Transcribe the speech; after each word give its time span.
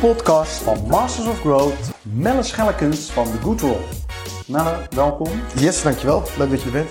podcast 0.00 0.62
van 0.62 0.86
Masters 0.86 1.28
of 1.28 1.40
Growth, 1.40 1.90
Melle 2.02 2.42
Schellekens 2.42 3.10
van 3.10 3.24
The 3.24 3.38
Good 3.38 3.60
Roll. 3.60 3.80
Melle, 4.46 4.86
welkom. 4.90 5.28
Yes, 5.56 5.82
dankjewel. 5.82 6.22
Leuk 6.38 6.50
dat 6.50 6.60
je 6.60 6.66
er 6.66 6.72
bent. 6.72 6.90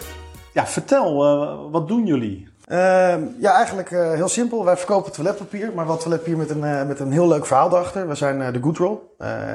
Ja, 0.53 0.67
vertel, 0.67 1.25
uh, 1.25 1.71
wat 1.71 1.87
doen 1.87 2.05
jullie? 2.05 2.48
Uh, 2.71 3.15
ja, 3.39 3.53
eigenlijk 3.55 3.91
uh, 3.91 4.11
heel 4.11 4.27
simpel. 4.27 4.65
Wij 4.65 4.77
verkopen 4.77 5.11
toiletpapier, 5.11 5.71
maar 5.75 5.87
wel 5.87 5.97
toiletpapier 5.97 6.37
met 6.37 6.49
een, 6.49 6.63
uh, 6.63 6.85
met 6.87 6.99
een 6.99 7.11
heel 7.11 7.27
leuk 7.27 7.45
verhaal 7.45 7.69
erachter. 7.69 8.07
We 8.07 8.15
zijn 8.15 8.53
de 8.53 8.59
Good 8.61 8.77
Roll. 8.77 8.97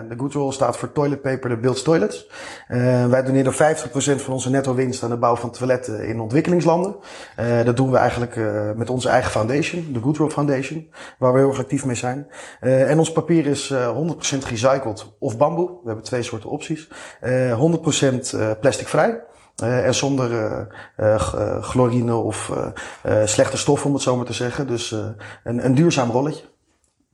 de 0.08 0.14
Good 0.16 0.32
Roll 0.32 0.52
staat 0.52 0.76
voor 0.76 0.92
Toilet 0.92 1.22
Paper 1.22 1.50
that 1.50 1.60
Builds 1.60 1.82
Toilets. 1.82 2.26
wij 3.08 3.22
doneren 3.22 3.52
50% 3.52 3.56
van 4.22 4.32
onze 4.32 4.50
netto 4.50 4.74
winst 4.74 5.02
aan 5.02 5.10
de 5.10 5.16
bouw 5.16 5.36
van 5.36 5.50
toiletten 5.50 6.06
in 6.06 6.20
ontwikkelingslanden. 6.20 6.96
dat 7.64 7.76
doen 7.76 7.90
we 7.90 7.96
eigenlijk 7.96 8.36
met 8.76 8.90
onze 8.90 9.08
eigen 9.08 9.30
foundation, 9.30 9.92
de 9.92 10.00
Good 10.00 10.16
Roll 10.16 10.30
Foundation, 10.30 10.88
waar 11.18 11.32
we 11.32 11.38
heel 11.38 11.48
erg 11.48 11.58
actief 11.58 11.84
mee 11.84 11.96
zijn. 11.96 12.26
en 12.60 12.98
ons 12.98 13.12
papier 13.12 13.46
is 13.46 13.74
100% 13.74 13.76
gerecycled 14.18 15.14
of 15.18 15.36
bamboe. 15.36 15.68
We 15.68 15.86
hebben 15.86 16.04
twee 16.04 16.22
soorten 16.22 16.50
opties. 16.50 16.88
100% 17.22 18.58
plasticvrij. 18.60 19.20
Uh, 19.62 19.86
en 19.86 19.94
zonder 19.94 20.30
uh, 20.30 20.66
uh, 21.00 21.62
chlorine 21.62 22.14
of 22.14 22.52
slechte 23.24 23.56
stoffen, 23.56 23.86
om 23.86 23.94
het 23.94 24.02
zo 24.02 24.16
maar 24.16 24.24
te 24.24 24.32
zeggen. 24.32 24.66
Dus 24.66 24.90
een, 25.44 25.64
een 25.64 25.74
duurzaam 25.74 26.10
rolletje. 26.10 26.44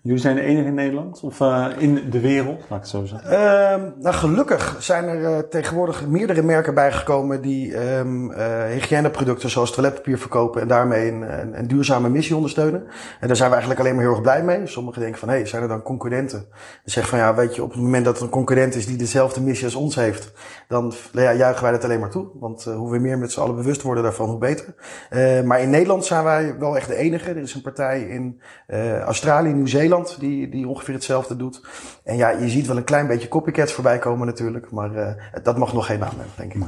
Jullie 0.03 0.21
zijn 0.21 0.35
de 0.35 0.43
enige 0.43 0.67
in 0.67 0.75
Nederland 0.75 1.21
of 1.23 1.41
uh, 1.41 1.67
in 1.79 2.11
de 2.11 2.21
wereld, 2.21 2.59
laat 2.59 2.79
ik 2.79 2.85
het 2.85 2.89
zo 2.89 3.05
zeggen? 3.05 3.33
Uh, 3.33 4.03
nou, 4.03 4.15
gelukkig 4.15 4.77
zijn 4.79 5.05
er 5.05 5.21
uh, 5.21 5.39
tegenwoordig 5.39 6.07
meerdere 6.07 6.43
merken 6.43 6.75
bijgekomen 6.75 7.43
die 7.43 7.97
um, 7.97 8.33
hygiëneproducten 8.71 9.51
zoals 9.51 9.73
toiletpapier 9.73 10.19
verkopen 10.19 10.61
en 10.61 10.69
daarmee 10.69 11.13
een, 11.13 11.59
een, 11.59 11.67
duurzame 11.67 12.09
missie 12.09 12.37
ondersteunen. 12.37 12.85
En 13.21 13.27
daar 13.27 13.37
zijn 13.37 13.49
we 13.49 13.55
eigenlijk 13.55 13.81
alleen 13.81 13.95
maar 13.95 14.05
heel 14.05 14.13
erg 14.13 14.23
blij 14.23 14.43
mee. 14.43 14.67
Sommigen 14.67 15.01
denken 15.01 15.19
van, 15.19 15.29
hé, 15.29 15.35
hey, 15.35 15.47
zijn 15.47 15.63
er 15.63 15.69
dan 15.69 15.83
concurrenten? 15.83 16.39
Dan 16.49 16.59
zeggen 16.85 17.11
van, 17.13 17.19
ja, 17.19 17.35
weet 17.35 17.55
je, 17.55 17.63
op 17.63 17.71
het 17.71 17.81
moment 17.81 18.05
dat 18.05 18.17
er 18.17 18.23
een 18.23 18.29
concurrent 18.29 18.75
is 18.75 18.87
die 18.87 18.97
dezelfde 18.97 19.41
missie 19.41 19.65
als 19.65 19.75
ons 19.75 19.95
heeft, 19.95 20.33
dan 20.69 20.93
ja, 21.13 21.35
juichen 21.35 21.63
wij 21.63 21.73
dat 21.73 21.85
alleen 21.85 22.01
maar 22.01 22.11
toe. 22.11 22.29
Want 22.35 22.65
hoe 22.65 22.91
we 22.91 22.99
meer 22.99 23.19
met 23.19 23.33
z'n 23.33 23.41
allen 23.41 23.57
bewust 23.57 23.83
worden 23.83 24.03
daarvan, 24.03 24.29
hoe 24.29 24.39
beter. 24.39 24.75
maar 25.45 25.61
in 25.61 25.71
Nederland 25.71 26.05
zijn 26.05 26.25
wij 26.25 26.59
wel 26.59 26.77
echt 26.77 26.89
de 26.89 26.97
enige. 26.97 27.31
Er 27.31 27.37
is 27.37 27.55
een 27.55 27.63
partij 27.63 28.01
in 28.01 28.41
Australië, 29.05 29.53
Nieuw-Zeeland 29.53 29.90
die, 30.19 30.49
die 30.49 30.69
ongeveer 30.69 30.95
hetzelfde 30.95 31.37
doet. 31.37 31.61
En 32.05 32.17
ja, 32.17 32.31
je 32.31 32.49
ziet 32.49 32.67
wel 32.67 32.77
een 32.77 32.85
klein 32.85 33.07
beetje 33.07 33.29
copycats 33.29 33.73
voorbij 33.73 33.99
komen 33.99 34.27
natuurlijk. 34.27 34.71
Maar 34.71 34.95
uh, 34.95 35.43
dat 35.43 35.59
mag 35.59 35.73
nog 35.73 35.87
geen 35.87 35.99
naam 35.99 36.09
hebben, 36.09 36.35
denk 36.37 36.55
ik. 36.55 36.63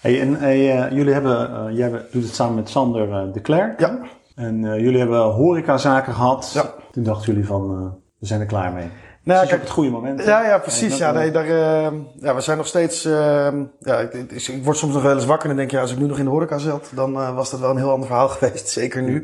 Hey, 0.00 0.20
en 0.20 0.34
hey, 0.34 0.86
uh, 0.86 0.96
jullie 0.96 1.12
hebben, 1.12 1.50
uh, 1.50 1.76
jij 1.76 1.90
doet 1.90 2.22
het 2.22 2.34
samen 2.34 2.54
met 2.54 2.68
Sander 2.68 3.32
de 3.32 3.40
Cler. 3.40 3.74
Ja. 3.78 3.98
En 4.34 4.60
jullie 4.60 4.98
hebben 4.98 5.20
horecazaken 5.22 6.14
gehad. 6.14 6.50
Ja. 6.54 6.74
Toen 6.90 7.02
dachten 7.02 7.32
jullie 7.32 7.46
van, 7.46 7.94
we 8.18 8.26
zijn 8.26 8.40
er 8.40 8.46
klaar 8.46 8.72
mee. 8.72 8.88
Nou, 9.24 9.46
kijk, 9.46 9.54
op 9.54 9.60
het 9.60 9.70
goede 9.70 9.90
moment. 9.90 10.24
Ja, 10.24 10.44
ja, 10.44 10.58
precies. 10.58 10.98
Ja, 10.98 11.12
nee, 11.12 11.30
daar, 11.30 11.46
uh, 11.46 11.92
ja, 12.14 12.34
we 12.34 12.40
zijn 12.40 12.56
nog 12.56 12.66
steeds. 12.66 13.06
Uh, 13.06 13.48
ja, 13.78 13.98
ik, 13.98 14.12
ik, 14.12 14.64
word 14.64 14.76
soms 14.76 14.94
nog 14.94 15.02
wel 15.02 15.14
eens 15.14 15.24
wakker 15.24 15.50
en 15.50 15.56
denk 15.56 15.70
ja, 15.70 15.80
als 15.80 15.92
ik 15.92 15.98
nu 15.98 16.06
nog 16.06 16.18
in 16.18 16.24
de 16.24 16.30
horeca 16.30 16.58
zat, 16.58 16.90
dan 16.94 17.12
uh, 17.12 17.34
was 17.34 17.50
dat 17.50 17.60
wel 17.60 17.70
een 17.70 17.76
heel 17.76 17.90
ander 17.90 18.06
verhaal 18.06 18.28
geweest. 18.38 18.68
Zeker 18.68 19.02
nu. 19.02 19.14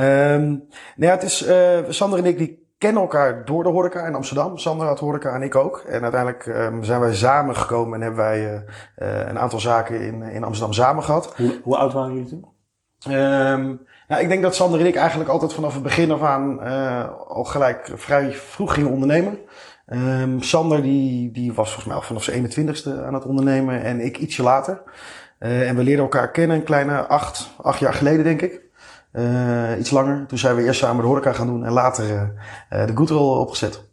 Um, 0.00 0.68
nou 0.96 1.10
ja, 1.10 1.10
het 1.10 1.22
is. 1.22 1.46
Sander 1.88 2.18
en 2.18 2.24
ik 2.24 2.38
die 2.38 2.68
kennen 2.78 3.02
elkaar 3.02 3.44
door 3.44 3.62
de 3.62 3.68
horeca 3.68 4.06
in 4.06 4.14
Amsterdam. 4.14 4.58
Sander 4.58 4.86
had 4.86 4.98
horeca 4.98 5.34
en 5.34 5.42
ik 5.42 5.54
ook. 5.54 5.84
En 5.88 6.02
uiteindelijk 6.02 6.46
um, 6.46 6.84
zijn 6.84 7.00
wij 7.00 7.14
samen 7.14 7.56
gekomen 7.56 7.94
en 7.94 8.00
hebben 8.00 8.24
wij 8.24 8.64
een 9.28 9.38
aantal 9.38 9.60
zaken 9.60 10.00
in, 10.00 10.22
in 10.22 10.44
Amsterdam 10.44 10.72
samen 10.74 11.02
gehad. 11.02 11.36
Hoe, 11.36 11.60
hoe 11.62 11.76
oud 11.76 11.92
waren 11.92 12.14
jullie 12.14 12.28
toen? 12.28 12.46
Um, 13.14 13.80
nou, 14.14 14.26
ik 14.26 14.32
denk 14.32 14.42
dat 14.42 14.54
Sander 14.54 14.80
en 14.80 14.86
ik 14.86 14.94
eigenlijk 14.96 15.30
altijd 15.30 15.52
vanaf 15.52 15.74
het 15.74 15.82
begin 15.82 16.10
af 16.10 16.22
aan 16.22 16.58
uh, 16.62 17.04
al 17.28 17.44
gelijk 17.44 17.92
vrij 17.94 18.32
vroeg 18.32 18.74
gingen 18.74 18.90
ondernemen. 18.90 19.38
Um, 19.92 20.42
Sander 20.42 20.82
die, 20.82 21.30
die 21.30 21.52
was 21.52 21.66
volgens 21.66 21.86
mij 21.86 21.96
al 21.96 22.02
vanaf 22.02 22.22
zijn 22.22 22.50
21ste 22.50 23.04
aan 23.06 23.14
het 23.14 23.24
ondernemen 23.24 23.82
en 23.82 24.00
ik 24.00 24.18
ietsje 24.18 24.42
later. 24.42 24.82
Uh, 25.40 25.68
en 25.68 25.76
we 25.76 25.82
leerden 25.82 26.02
elkaar 26.02 26.30
kennen 26.30 26.56
een 26.56 26.62
kleine 26.62 27.06
acht, 27.06 27.50
acht 27.62 27.78
jaar 27.78 27.94
geleden 27.94 28.24
denk 28.24 28.42
ik. 28.42 28.60
Uh, 29.12 29.78
iets 29.78 29.90
langer. 29.90 30.26
Toen 30.26 30.38
zijn 30.38 30.56
we 30.56 30.62
eerst 30.62 30.80
samen 30.80 31.02
de 31.02 31.08
horeca 31.08 31.32
gaan 31.32 31.46
doen 31.46 31.64
en 31.64 31.72
later 31.72 32.34
de 32.68 32.92
Goodroll 32.94 33.38
opgezet. 33.38 33.84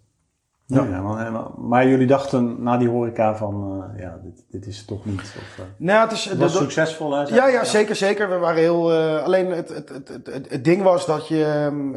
Ja. 0.72 0.84
ja 0.84 1.02
maar, 1.02 1.50
maar, 1.58 1.88
jullie 1.88 2.08
dachten 2.08 2.64
na 2.64 2.78
die 2.78 2.90
horeca 2.90 3.36
van, 3.36 3.84
uh, 3.96 4.02
ja, 4.02 4.20
dit, 4.24 4.46
dit 4.50 4.66
is 4.66 4.78
het 4.78 4.88
toch 4.88 5.06
niet? 5.06 5.20
Of, 5.20 5.58
uh, 5.60 5.66
nou, 5.78 6.02
het 6.02 6.12
is, 6.12 6.26
het 6.26 6.38
was 6.38 6.58
succesvol, 6.58 7.16
hè? 7.16 7.36
Ja, 7.36 7.48
ja, 7.48 7.64
zeker, 7.64 7.96
zeker. 7.96 8.30
We 8.30 8.38
waren 8.38 8.62
heel, 8.62 8.94
uh, 8.94 9.24
alleen 9.24 9.52
het, 9.52 9.70
het, 9.70 9.90
het, 9.90 10.08
het, 10.08 10.50
het 10.50 10.64
ding 10.64 10.84
was 10.84 11.06
dat 11.06 11.28
je, 11.28 11.70
um, 11.72 11.96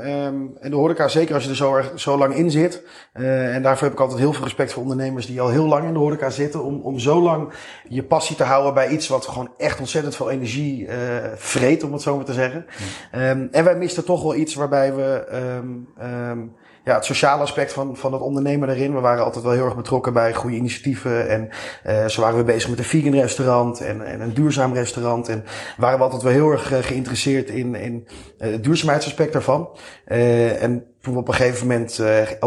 in 0.60 0.70
de 0.70 0.76
horeca, 0.76 1.08
zeker 1.08 1.34
als 1.34 1.44
je 1.44 1.50
er 1.50 1.56
zo, 1.56 1.74
erg, 1.74 1.92
zo 1.94 2.18
lang 2.18 2.34
in 2.34 2.50
zit, 2.50 2.82
en 3.12 3.62
daarvoor 3.62 3.84
heb 3.84 3.92
ik 3.92 4.00
altijd 4.00 4.18
heel 4.20 4.32
veel 4.32 4.44
respect 4.44 4.72
voor 4.72 4.82
ondernemers 4.82 5.26
die 5.26 5.40
al 5.40 5.48
heel 5.48 5.66
lang 5.66 5.86
in 5.86 5.92
de 5.92 5.98
horeca 5.98 6.30
zitten, 6.30 6.64
om, 6.64 6.80
om 6.80 6.98
zo 6.98 7.22
lang 7.22 7.52
je 7.88 8.02
passie 8.02 8.36
te 8.36 8.44
houden 8.44 8.74
bij 8.74 8.88
iets 8.88 9.08
wat 9.08 9.26
gewoon 9.26 9.50
echt 9.58 9.80
ontzettend 9.80 10.16
veel 10.16 10.30
energie 10.30 10.88
vreet, 11.34 11.82
om 11.82 11.92
het 11.92 12.02
zo 12.02 12.16
maar 12.16 12.24
te 12.24 12.32
zeggen. 12.32 12.66
Ja. 13.12 13.30
Um, 13.30 13.48
en 13.52 13.64
wij 13.64 13.76
misten 13.76 14.04
toch 14.04 14.22
wel 14.22 14.34
iets 14.34 14.54
waarbij 14.54 14.94
we, 14.94 15.26
um, 15.60 16.54
ja, 16.84 16.94
het 16.94 17.04
sociale 17.04 17.42
aspect 17.42 17.72
van, 17.72 17.96
van 17.96 18.12
het 18.12 18.22
ondernemen 18.22 18.68
daarin. 18.68 18.94
We 18.94 19.00
waren 19.00 19.24
altijd 19.24 19.44
wel 19.44 19.52
heel 19.52 19.64
erg 19.64 19.76
betrokken 19.76 20.12
bij 20.12 20.34
goede 20.34 20.56
initiatieven. 20.56 21.28
En 21.28 21.48
uh, 21.86 22.06
zo 22.06 22.20
waren 22.20 22.38
we 22.38 22.44
bezig 22.44 22.70
met 22.70 22.78
een 22.78 22.84
vegan 22.84 23.12
restaurant 23.12 23.80
en, 23.80 24.06
en 24.06 24.20
een 24.20 24.34
duurzaam 24.34 24.72
restaurant. 24.72 25.28
En 25.28 25.44
waren 25.76 25.98
we 25.98 26.04
altijd 26.04 26.22
wel 26.22 26.32
heel 26.32 26.50
erg 26.50 26.72
uh, 26.72 26.78
geïnteresseerd 26.78 27.50
in, 27.50 27.74
in 27.74 28.08
uh, 28.38 28.52
het 28.52 28.64
duurzaamheidsaspect 28.64 29.32
daarvan. 29.32 29.68
en 30.04 30.86
toen 31.00 31.12
we 31.12 31.20
op 31.20 31.28
een 31.28 31.34
gegeven 31.34 31.66
moment, 31.66 31.94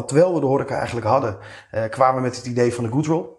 terwijl 0.07 0.33
we 0.33 0.39
de 0.39 0.45
horeca 0.45 0.75
eigenlijk 0.75 1.07
hadden, 1.07 1.37
kwamen 1.89 2.15
we 2.15 2.27
met 2.27 2.35
het 2.35 2.45
idee 2.45 2.73
van 2.73 2.83
de 2.83 2.89
Good 2.89 3.05
Roll. 3.05 3.36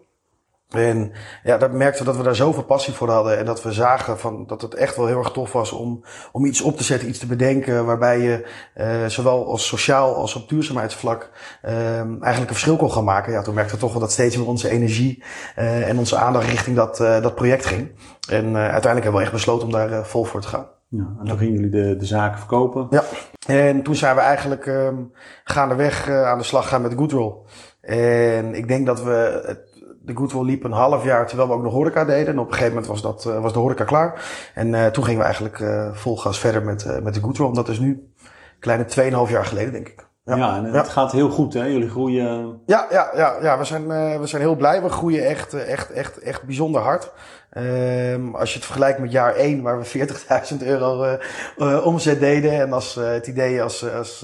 En 0.69 1.11
ja, 1.43 1.57
dat 1.57 1.71
merkten 1.71 1.99
we 1.99 2.09
dat 2.09 2.17
we 2.17 2.23
daar 2.23 2.35
zoveel 2.35 2.63
passie 2.63 2.93
voor 2.93 3.09
hadden. 3.09 3.37
En 3.37 3.45
dat 3.45 3.63
we 3.63 3.71
zagen 3.71 4.19
van, 4.19 4.47
dat 4.47 4.61
het 4.61 4.73
echt 4.73 4.95
wel 4.95 5.07
heel 5.07 5.17
erg 5.17 5.31
tof 5.31 5.51
was 5.51 5.71
om, 5.71 6.03
om 6.31 6.45
iets 6.45 6.61
op 6.61 6.77
te 6.77 6.83
zetten, 6.83 7.09
iets 7.09 7.19
te 7.19 7.25
bedenken. 7.25 7.85
Waarbij 7.85 8.19
je 8.19 8.47
uh, 8.77 9.05
zowel 9.05 9.47
als 9.47 9.67
sociaal 9.67 10.15
als 10.15 10.35
op 10.35 10.49
duurzaamheidsvlak 10.49 11.31
uh, 11.65 11.71
eigenlijk 11.99 12.39
een 12.39 12.47
verschil 12.47 12.77
kon 12.77 12.91
gaan 12.91 13.03
maken. 13.03 13.33
Ja, 13.33 13.41
toen 13.41 13.53
merkten 13.53 13.75
we 13.75 13.81
toch 13.81 13.91
wel 13.91 14.01
dat 14.01 14.11
steeds 14.11 14.37
meer 14.37 14.47
onze 14.47 14.69
energie 14.69 15.23
uh, 15.57 15.89
en 15.89 15.97
onze 15.97 16.17
aandacht 16.17 16.49
richting 16.49 16.75
dat, 16.75 16.99
uh, 16.99 17.21
dat 17.21 17.35
project 17.35 17.65
ging. 17.65 17.91
En 18.29 18.45
uh, 18.45 18.55
uiteindelijk 18.55 19.03
hebben 19.03 19.13
we 19.13 19.21
echt 19.21 19.31
besloten 19.31 19.65
om 19.65 19.73
daar 19.73 19.89
uh, 19.89 20.03
vol 20.03 20.23
voor 20.23 20.41
te 20.41 20.47
gaan. 20.47 20.67
Ja, 20.87 21.15
en 21.19 21.25
dan 21.25 21.37
gingen 21.37 21.53
jullie 21.53 21.69
de, 21.69 21.95
de 21.95 22.05
zaken 22.05 22.37
verkopen. 22.37 22.87
Ja, 22.89 23.03
en 23.47 23.83
toen 23.83 23.95
zijn 23.95 24.15
we 24.15 24.21
eigenlijk 24.21 24.65
um, 24.65 25.11
gaandeweg 25.43 26.09
aan 26.09 26.37
de 26.37 26.43
slag 26.43 26.67
gaan 26.67 26.81
met 26.81 26.93
Goodroll. 26.93 27.33
En 27.81 28.55
ik 28.55 28.67
denk 28.67 28.85
dat 28.85 29.03
we 29.03 29.43
het 29.45 29.68
de 30.01 30.15
Goodwill 30.15 30.43
liep 30.43 30.63
een 30.63 30.71
half 30.71 31.03
jaar 31.03 31.27
terwijl 31.27 31.49
we 31.49 31.55
ook 31.55 31.63
nog 31.63 31.73
horeca 31.73 32.05
deden. 32.05 32.33
En 32.33 32.39
op 32.39 32.45
een 32.47 32.53
gegeven 32.53 32.73
moment 32.73 32.87
was, 32.91 33.01
dat, 33.01 33.25
uh, 33.27 33.41
was 33.41 33.53
de 33.53 33.59
horeca 33.59 33.83
klaar. 33.83 34.21
En 34.53 34.67
uh, 34.67 34.85
toen 34.85 35.03
gingen 35.03 35.19
we 35.19 35.25
eigenlijk 35.25 35.59
uh, 35.59 35.93
vol 35.93 36.17
gas 36.17 36.39
verder 36.39 36.63
met, 36.63 37.01
met 37.03 37.13
de 37.13 37.21
Goodwill. 37.21 37.53
Dat 37.53 37.69
is 37.69 37.79
nu 37.79 37.89
een 37.89 38.59
kleine 38.59 38.85
2,5 39.27 39.31
jaar 39.31 39.45
geleden, 39.45 39.71
denk 39.71 39.87
ik. 39.87 40.07
Ja, 40.23 40.35
ja 40.35 40.57
en 40.57 40.63
het 40.63 40.73
ja. 40.73 40.83
gaat 40.83 41.11
heel 41.11 41.29
goed, 41.29 41.53
hè? 41.53 41.63
Jullie 41.63 41.89
groeien. 41.89 42.61
Ja, 42.65 42.87
ja, 42.89 43.09
ja, 43.15 43.37
ja. 43.41 43.57
We, 43.57 43.63
zijn, 43.63 43.87
we 44.19 44.27
zijn 44.27 44.41
heel 44.41 44.55
blij. 44.55 44.81
We 44.81 44.89
groeien 44.89 45.25
echt, 45.25 45.53
echt, 45.53 45.91
echt, 45.91 46.19
echt 46.19 46.43
bijzonder 46.43 46.81
hard. 46.81 47.11
Um, 47.57 48.35
als 48.35 48.49
je 48.49 48.55
het 48.55 48.65
vergelijkt 48.65 48.99
met 48.99 49.11
jaar 49.11 49.35
1, 49.35 49.61
waar 49.61 49.79
we 49.79 50.07
40.000 50.53 50.57
euro 50.63 51.03
uh, 51.03 51.13
uh, 51.57 51.85
omzet 51.85 52.19
deden. 52.19 52.51
En 52.51 52.73
als 52.73 52.95
het 52.95 53.27
idee, 53.27 53.63
als, 53.63 53.91
als 53.91 54.19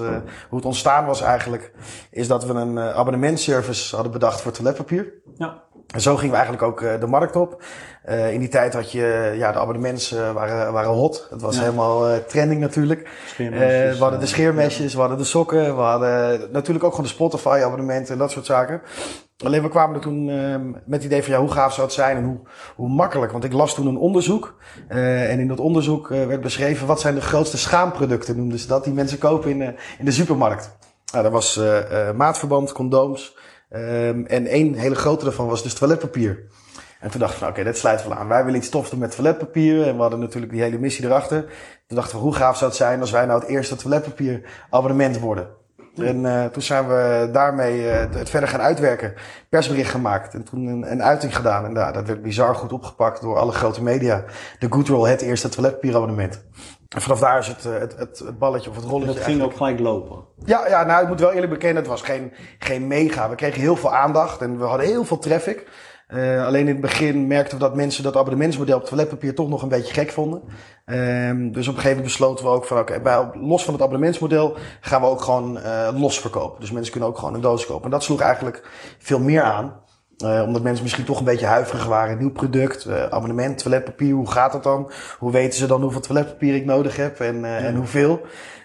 hoe 0.50 0.58
het 0.58 0.66
ontstaan 0.66 1.06
was 1.06 1.22
eigenlijk, 1.22 1.72
is 2.12 2.28
dat 2.28 2.46
we 2.46 2.54
een 2.54 2.80
abonnementservice 2.80 3.96
hadden 3.96 4.14
bedacht 4.14 4.42
voor 4.42 4.52
toiletpapier. 4.52 5.14
Ja. 5.38 5.64
En 5.96 6.02
zo 6.02 6.16
gingen 6.16 6.32
we 6.32 6.42
eigenlijk 6.42 6.68
ook 6.68 6.82
uh, 6.82 7.00
de 7.00 7.08
markt 7.08 7.36
op. 7.36 7.64
Uh, 8.10 8.34
in 8.34 8.40
die 8.40 8.50
tijd 8.50 8.74
had 8.74 8.92
je, 8.92 9.34
ja, 9.38 9.52
de 9.52 9.60
abonnements 9.60 10.14
uh, 10.14 10.32
waren, 10.32 10.74
waren 10.74 10.92
hot. 10.92 11.28
Het 11.30 11.42
was 11.42 11.56
ja. 11.56 11.62
helemaal 11.62 12.26
trending 12.28 12.62
natuurlijk. 12.62 13.10
we 13.38 13.96
hadden 14.00 14.20
de 14.20 14.26
scheermesjes, 14.26 14.94
we 14.94 15.00
hadden 15.00 15.18
de 15.18 15.24
sokken, 15.24 15.76
we 15.76 15.82
hadden 15.82 16.40
natuurlijk 16.52 16.86
ook 16.86 16.92
gewoon 16.92 17.06
de 17.06 17.12
Spotify 17.12 17.62
abonnementen 17.64 18.14
en 18.14 18.20
dat 18.20 18.32
soort 18.32 18.46
zaken. 18.46 18.82
Alleen 19.46 19.62
we 19.62 19.70
kwamen 19.70 19.96
er 19.96 20.02
toen 20.02 20.26
met 20.66 20.84
het 20.88 21.04
idee 21.04 21.24
van 21.24 21.34
ja, 21.34 21.40
hoe 21.40 21.52
gaaf 21.52 21.74
zou 21.74 21.86
het 21.86 21.96
zijn 21.96 22.18
en 22.18 22.24
hoe, 22.24 22.40
hoe 22.76 22.90
makkelijk. 22.90 23.32
Want 23.32 23.44
ik 23.44 23.54
las 23.54 23.74
toen 23.74 23.88
een 23.88 23.98
onderzoek. 23.98 24.56
en 24.88 25.40
in 25.40 25.48
dat 25.48 25.60
onderzoek 25.60 26.08
werd 26.08 26.42
beschreven 26.42 26.88
wat 26.88 27.00
zijn 27.00 27.16
de 27.16 27.22
grootste 27.22 27.58
schaamproducten, 27.58 28.38
noemden 28.38 28.60
ze 28.60 28.68
dat, 28.68 28.84
die 28.84 28.94
mensen 28.94 29.18
kopen 29.18 29.50
in, 29.50 29.62
in 30.00 30.06
de 30.06 30.12
supermarkt. 30.12 30.78
Nou, 31.12 31.24
dat 31.24 31.32
was 31.32 31.60
maatverband, 32.16 32.72
condooms. 32.72 33.36
Um, 33.76 34.26
en 34.26 34.48
één 34.48 34.74
hele 34.74 34.96
grote 34.96 35.24
daarvan 35.24 35.48
was 35.48 35.64
dus 35.64 35.74
toiletpapier. 35.74 36.44
En 37.00 37.12
toen 37.12 37.20
dachten 37.20 37.40
we, 37.40 37.48
oké, 37.48 37.64
dit 37.64 37.78
sluit 37.78 38.04
wel 38.04 38.14
aan. 38.14 38.28
Wij 38.28 38.46
willen 38.46 38.60
iets 38.60 38.70
tofs 38.70 38.90
doen 38.90 39.00
met 39.00 39.16
toiletpapier. 39.16 39.88
En 39.88 39.96
we 39.96 40.02
hadden 40.02 40.20
natuurlijk 40.20 40.52
die 40.52 40.62
hele 40.62 40.80
missie 40.80 41.06
erachter. 41.06 41.42
Toen 41.88 41.98
dachten 41.98 42.16
we, 42.16 42.24
hoe 42.24 42.34
gaaf 42.34 42.58
zou 42.58 42.70
het 42.70 42.80
zijn 42.80 43.00
als 43.00 43.12
wij 43.12 43.26
nou 43.26 43.40
het 43.40 43.50
eerste 43.50 43.76
toiletpapier 43.76 44.42
abonnement 44.70 45.20
worden. 45.20 45.48
En 45.98 46.50
toen 46.52 46.62
zijn 46.62 46.88
we 46.88 47.30
daarmee 47.32 47.82
het 47.82 48.30
verder 48.30 48.50
gaan 48.50 48.62
uitwerken. 48.62 49.14
Persbericht 49.50 49.90
gemaakt 49.90 50.34
en 50.34 50.44
toen 50.44 50.68
een, 50.68 50.92
een 50.92 51.04
uiting 51.04 51.36
gedaan. 51.36 51.66
En 51.66 51.74
nou, 51.74 51.94
dat 51.94 52.08
werd 52.08 52.22
bizar 52.22 52.56
goed 52.56 52.74
opgepakt 52.74 53.22
door 53.22 53.38
alle 53.38 53.52
grote 53.52 53.84
media. 53.84 54.24
De 54.60 54.68
Goodroll, 54.70 55.10
het 55.10 55.22
eerste 55.22 55.50
toiletpapierabonnement. 55.50 56.44
En 56.96 57.02
vanaf 57.02 57.20
daar 57.20 57.40
is 57.40 57.48
het, 57.48 57.64
het, 57.64 57.96
het, 57.98 58.40
balletje 58.40 58.70
of 58.70 58.76
het 58.76 58.86
rolletje. 58.86 59.14
Dat 59.14 59.24
ging 59.24 59.42
ook 59.42 59.56
gelijk 59.56 59.80
lopen. 59.80 60.24
Ja, 60.46 60.68
ja, 60.68 60.84
nou, 60.84 61.02
ik 61.04 61.08
moet 61.08 61.20
wel 61.20 61.32
eerlijk 61.32 61.52
bekennen, 61.52 61.78
het 61.78 61.92
was 61.92 62.02
geen, 62.02 62.34
geen 62.60 62.88
mega. 62.88 63.30
We 63.30 63.36
kregen 63.36 63.62
heel 63.62 63.76
veel 63.76 63.94
aandacht 63.94 64.42
en 64.42 64.58
we 64.58 64.64
hadden 64.64 64.86
heel 64.86 65.06
veel 65.06 65.20
traffic. 65.20 65.68
Uh, 66.14 66.46
alleen 66.46 66.62
in 66.62 66.74
het 66.74 66.82
begin 66.82 67.28
merkten 67.28 67.58
we 67.58 67.64
dat 67.64 67.76
mensen 67.76 68.04
dat 68.04 68.16
abonnementsmodel 68.16 68.78
op 68.78 68.86
toiletpapier 68.86 69.36
toch 69.36 69.50
nog 69.50 69.62
een 69.62 69.70
beetje 69.70 69.94
gek 69.94 70.12
vonden. 70.12 70.42
Um, 70.86 71.52
dus 71.52 71.68
op 71.68 71.74
een 71.74 71.82
gegeven 71.82 71.90
moment 71.90 72.04
besloten 72.04 72.46
we 72.46 72.52
ook 72.52 72.66
van 72.66 72.80
oké, 72.80 72.94
okay, 72.94 73.30
los 73.34 73.64
van 73.64 73.74
het 73.74 73.84
abonnementsmodel 73.84 74.58
gaan 74.82 75.02
we 75.02 75.08
ook 75.08 75.22
gewoon 75.22 75.58
uh, 75.58 75.90
los 75.94 76.20
verkopen. 76.20 76.60
Dus 76.60 76.72
mensen 76.72 76.92
kunnen 76.92 77.10
ook 77.10 77.18
gewoon 77.18 77.34
een 77.34 77.42
doos 77.42 77.66
kopen. 77.66 77.84
En 77.86 77.90
dat 77.90 78.04
sloeg 78.04 78.22
eigenlijk 78.22 78.70
veel 79.00 79.20
meer 79.20 79.42
aan. 79.42 79.84
Uh, 80.24 80.44
omdat 80.46 80.64
mensen 80.64 80.84
misschien 80.84 81.06
toch 81.06 81.20
een 81.20 81.26
beetje 81.26 81.46
huiverig 81.46 81.86
waren. 81.86 82.18
Nieuw 82.18 82.32
product, 82.32 82.86
uh, 82.86 83.04
abonnement, 83.04 83.58
toiletpapier, 83.58 84.14
hoe 84.14 84.32
gaat 84.32 84.52
dat 84.52 84.64
dan? 84.64 84.92
Hoe 85.20 85.32
weten 85.32 85.60
ze 85.60 85.68
dan 85.68 85.82
hoeveel 85.82 86.02
toiletpapier 86.02 86.56
ik 86.56 86.66
nodig 86.66 86.96
heb 86.96 87.20
en, 87.20 87.36
uh, 87.36 87.66
en 87.66 87.76
hoeveel? 87.76 88.22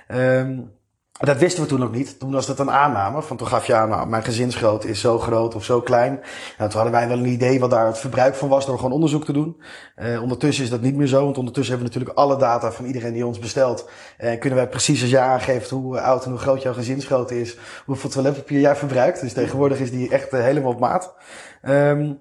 Um, 0.08 0.78
dat 1.26 1.38
wisten 1.38 1.62
we 1.62 1.68
toen 1.68 1.80
nog 1.80 1.92
niet. 1.92 2.18
Toen 2.18 2.32
was 2.32 2.46
dat 2.46 2.58
een 2.58 2.70
aanname. 2.70 3.22
Van 3.22 3.36
toen 3.36 3.46
gaf 3.46 3.66
je 3.66 3.74
aan, 3.74 3.88
nou, 3.88 4.08
mijn 4.08 4.22
gezinsgrootte 4.22 4.88
is 4.88 5.00
zo 5.00 5.18
groot 5.18 5.54
of 5.54 5.64
zo 5.64 5.80
klein. 5.80 6.20
Nou, 6.58 6.70
toen 6.70 6.80
hadden 6.80 7.00
wij 7.00 7.08
wel 7.08 7.18
een 7.18 7.32
idee 7.32 7.60
wat 7.60 7.70
daar 7.70 7.86
het 7.86 7.98
verbruik 7.98 8.34
van 8.34 8.48
was 8.48 8.66
door 8.66 8.76
gewoon 8.76 8.92
onderzoek 8.92 9.24
te 9.24 9.32
doen. 9.32 9.62
Uh, 9.96 10.22
ondertussen 10.22 10.64
is 10.64 10.70
dat 10.70 10.80
niet 10.80 10.94
meer 10.94 11.06
zo. 11.06 11.24
Want 11.24 11.38
ondertussen 11.38 11.74
hebben 11.74 11.92
we 11.92 11.98
natuurlijk 11.98 12.28
alle 12.28 12.40
data 12.40 12.72
van 12.72 12.84
iedereen 12.84 13.12
die 13.12 13.26
ons 13.26 13.38
bestelt. 13.38 13.88
En 14.16 14.32
uh, 14.32 14.40
kunnen 14.40 14.58
wij 14.58 14.68
precies 14.68 15.00
als 15.00 15.10
je 15.10 15.18
aangeeft 15.18 15.70
hoe 15.70 16.00
oud 16.00 16.24
en 16.24 16.30
hoe 16.30 16.40
groot 16.40 16.62
jouw 16.62 16.72
gezinsgrootte 16.72 17.40
is. 17.40 17.56
Hoeveel 17.84 18.10
toiletpapier 18.10 18.60
jij 18.60 18.76
verbruikt. 18.76 19.20
Dus 19.20 19.32
tegenwoordig 19.32 19.78
is 19.78 19.90
die 19.90 20.10
echt 20.10 20.32
uh, 20.32 20.40
helemaal 20.40 20.72
op 20.72 20.80
maat. 20.80 21.14
Um, 21.62 22.18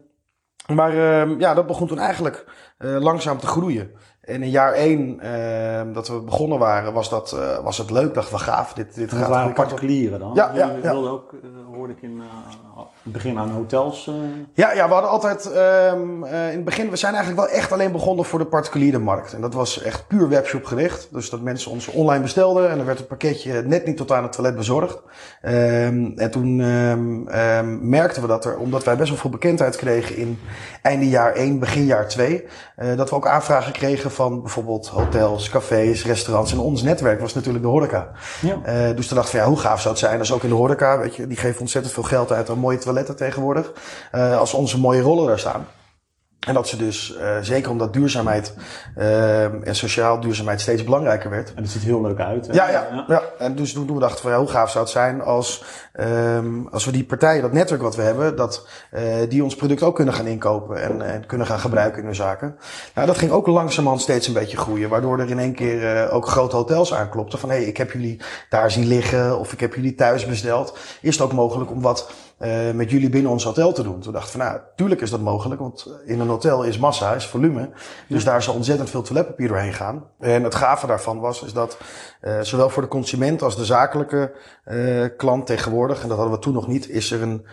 maar 0.67 0.93
uh, 0.93 1.39
ja, 1.39 1.53
dat 1.53 1.67
begon 1.67 1.87
toen 1.87 1.99
eigenlijk 1.99 2.45
langzaam 2.77 3.37
te 3.37 3.47
groeien. 3.47 3.91
En 4.29 4.43
in 4.43 4.49
jaar 4.49 4.73
één 4.73 5.19
uh, 5.23 5.93
dat 5.93 6.07
we 6.07 6.19
begonnen 6.19 6.59
waren, 6.59 6.93
was, 6.93 7.09
dat, 7.09 7.35
uh, 7.35 7.63
was 7.63 7.77
het 7.77 7.91
leuk. 7.91 8.13
Dacht 8.13 8.31
we 8.31 8.37
gaaf. 8.37 8.73
Dit, 8.73 8.95
dit 8.95 9.11
gaat 9.11 9.27
waren 9.27 9.53
particulieren 9.53 10.19
dan? 10.19 10.31
Ja, 10.33 10.51
ja, 10.55 10.71
ja. 10.81 10.91
wilde 10.91 11.09
ook, 11.09 11.31
uh, 11.31 11.49
hoorde 11.75 11.93
ik 11.93 12.01
in 12.01 12.21
het 13.03 13.13
begin 13.13 13.37
aan 13.37 13.49
hotels. 13.49 14.11
Ja, 14.53 14.73
ja, 14.73 14.87
we 14.87 14.93
hadden 14.93 15.11
altijd 15.11 15.55
um, 15.93 16.25
in 16.25 16.33
het 16.33 16.65
begin, 16.65 16.89
we 16.89 16.95
zijn 16.95 17.13
eigenlijk 17.13 17.47
wel 17.47 17.57
echt 17.57 17.71
alleen 17.71 17.91
begonnen 17.91 18.25
voor 18.25 18.39
de 18.39 18.45
particuliere 18.45 18.99
markt. 18.99 19.33
En 19.33 19.41
dat 19.41 19.53
was 19.53 19.81
echt 19.81 20.07
puur 20.07 20.29
webshop 20.29 20.65
gericht. 20.65 21.07
Dus 21.11 21.29
dat 21.29 21.41
mensen 21.41 21.71
ons 21.71 21.87
online 21.87 22.21
bestelden 22.21 22.69
en 22.69 22.77
dan 22.77 22.85
werd 22.85 22.97
het 22.97 23.07
pakketje 23.07 23.61
net 23.61 23.85
niet 23.85 23.97
tot 23.97 24.11
aan 24.11 24.23
het 24.23 24.31
toilet 24.31 24.55
bezorgd. 24.55 25.01
Um, 25.41 26.13
en 26.17 26.31
toen 26.31 26.59
um, 26.59 27.89
merkten 27.89 28.21
we 28.21 28.27
dat 28.27 28.45
er, 28.45 28.57
omdat 28.57 28.83
wij 28.83 28.95
best 28.95 29.09
wel 29.09 29.17
veel 29.17 29.29
bekendheid 29.29 29.75
kregen 29.75 30.15
in 30.15 30.39
einde 30.81 31.09
jaar 31.09 31.33
1, 31.33 31.59
begin 31.59 31.85
jaar 31.85 32.07
2, 32.07 32.45
dat 32.95 33.09
we 33.09 33.15
ook 33.15 33.27
aanvragen 33.27 33.71
kregen 33.71 34.11
van 34.19 34.41
bijvoorbeeld 34.41 34.87
hotels, 34.87 35.49
cafés, 35.49 36.05
restaurants. 36.05 36.51
En 36.51 36.59
ons 36.59 36.81
netwerk 36.81 37.19
was 37.19 37.33
natuurlijk 37.33 37.63
de 37.63 37.69
horeca. 37.69 38.11
Ja. 38.41 38.55
Uh, 38.55 38.95
dus 38.95 39.07
toen 39.07 39.15
dacht 39.15 39.27
ik 39.27 39.35
van 39.35 39.39
ja, 39.39 39.47
hoe 39.47 39.59
gaaf 39.59 39.81
zou 39.81 39.93
het 39.93 40.03
zijn 40.03 40.19
als 40.19 40.31
ook 40.31 40.43
in 40.43 40.49
de 40.49 40.55
horeca, 40.55 40.97
weet 40.99 41.15
je, 41.15 41.27
die 41.27 41.37
geven 41.37 41.61
ontzettend 41.61 41.93
veel 41.93 42.03
geld 42.03 42.31
uit 42.31 42.49
aan 42.49 42.57
mooie 42.57 42.77
toiletten 42.77 43.15
tegenwoordig. 43.15 43.71
Uh, 44.15 44.37
als 44.37 44.53
onze 44.53 44.79
mooie 44.79 45.01
rollen 45.01 45.27
daar 45.27 45.39
staan. 45.39 45.65
En 46.49 46.55
dat 46.55 46.67
ze 46.67 46.77
dus, 46.77 47.15
uh, 47.19 47.37
zeker 47.41 47.71
omdat 47.71 47.93
duurzaamheid 47.93 48.53
uh, 48.97 49.67
en 49.67 49.75
sociaal 49.75 50.19
duurzaamheid 50.19 50.61
steeds 50.61 50.83
belangrijker 50.83 51.29
werd. 51.29 51.53
En 51.53 51.61
het 51.61 51.71
ziet 51.71 51.81
heel 51.81 52.01
leuk 52.01 52.19
uit. 52.19 52.47
Hè? 52.47 52.53
Ja, 52.53 52.69
ja, 52.69 52.87
ja, 52.91 53.05
ja. 53.07 53.21
En 53.39 53.55
dus 53.55 53.73
toen, 53.73 53.85
toen 53.85 53.95
we 53.95 54.01
dachten 54.01 54.21
van 54.21 54.31
ja, 54.31 54.37
hoe 54.37 54.47
gaaf 54.47 54.71
zou 54.71 54.83
het 54.83 54.93
zijn 54.93 55.21
als, 55.21 55.63
um, 55.99 56.67
als 56.71 56.85
we 56.85 56.91
die 56.91 57.03
partijen, 57.03 57.41
dat 57.41 57.51
netwerk 57.51 57.81
wat 57.81 57.95
we 57.95 58.01
hebben, 58.01 58.35
dat 58.35 58.67
uh, 58.91 59.01
die 59.29 59.43
ons 59.43 59.55
product 59.55 59.83
ook 59.83 59.95
kunnen 59.95 60.13
gaan 60.13 60.27
inkopen 60.27 60.81
en, 60.81 61.01
en 61.01 61.25
kunnen 61.25 61.47
gaan 61.47 61.59
gebruiken 61.59 61.99
in 61.99 62.05
hun 62.05 62.15
zaken. 62.15 62.55
Nou, 62.95 63.07
dat 63.07 63.17
ging 63.17 63.31
ook 63.31 63.47
langzamerhand 63.47 64.01
steeds 64.01 64.27
een 64.27 64.33
beetje 64.33 64.57
groeien, 64.57 64.89
waardoor 64.89 65.19
er 65.19 65.29
in 65.29 65.39
één 65.39 65.55
keer 65.55 66.11
ook 66.11 66.27
grote 66.27 66.55
hotels 66.55 66.93
aanklopten 66.93 67.39
van 67.39 67.49
hé, 67.49 67.55
hey, 67.55 67.65
ik 67.65 67.77
heb 67.77 67.91
jullie 67.91 68.21
daar 68.49 68.71
zien 68.71 68.87
liggen 68.87 69.39
of 69.39 69.53
ik 69.53 69.59
heb 69.59 69.73
jullie 69.73 69.95
thuis 69.95 70.25
besteld. 70.25 70.77
Is 71.01 71.13
het 71.13 71.23
ook 71.23 71.33
mogelijk 71.33 71.71
om 71.71 71.81
wat 71.81 72.11
uh, 72.39 72.71
met 72.71 72.91
jullie 72.91 73.09
binnen 73.09 73.31
ons 73.31 73.43
hotel 73.43 73.71
te 73.71 73.83
doen. 73.83 73.99
Toen 73.99 74.13
dacht 74.13 74.25
ik 74.25 74.31
van 74.31 74.39
nou, 74.39 74.59
tuurlijk 74.75 75.01
is 75.01 75.09
dat 75.09 75.21
mogelijk, 75.21 75.61
want 75.61 75.87
in 76.05 76.19
een 76.19 76.27
hotel 76.27 76.63
is 76.63 76.77
massa, 76.77 77.13
is 77.13 77.27
volume. 77.27 77.69
Dus 78.07 78.23
daar 78.23 78.43
zal 78.43 78.53
ontzettend 78.53 78.89
veel 78.89 79.01
toiletpapier 79.01 79.47
doorheen 79.47 79.73
gaan. 79.73 80.03
En 80.19 80.43
het 80.43 80.55
gave 80.55 80.87
daarvan 80.87 81.19
was, 81.19 81.43
is 81.43 81.53
dat 81.53 81.77
uh, 82.21 82.39
zowel 82.41 82.69
voor 82.69 82.81
de 82.81 82.87
consument 82.87 83.41
als 83.41 83.55
de 83.55 83.65
zakelijke 83.65 84.31
uh, 84.67 85.05
klant 85.17 85.45
tegenwoordig, 85.45 86.01
en 86.01 86.07
dat 86.07 86.17
hadden 86.17 86.35
we 86.35 86.41
toen 86.41 86.53
nog 86.53 86.67
niet, 86.67 86.89
is 86.89 87.11
er 87.11 87.21
een, 87.21 87.45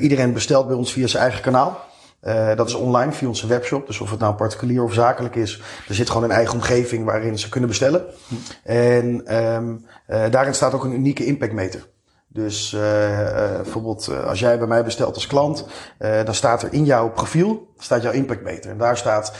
iedereen 0.00 0.32
bestelt 0.32 0.66
bij 0.66 0.76
ons 0.76 0.92
via 0.92 1.06
zijn 1.06 1.22
eigen 1.22 1.42
kanaal. 1.42 1.88
Uh, 2.22 2.56
dat 2.56 2.68
is 2.68 2.74
online 2.74 3.12
via 3.12 3.28
onze 3.28 3.46
webshop. 3.46 3.86
Dus 3.86 4.00
of 4.00 4.10
het 4.10 4.20
nou 4.20 4.34
particulier 4.34 4.82
of 4.82 4.92
zakelijk 4.92 5.34
is, 5.34 5.62
er 5.88 5.94
zit 5.94 6.08
gewoon 6.08 6.24
een 6.24 6.30
eigen 6.30 6.54
omgeving 6.54 7.04
waarin 7.04 7.38
ze 7.38 7.48
kunnen 7.48 7.68
bestellen. 7.68 8.04
Hm. 8.28 8.34
En 8.62 9.36
um, 9.36 9.86
uh, 10.08 10.24
daarin 10.30 10.54
staat 10.54 10.74
ook 10.74 10.84
een 10.84 10.94
unieke 10.94 11.24
impactmeter. 11.24 11.86
Dus 12.32 12.72
uh, 12.72 12.80
uh, 12.80 13.56
bijvoorbeeld 13.56 14.08
uh, 14.10 14.26
als 14.26 14.40
jij 14.40 14.58
bij 14.58 14.66
mij 14.66 14.84
bestelt 14.84 15.14
als 15.14 15.26
klant, 15.26 15.66
dan 16.24 16.34
staat 16.34 16.62
er 16.62 16.72
in 16.72 16.84
jouw 16.84 17.10
profiel 17.10 17.68
staat 17.78 18.02
jouw 18.02 18.12
impactmeter. 18.12 18.70
En 18.70 18.78
daar 18.78 18.96
staat 18.96 19.32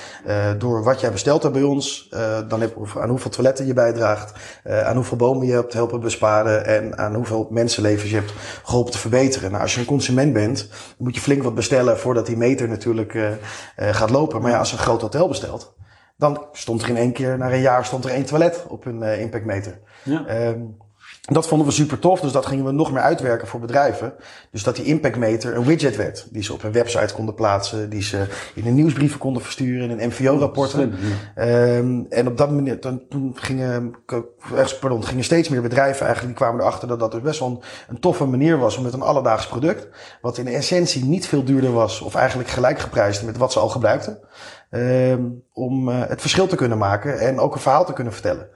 door 0.59 0.83
wat 0.83 1.01
jij 1.01 1.11
besteld 1.11 1.43
hebt 1.43 1.55
bij 1.55 1.63
ons, 1.63 2.09
dan 2.49 2.61
heb, 2.61 2.77
aan 2.97 3.09
hoeveel 3.09 3.31
toiletten 3.31 3.67
je 3.67 3.73
bijdraagt, 3.73 4.33
aan 4.65 4.95
hoeveel 4.95 5.17
bomen 5.17 5.47
je 5.47 5.53
hebt 5.53 5.73
helpen 5.73 6.01
besparen 6.01 6.67
en 6.67 6.99
aan 6.99 7.15
hoeveel 7.15 7.47
mensenlevens 7.51 8.11
je 8.11 8.17
hebt 8.17 8.33
geholpen 8.65 8.93
te 8.93 8.99
verbeteren. 8.99 9.51
Nou, 9.51 9.63
als 9.63 9.75
je 9.75 9.81
een 9.81 9.87
consument 9.87 10.33
bent, 10.33 10.69
moet 10.99 11.15
je 11.15 11.21
flink 11.21 11.43
wat 11.43 11.55
bestellen 11.55 11.99
voordat 11.99 12.27
die 12.27 12.37
meter 12.37 12.69
natuurlijk 12.69 13.19
gaat 13.77 14.11
lopen. 14.11 14.43
Maar 14.43 14.51
ja, 14.51 14.59
als 14.59 14.71
je 14.71 14.77
een 14.77 14.83
groot 14.83 15.01
hotel 15.01 15.29
bestelt, 15.29 15.75
dan 16.17 16.47
stond 16.53 16.83
er 16.83 16.89
in 16.89 16.97
één 16.97 17.13
keer, 17.13 17.39
na 17.39 17.53
een 17.53 17.61
jaar 17.61 17.85
stond 17.85 18.05
er 18.05 18.11
één 18.11 18.25
toilet 18.25 18.65
op 18.69 18.87
een 18.87 19.03
impactmeter. 19.03 19.81
Ja. 20.03 20.47
Um, 20.47 20.77
dat 21.35 21.49
vonden 21.49 21.67
we 21.67 21.73
super 21.73 21.99
tof, 21.99 22.21
dus 22.21 22.33
dat 22.33 22.47
gingen 22.47 22.65
we 22.65 22.73
nog 22.73 22.93
meer 22.93 23.03
uitwerken 23.03 23.49
voor 23.49 23.61
bedrijven. 23.61 24.13
Dus 24.51 24.63
dat 24.63 24.77
die 24.77 24.85
impactmeter 24.85 25.57
een 25.57 25.65
widget 25.65 25.97
werd, 25.97 26.27
die 26.31 26.43
ze 26.43 26.53
op 26.53 26.63
een 26.63 26.73
website 26.73 27.15
konden 27.15 27.35
plaatsen, 27.35 27.91
die 27.91 28.03
ze 28.03 28.27
in 28.55 28.67
een 28.67 28.75
nieuwsbrieven 28.75 29.19
konden 29.19 29.43
versturen, 29.43 29.91
in 29.91 30.01
een 30.01 30.09
MVO-rapporten. 30.09 30.95
Um, 31.39 32.07
en 32.09 32.27
op 32.27 32.37
dat 32.37 32.51
moment, 32.51 32.83
dan, 32.83 33.03
toen 33.09 33.33
gingen, 33.35 33.95
pardon, 34.81 35.05
gingen 35.05 35.25
steeds 35.25 35.49
meer 35.49 35.63
bedrijven 35.63 36.07
eigenlijk, 36.07 36.37
die 36.37 36.47
kwamen 36.47 36.61
erachter 36.61 36.89
dat 36.89 37.01
dat 37.01 37.13
dus 37.13 37.23
best 37.23 37.39
wel 37.39 37.49
een, 37.49 37.61
een 37.89 38.01
toffe 38.01 38.25
manier 38.25 38.59
was 38.59 38.77
om 38.77 38.83
met 38.83 38.93
een 38.93 39.03
alledaags 39.03 39.47
product, 39.47 39.89
wat 40.21 40.39
in 40.39 40.47
essentie 40.47 41.05
niet 41.05 41.29
veel 41.29 41.45
duurder 41.45 41.73
was, 41.73 42.01
of 42.01 42.15
eigenlijk 42.15 42.49
gelijk 42.49 42.79
geprijsd 42.79 43.25
met 43.25 43.37
wat 43.37 43.53
ze 43.53 43.59
al 43.59 43.69
gebruikten, 43.69 44.19
um, 44.71 45.43
om 45.53 45.89
uh, 45.89 45.95
het 46.07 46.21
verschil 46.21 46.47
te 46.47 46.57
kunnen 46.57 46.79
maken 46.79 47.19
en 47.19 47.39
ook 47.39 47.55
een 47.55 47.61
verhaal 47.61 47.85
te 47.85 47.93
kunnen 47.93 48.13
vertellen. 48.13 48.49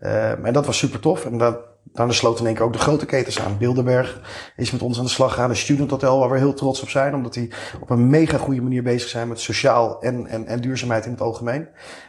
Um, 0.00 0.44
en 0.44 0.52
dat 0.52 0.66
was 0.66 0.78
super 0.78 1.00
tof. 1.00 1.24
En 1.24 1.38
dat, 1.38 1.58
dan 1.92 2.14
sloot 2.14 2.38
in 2.40 2.46
één 2.46 2.54
keer 2.54 2.64
ook 2.64 2.72
de 2.72 2.78
grote 2.78 3.06
ketens 3.06 3.40
aan. 3.40 3.58
Bilderberg 3.58 4.20
is 4.56 4.70
met 4.70 4.82
ons 4.82 4.98
aan 4.98 5.04
de 5.04 5.10
slag 5.10 5.30
gegaan. 5.32 5.50
Een 5.50 5.56
student 5.56 5.90
hotel 5.90 6.18
waar 6.18 6.30
we 6.30 6.38
heel 6.38 6.54
trots 6.54 6.82
op 6.82 6.88
zijn. 6.88 7.14
Omdat 7.14 7.34
die 7.34 7.52
op 7.80 7.90
een 7.90 8.10
mega 8.10 8.38
goede 8.38 8.62
manier 8.62 8.82
bezig 8.82 9.08
zijn 9.08 9.28
met 9.28 9.40
sociaal 9.40 10.02
en, 10.02 10.26
en, 10.26 10.46
en 10.46 10.60
duurzaamheid 10.60 11.04
in 11.04 11.10
het 11.10 11.20
algemeen. 11.20 11.68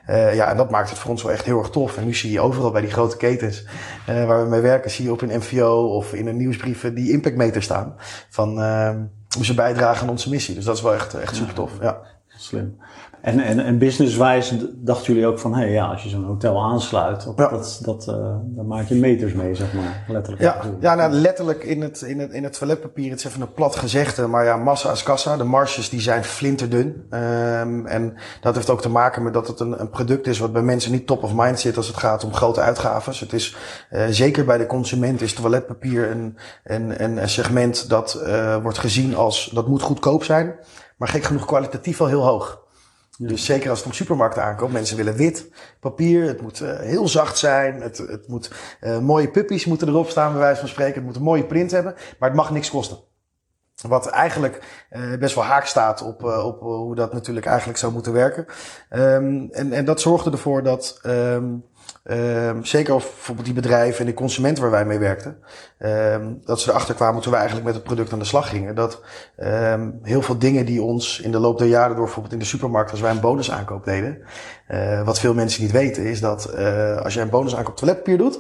Uh, 0.10 0.36
ja, 0.36 0.50
en 0.50 0.58
dat 0.58 0.70
maakt 0.70 0.90
het 0.90 1.00
voor 1.00 1.12
ons 1.12 1.24
wel 1.24 1.32
echt 1.32 1.46
heel 1.46 1.60
erg 1.60 1.70
tof. 1.70 1.98
En 1.98 2.06
nu 2.06 2.14
zie 2.14 2.32
je 2.32 2.40
overal 2.40 2.72
bij 2.72 2.82
die 2.82 2.92
grote 2.92 3.18
ketens 3.18 3.66
uh, 4.10 4.26
waar 4.26 4.44
we 4.44 4.50
mee 4.50 4.62
werken, 4.62 4.92
zie 4.92 5.06
je 5.06 5.12
op 5.12 5.22
een 5.22 5.38
MVO 5.38 5.96
of 5.96 6.14
in 6.14 6.28
een 6.28 6.38
nieuwsbrief 6.38 6.94
die 6.94 7.12
impactmeter 7.12 7.64
staan. 7.64 7.96
Van 8.30 8.60
uh, 8.60 8.96
hoe 9.36 9.46
ze 9.46 9.54
bijdragen 9.54 10.02
aan 10.02 10.10
onze 10.10 10.30
missie. 10.30 10.56
Dus 10.56 10.66
dat 10.66 10.76
is 10.76 10.82
wel 10.82 10.94
echt, 10.94 11.14
echt 11.14 11.36
super 11.36 11.54
tof. 11.54 11.72
Ja. 11.82 12.02
Slim. 12.28 12.78
En, 13.24 13.40
en, 13.40 13.60
en 13.60 13.78
businesswijs 13.78 14.54
dachten 14.76 15.14
jullie 15.14 15.28
ook 15.28 15.40
van, 15.40 15.54
hé, 15.54 15.62
hey, 15.62 15.72
ja, 15.72 15.86
als 15.86 16.04
je 16.04 16.10
zo'n 16.10 16.24
hotel 16.24 16.64
aansluit, 16.64 17.24
dat, 17.24 17.34
ja. 17.38 17.50
dat, 17.50 17.80
dat 17.84 18.08
uh, 18.10 18.16
dan 18.44 18.68
maak 18.68 18.88
je 18.88 18.96
meters 18.96 19.34
mee, 19.34 19.56
zeg 19.56 19.74
maar, 19.74 20.04
letterlijk. 20.08 20.44
Ja, 20.44 20.62
ja 20.80 20.96
nou, 20.96 21.12
letterlijk 21.12 21.64
in 21.64 21.82
het, 21.82 22.02
in, 22.02 22.20
het, 22.20 22.32
in 22.32 22.44
het 22.44 22.58
toiletpapier, 22.58 23.10
het 23.10 23.20
is 23.20 23.26
even 23.26 23.42
een 23.42 23.54
plat 23.54 23.76
gezegde, 23.76 24.28
maar 24.28 24.46
ja, 24.46 24.58
massa 24.58 24.92
is 24.92 25.04
kassa. 25.04 25.38
De 25.38 25.44
marges 25.44 25.90
die 25.90 26.02
zijn 26.02 26.24
flinterdun. 26.24 27.06
Um, 27.10 27.86
en 27.86 28.16
dat 28.42 28.56
heeft 28.56 28.70
ook 28.70 28.82
te 28.82 28.90
maken 28.90 29.24
met 29.24 29.34
dat 29.34 29.48
het 29.48 29.60
een, 29.60 29.80
een 29.80 29.90
product 29.90 30.28
is 30.28 30.40
wat 30.40 30.54
bij 30.54 30.62
mensen 30.62 30.92
niet 30.92 31.08
top 31.08 31.24
of 31.24 31.34
mind 31.36 31.60
zit 31.60 31.78
als 31.78 31.88
het 31.88 31.98
gaat 31.98 32.24
om 32.24 32.34
grote 32.34 32.62
uitgaven. 32.62 33.14
Het 33.18 33.34
is, 33.34 33.56
uh, 33.92 34.06
zeker 34.10 34.46
bij 34.46 34.58
de 34.58 34.66
consument 34.66 35.22
is 35.22 35.34
toiletpapier 35.34 36.12
een, 36.12 36.38
een, 36.64 37.04
een 37.04 37.30
segment 37.30 37.90
dat 37.90 38.22
uh, 38.26 38.56
wordt 38.62 38.78
gezien 38.78 39.16
als, 39.16 39.50
dat 39.54 39.68
moet 39.68 39.82
goedkoop 39.82 40.24
zijn, 40.24 40.56
maar 40.98 41.08
gek 41.08 41.24
genoeg 41.24 41.46
kwalitatief 41.46 41.98
wel 41.98 42.08
heel 42.08 42.24
hoog. 42.24 42.62
Dus 43.18 43.46
zeker 43.46 43.70
als 43.70 43.80
het 43.80 43.88
om 43.88 43.94
supermarkten 43.94 44.44
aankomt, 44.44 44.72
mensen 44.72 44.98
willen 44.98 45.16
wit 45.16 45.50
papier, 45.80 46.28
het 46.28 46.42
moet 46.42 46.62
uh, 46.62 46.80
heel 46.80 47.08
zacht 47.08 47.38
zijn, 47.38 47.82
het, 47.82 47.98
het 47.98 48.28
moet 48.28 48.52
uh, 48.82 49.00
mooie 49.00 49.30
puppies 49.30 49.66
moeten 49.66 49.88
erop 49.88 50.10
staan, 50.10 50.32
bij 50.32 50.42
wijze 50.42 50.60
van 50.60 50.70
spreken, 50.70 50.96
het 50.96 51.04
moet 51.04 51.16
een 51.16 51.22
mooie 51.22 51.46
print 51.46 51.72
hebben, 51.72 51.96
maar 52.20 52.30
het 52.30 52.38
mag 52.38 52.52
niks 52.52 52.70
kosten. 52.70 52.98
Wat 53.88 54.08
eigenlijk 54.08 54.86
uh, 54.92 55.18
best 55.18 55.36
wel 55.36 55.44
haak 55.44 55.66
staat 55.66 56.02
op, 56.02 56.24
uh, 56.24 56.46
op 56.46 56.60
hoe 56.60 56.96
dat 56.96 57.14
natuurlijk 57.14 57.46
eigenlijk 57.46 57.80
zou 57.80 57.94
moeten 57.94 58.14
werken. 58.14 58.46
Um, 58.92 59.50
en, 59.52 59.72
en 59.74 59.86
dat 59.86 60.02
zorgde 60.02 60.32
ervoor 60.32 60.64
dat 60.64 61.00
um, 61.06 61.64
Um, 62.04 62.66
zeker 62.66 62.94
bijvoorbeeld 62.94 63.46
die 63.46 63.56
bedrijven 63.56 64.00
en 64.00 64.06
de 64.06 64.14
consumenten 64.14 64.64
waar 64.64 64.72
wij 64.72 64.86
mee 64.86 65.00
werkten. 65.00 65.38
Um, 65.80 66.42
dat 66.46 66.60
ze 66.60 66.70
erachter 66.70 66.96
kwamen 66.96 67.22
toen 67.22 67.32
wij 67.32 67.40
eigenlijk 67.40 67.70
met 67.70 67.76
het 67.78 67.88
product 67.88 68.14
aan 68.14 68.20
de 68.20 68.26
slag 68.26 68.50
gingen. 68.50 68.76
Dat 68.76 69.02
um, 69.38 70.00
heel 70.02 70.22
veel 70.22 70.38
dingen 70.38 70.66
die 70.66 70.82
ons 70.82 71.20
in 71.20 71.32
de 71.32 71.40
loop 71.40 71.58
der 71.58 71.68
jaren 71.68 71.96
door 71.96 72.06
bijvoorbeeld 72.06 72.34
in 72.34 72.40
de 72.40 72.46
supermarkt 72.46 72.92
als 72.92 73.00
wij 73.02 73.12
een 73.12 73.20
bonusaankoop 73.20 73.86
deden. 73.86 74.22
Uh, 74.70 75.06
wat 75.06 75.20
veel 75.20 75.34
mensen 75.34 75.62
niet 75.62 75.72
weten 75.72 76.04
is 76.04 76.20
dat 76.20 76.54
uh, 76.56 76.98
als 76.98 77.14
jij 77.14 77.24
een 77.24 77.30
bonusaankoop 77.30 77.76
toiletpapier 77.76 78.18
doet. 78.18 78.40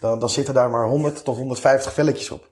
Dan, 0.00 0.18
dan 0.18 0.30
zitten 0.30 0.54
daar 0.54 0.70
maar 0.70 0.86
100 0.86 1.24
tot 1.24 1.36
150 1.36 1.92
velletjes 1.92 2.30
op. 2.30 2.50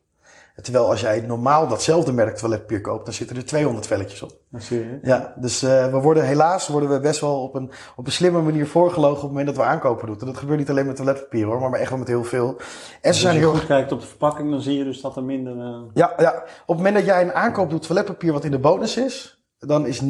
Terwijl 0.63 0.91
als 0.91 1.01
jij 1.01 1.21
normaal 1.21 1.69
datzelfde 1.69 2.13
merk 2.13 2.37
toiletpapier 2.37 2.81
koopt, 2.81 3.05
dan 3.05 3.15
zitten 3.15 3.37
er 3.37 3.45
200 3.45 3.87
velletjes 3.87 4.23
op. 4.23 4.31
Dat 4.51 4.63
zie 4.63 4.79
je. 4.79 4.99
Ja, 5.03 5.35
dus 5.37 5.63
uh, 5.63 5.91
we 5.91 6.01
worden 6.01 6.25
helaas 6.25 6.69
worden 6.69 6.89
we 6.89 7.01
best 7.01 7.21
wel 7.21 7.43
op 7.43 7.55
een, 7.55 7.71
op 7.97 8.07
een 8.07 8.13
slimme 8.13 8.41
manier 8.41 8.67
voorgelogen 8.67 9.17
op 9.17 9.23
het 9.23 9.31
moment 9.31 9.47
dat 9.47 9.57
we 9.57 9.63
aankopen 9.63 10.07
doen. 10.07 10.21
En 10.21 10.27
dat 10.27 10.37
gebeurt 10.37 10.59
niet 10.59 10.71
alleen 10.71 10.87
met 10.87 10.97
toiletpapier 10.97 11.47
hoor, 11.47 11.71
maar 11.71 11.81
echt 11.81 11.91
wel 11.91 11.99
met 11.99 12.09
heel 12.09 12.25
veel. 12.25 12.49
En 12.49 12.57
ze 12.57 13.01
dus 13.01 13.21
zijn 13.21 13.33
als 13.33 13.43
je 13.43 13.49
heel... 13.49 13.59
goed 13.59 13.67
kijkt 13.67 13.93
op 13.93 14.01
de 14.01 14.07
verpakking, 14.07 14.51
dan 14.51 14.61
zie 14.61 14.79
je 14.79 14.85
dus 14.85 15.01
dat 15.01 15.17
er 15.17 15.25
minder... 15.25 15.57
Uh... 15.57 15.79
Ja, 15.95 16.13
ja, 16.17 16.33
op 16.37 16.67
het 16.67 16.77
moment 16.77 16.95
dat 16.95 17.05
jij 17.05 17.23
een 17.23 17.33
aankoop 17.33 17.71
doet 17.71 17.87
toiletpapier 17.87 18.33
wat 18.33 18.45
in 18.45 18.51
de 18.51 18.59
bonus 18.59 18.97
is, 18.97 19.45
dan 19.59 19.87
is 19.87 20.03
99% 20.03 20.07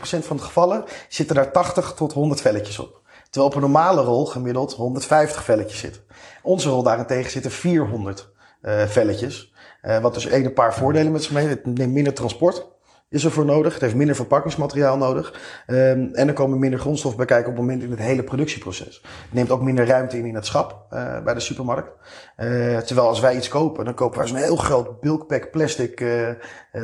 van 0.00 0.36
de 0.36 0.42
gevallen 0.42 0.84
zitten 1.08 1.36
daar 1.36 1.52
80 1.52 1.92
tot 1.92 2.12
100 2.12 2.40
velletjes 2.40 2.78
op. 2.78 3.00
Terwijl 3.30 3.46
op 3.46 3.54
een 3.54 3.70
normale 3.70 4.02
rol 4.02 4.26
gemiddeld 4.26 4.72
150 4.72 5.44
velletjes 5.44 5.78
zitten. 5.78 6.02
Onze 6.42 6.68
rol 6.68 6.82
daarentegen 6.82 7.30
zitten 7.30 7.50
400 7.50 8.32
uh, 8.62 8.82
velletjes. 8.82 9.53
Uh, 9.86 9.98
wat 9.98 10.14
dus 10.14 10.26
één 10.26 10.44
een 10.44 10.52
paar 10.52 10.74
voordelen 10.74 11.12
met 11.12 11.22
zich 11.22 11.32
mee. 11.32 11.46
Het 11.46 11.66
neemt 11.66 11.92
minder 11.92 12.14
transport 12.14 12.66
is 13.14 13.24
er 13.24 13.30
voor 13.30 13.44
nodig. 13.44 13.72
Het 13.72 13.82
heeft 13.82 13.94
minder 13.94 14.16
verpakkingsmateriaal 14.16 14.96
nodig. 14.96 15.40
Um, 15.66 16.14
en 16.14 16.28
er 16.28 16.32
komen 16.32 16.58
minder 16.58 16.78
grondstoffen 16.78 17.18
bij 17.18 17.28
kijken 17.28 17.50
op 17.50 17.56
het 17.56 17.66
moment 17.66 17.82
in 17.82 17.90
het 17.90 18.00
hele 18.00 18.22
productieproces. 18.22 19.00
Het 19.02 19.32
neemt 19.32 19.50
ook 19.50 19.62
minder 19.62 19.86
ruimte 19.86 20.18
in 20.18 20.24
in 20.24 20.34
het 20.34 20.46
schap 20.46 20.86
uh, 20.92 21.22
bij 21.22 21.34
de 21.34 21.40
supermarkt. 21.40 21.90
Uh, 22.36 22.78
terwijl 22.78 23.08
als 23.08 23.20
wij 23.20 23.36
iets 23.36 23.48
kopen, 23.48 23.84
dan 23.84 23.94
kopen 23.94 24.18
wij 24.18 24.26
zo'n 24.26 24.36
heel 24.36 24.56
groot 24.56 25.00
bulkpack 25.00 25.50
plastic 25.50 25.96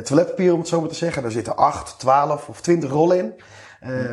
toiletpapier, 0.03 0.53
om 0.53 0.59
het 0.59 0.67
zo 0.67 0.79
maar 0.79 0.89
te 0.89 0.95
zeggen. 0.95 1.21
Daar 1.21 1.31
zitten 1.31 1.55
8, 1.55 1.99
12 1.99 2.49
of 2.49 2.61
20 2.61 2.89
rollen 2.89 3.17
in. 3.17 3.33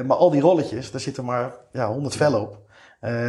maar 0.06 0.16
al 0.16 0.30
die 0.30 0.40
rolletjes, 0.40 0.90
daar 0.90 1.00
zitten 1.00 1.24
maar 1.24 1.54
ja, 1.72 1.88
100 1.88 2.16
vellen 2.16 2.40
op. 2.40 2.58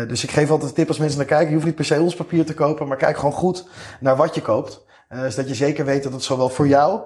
Dus 0.07 0.23
ik 0.23 0.31
geef 0.31 0.51
altijd 0.51 0.69
de 0.69 0.75
tip 0.75 0.87
als 0.87 0.97
mensen 0.97 1.17
naar 1.17 1.27
kijken. 1.27 1.47
Je 1.47 1.53
hoeft 1.53 1.65
niet 1.65 1.75
per 1.75 1.85
se 1.85 2.01
ons 2.01 2.15
papier 2.15 2.45
te 2.45 2.53
kopen, 2.53 2.87
maar 2.87 2.97
kijk 2.97 3.17
gewoon 3.17 3.33
goed 3.33 3.67
naar 3.99 4.15
wat 4.15 4.35
je 4.35 4.41
koopt. 4.41 4.87
Uh, 5.13 5.27
zodat 5.27 5.47
je 5.47 5.55
zeker 5.55 5.85
weet 5.85 6.03
dat 6.03 6.13
het 6.13 6.23
zowel 6.23 6.49
voor 6.49 6.67
jou 6.67 7.01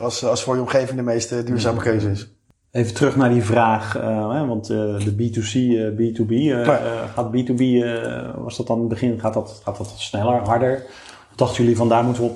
als, 0.00 0.24
als 0.24 0.42
voor 0.42 0.54
je 0.54 0.60
omgeving 0.60 0.96
de 0.96 1.04
meest 1.04 1.46
duurzame 1.46 1.80
keuze 1.80 2.10
is. 2.10 2.32
Even 2.70 2.94
terug 2.94 3.16
naar 3.16 3.30
die 3.30 3.42
vraag, 3.42 3.96
uh, 3.96 4.32
hè, 4.32 4.46
want 4.46 4.70
uh, 4.70 4.98
de 4.98 5.12
B2C, 5.12 5.54
B2B, 5.96 6.64
gaat 7.14 7.30
B2B, 7.36 7.62
was 8.42 8.56
dat 8.56 8.66
dan 8.66 8.76
in 8.76 8.82
het 8.82 8.92
begin, 8.92 9.20
gaat 9.20 9.34
dat, 9.34 9.60
gaat 9.64 9.76
dat 9.76 9.94
sneller, 9.96 10.40
harder? 10.40 10.84
Dachten 11.36 11.62
jullie 11.62 11.76
van 11.76 11.88
daar 11.88 12.04
moeten 12.04 12.22
we 12.22 12.30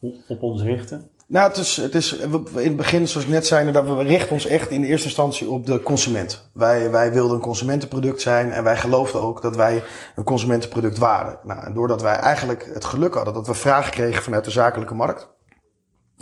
op, 0.00 0.14
op 0.28 0.42
ons 0.42 0.62
richten? 0.62 1.10
Nou, 1.28 1.48
het 1.48 1.56
is, 1.56 1.76
het 1.76 1.94
is 1.94 2.12
in 2.12 2.46
het 2.54 2.76
begin, 2.76 3.08
zoals 3.08 3.26
ik 3.26 3.32
net 3.32 3.46
zei, 3.46 3.72
dat 3.72 3.84
we 3.84 4.02
richten 4.02 4.32
ons 4.32 4.46
echt 4.46 4.70
in 4.70 4.84
eerste 4.84 5.06
instantie 5.06 5.50
op 5.50 5.66
de 5.66 5.82
consument. 5.82 6.50
Wij, 6.52 6.90
wij 6.90 7.12
wilden 7.12 7.36
een 7.36 7.42
consumentenproduct 7.42 8.20
zijn 8.20 8.52
en 8.52 8.64
wij 8.64 8.76
geloofden 8.76 9.20
ook 9.20 9.42
dat 9.42 9.56
wij 9.56 9.82
een 10.16 10.24
consumentenproduct 10.24 10.98
waren. 10.98 11.38
Nou, 11.42 11.64
en 11.64 11.74
doordat 11.74 12.02
wij 12.02 12.14
eigenlijk 12.14 12.70
het 12.74 12.84
geluk 12.84 13.14
hadden 13.14 13.34
dat 13.34 13.46
we 13.46 13.54
vragen 13.54 13.92
kregen 13.92 14.22
vanuit 14.22 14.44
de 14.44 14.50
zakelijke 14.50 14.94
markt, 14.94 15.28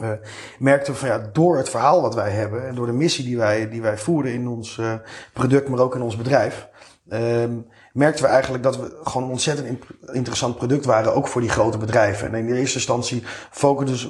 uh, 0.03 0.11
merkten 0.59 0.93
we 0.93 0.99
van 0.99 1.09
ja, 1.09 1.31
door 1.33 1.57
het 1.57 1.69
verhaal 1.69 2.03
wat 2.03 2.15
wij 2.15 2.31
hebben 2.31 2.67
en 2.67 2.75
door 2.75 2.87
de 2.87 2.93
missie 2.93 3.25
die 3.25 3.37
wij, 3.37 3.69
die 3.69 3.83
wij 3.83 3.99
voeren 3.99 4.33
in 4.33 4.49
ons 4.49 4.77
uh, 4.77 4.95
product, 5.33 5.69
maar 5.69 5.81
ook 5.81 5.95
in 5.95 6.03
ons 6.03 6.17
bedrijf, 6.17 6.69
um, 7.09 7.67
merkten 7.97 8.25
we 8.25 8.31
eigenlijk 8.31 8.63
dat 8.63 8.77
we 8.77 8.97
gewoon 9.05 9.23
een 9.23 9.31
ontzettend 9.31 9.79
interessant 10.13 10.57
product 10.57 10.85
waren, 10.85 11.15
ook 11.15 11.29
voor 11.29 11.41
die 11.41 11.51
grote 11.51 11.79
bedrijven. 11.79 12.29
En 12.29 12.35
in 12.35 12.47
de 12.47 12.59
eerste 12.59 12.77
instantie 12.77 13.23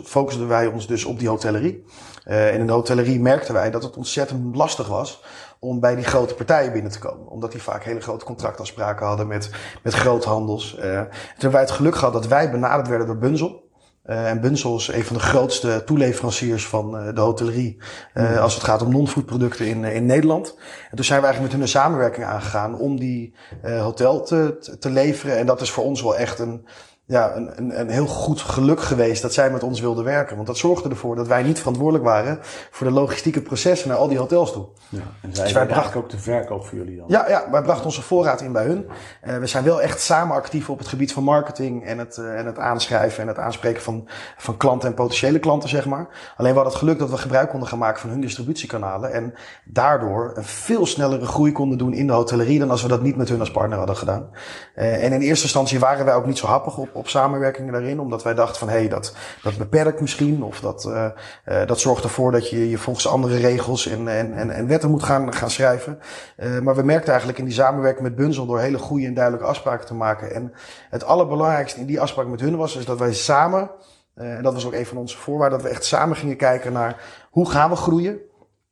focusten 0.05 0.49
wij 0.49 0.67
ons 0.67 0.87
dus 0.87 1.05
op 1.05 1.19
die 1.19 1.29
hotellerie. 1.29 1.85
Uh, 2.25 2.55
en 2.55 2.61
in 2.61 2.67
de 2.67 2.73
hotellerie 2.73 3.21
merkten 3.21 3.55
wij 3.55 3.71
dat 3.71 3.83
het 3.83 3.97
ontzettend 3.97 4.57
lastig 4.57 4.89
was 4.89 5.23
om 5.59 5.81
bij 5.81 5.95
die 5.95 6.05
grote 6.05 6.35
partijen 6.35 6.73
binnen 6.73 6.93
te 6.93 6.99
komen. 6.99 7.27
Omdat 7.27 7.53
die 7.53 7.63
vaak 7.63 7.85
hele 7.85 8.01
grote 8.01 8.25
contractafspraken 8.25 9.07
hadden 9.07 9.27
met, 9.27 9.51
met 9.83 9.95
groothandels. 9.95 10.75
Uh, 10.75 10.83
toen 10.83 11.09
hebben 11.31 11.51
wij 11.51 11.61
het 11.61 11.71
geluk 11.71 11.97
gehad 11.97 12.13
dat 12.13 12.27
wij 12.27 12.51
benaderd 12.51 12.89
werden 12.89 13.07
door 13.07 13.19
Bunzel. 13.19 13.66
Uh, 14.07 14.31
en 14.31 14.41
Bunsel 14.41 14.77
is 14.77 14.89
een 14.89 15.05
van 15.05 15.17
de 15.17 15.23
grootste 15.23 15.83
toeleveranciers 15.85 16.67
van 16.67 16.97
uh, 16.97 17.15
de 17.15 17.21
hotellerie. 17.21 17.77
Uh, 18.15 18.41
als 18.41 18.55
het 18.55 18.65
gaat 18.65 18.83
om 18.83 18.91
non-food 18.91 19.27
producten 19.27 19.67
in, 19.67 19.85
in 19.85 20.07
Nederland. 20.07 20.55
En 20.91 20.97
toen 20.97 21.05
zijn 21.05 21.21
we 21.21 21.27
eigenlijk 21.27 21.41
met 21.41 21.53
hun 21.53 21.61
een 21.61 21.83
samenwerking 21.83 22.27
aangegaan 22.27 22.79
om 22.79 22.99
die 22.99 23.35
hotel 23.63 24.23
te, 24.23 24.77
te 24.79 24.91
leveren. 24.91 25.37
En 25.37 25.47
dat 25.47 25.61
is 25.61 25.71
voor 25.71 25.85
ons 25.85 26.03
wel 26.03 26.17
echt 26.17 26.39
een, 26.39 26.67
ja, 27.09 27.37
een, 27.37 27.51
een, 27.57 27.81
een 27.81 27.89
heel 27.89 28.07
goed 28.07 28.41
geluk 28.41 28.81
geweest 28.81 29.23
dat 29.23 29.33
zij 29.33 29.51
met 29.51 29.63
ons 29.63 29.81
wilden 29.81 30.05
werken. 30.05 30.35
Want 30.35 30.49
dat 30.49 30.57
zorgde 30.57 30.89
ervoor 30.89 31.17
dat 31.17 31.27
wij 31.27 31.43
niet 31.43 31.59
verantwoordelijk 31.59 32.05
waren 32.05 32.39
voor 32.71 32.87
de 32.87 32.93
logistieke 32.93 33.43
processen 33.43 33.89
naar 33.89 33.97
al 33.99 34.09
die 34.09 34.19
hotels 34.19 34.53
toe. 34.53 34.67
Ja, 34.89 35.01
en 35.21 35.35
zij 35.35 35.45
dus 35.45 35.53
wij 35.53 35.67
brachten 35.67 36.01
ook 36.01 36.11
de 36.11 36.19
verkoop 36.19 36.67
voor 36.67 36.79
jullie 36.79 36.97
dan? 36.97 37.05
Ja, 37.09 37.29
ja 37.29 37.51
wij 37.51 37.63
brachten 37.63 37.85
onze 37.85 38.03
voorraad 38.03 38.41
in 38.41 38.53
bij 38.53 38.65
hun. 38.65 38.87
Uh, 39.25 39.39
we 39.39 39.47
zijn 39.47 39.65
wel 39.65 39.83
echt 39.83 40.01
samen 40.01 40.37
actief 40.37 40.71
op 40.71 40.79
het 40.79 40.89
gebied 40.89 41.13
van 41.13 41.23
marketing 41.23 41.85
en 41.85 41.99
het, 41.99 42.17
uh, 42.17 42.39
en 42.39 42.47
het 42.47 42.59
aanschrijven 42.59 43.23
en 43.23 43.29
het 43.29 43.39
aanspreken 43.39 43.83
van, 43.83 44.09
van 44.37 44.57
klanten 44.57 44.89
en 44.89 44.95
potentiële 44.95 45.39
klanten, 45.39 45.69
zeg 45.69 45.87
maar. 45.87 46.09
Alleen 46.37 46.53
we 46.53 46.59
hadden 46.59 46.73
het 46.73 46.75
geluk 46.75 46.99
dat 46.99 47.11
we 47.11 47.17
gebruik 47.17 47.49
konden 47.49 47.69
gaan 47.69 47.79
maken 47.79 48.01
van 48.01 48.11
hun 48.11 48.21
distributiekanalen. 48.21 49.13
En 49.13 49.35
daardoor 49.65 50.33
een 50.35 50.45
veel 50.45 50.87
snellere 50.87 51.27
groei 51.27 51.53
konden 51.53 51.79
doen 51.79 51.93
in 51.93 52.07
de 52.07 52.13
hotellerie 52.13 52.59
dan 52.59 52.71
als 52.71 52.83
we 52.83 52.89
dat 52.89 53.03
niet 53.03 53.17
met 53.17 53.29
hun 53.29 53.41
als 53.41 53.51
partner 53.51 53.79
hadden 53.79 53.97
gedaan. 53.97 54.29
Uh, 54.77 55.05
en 55.05 55.13
in 55.13 55.21
eerste 55.21 55.45
instantie 55.45 55.79
waren 55.79 56.05
wij 56.05 56.15
ook 56.15 56.27
niet 56.27 56.39
zo 56.39 56.47
happig 56.47 56.77
op 56.77 56.95
op 56.97 57.09
samenwerkingen 57.09 57.73
daarin. 57.73 58.01
Omdat 58.01 58.23
wij 58.23 58.35
dachten 58.35 58.59
van 58.59 58.69
hé, 58.69 58.79
hey, 58.79 58.89
dat, 58.89 59.15
dat 59.43 59.57
beperkt 59.57 60.01
misschien. 60.01 60.43
Of 60.43 60.61
dat, 60.61 60.85
uh, 60.89 61.07
uh, 61.49 61.67
dat 61.67 61.81
zorgt 61.81 62.05
ervoor 62.05 62.33
dat 62.33 62.51
je 62.51 62.71
je 62.71 62.79
volgens 62.79 63.09
andere 63.09 63.37
regels 63.37 63.87
en, 63.87 64.09
en, 64.09 64.35
en, 64.35 64.51
en 64.51 64.67
wetten 64.67 64.91
moet 64.91 65.03
gaan, 65.03 65.35
gaan 65.35 65.51
schrijven. 65.51 65.99
Uh, 66.39 66.59
maar 66.59 66.75
we 66.75 66.83
merkten 66.83 67.09
eigenlijk 67.09 67.39
in 67.39 67.45
die 67.45 67.55
samenwerking 67.55 68.03
met 68.03 68.17
Bunzel 68.17 68.47
door 68.47 68.61
hele 68.61 68.79
goede 68.79 69.07
en 69.07 69.15
duidelijke 69.15 69.49
afspraken 69.49 69.87
te 69.87 69.95
maken. 69.95 70.35
En 70.35 70.53
het 70.91 71.05
allerbelangrijkste 71.05 71.81
in 71.81 71.87
die 71.87 72.01
afspraak 72.01 72.27
met 72.27 72.41
hun 72.41 72.57
was, 72.57 72.77
is 72.77 72.85
dat 72.85 72.99
wij 72.99 73.13
samen, 73.15 73.71
en 74.15 74.43
dat 74.43 74.53
was 74.53 74.67
ook 74.67 74.73
een 74.73 74.87
van 74.87 74.97
onze 74.97 75.17
voorwaarden, 75.17 75.59
dat 75.59 75.69
we 75.69 75.75
echt 75.75 75.85
samen 75.85 76.17
gingen 76.17 76.37
kijken 76.37 76.73
naar 76.73 77.01
hoe 77.31 77.51
gaan 77.51 77.71
we 77.71 77.77
groeien. 77.77 78.19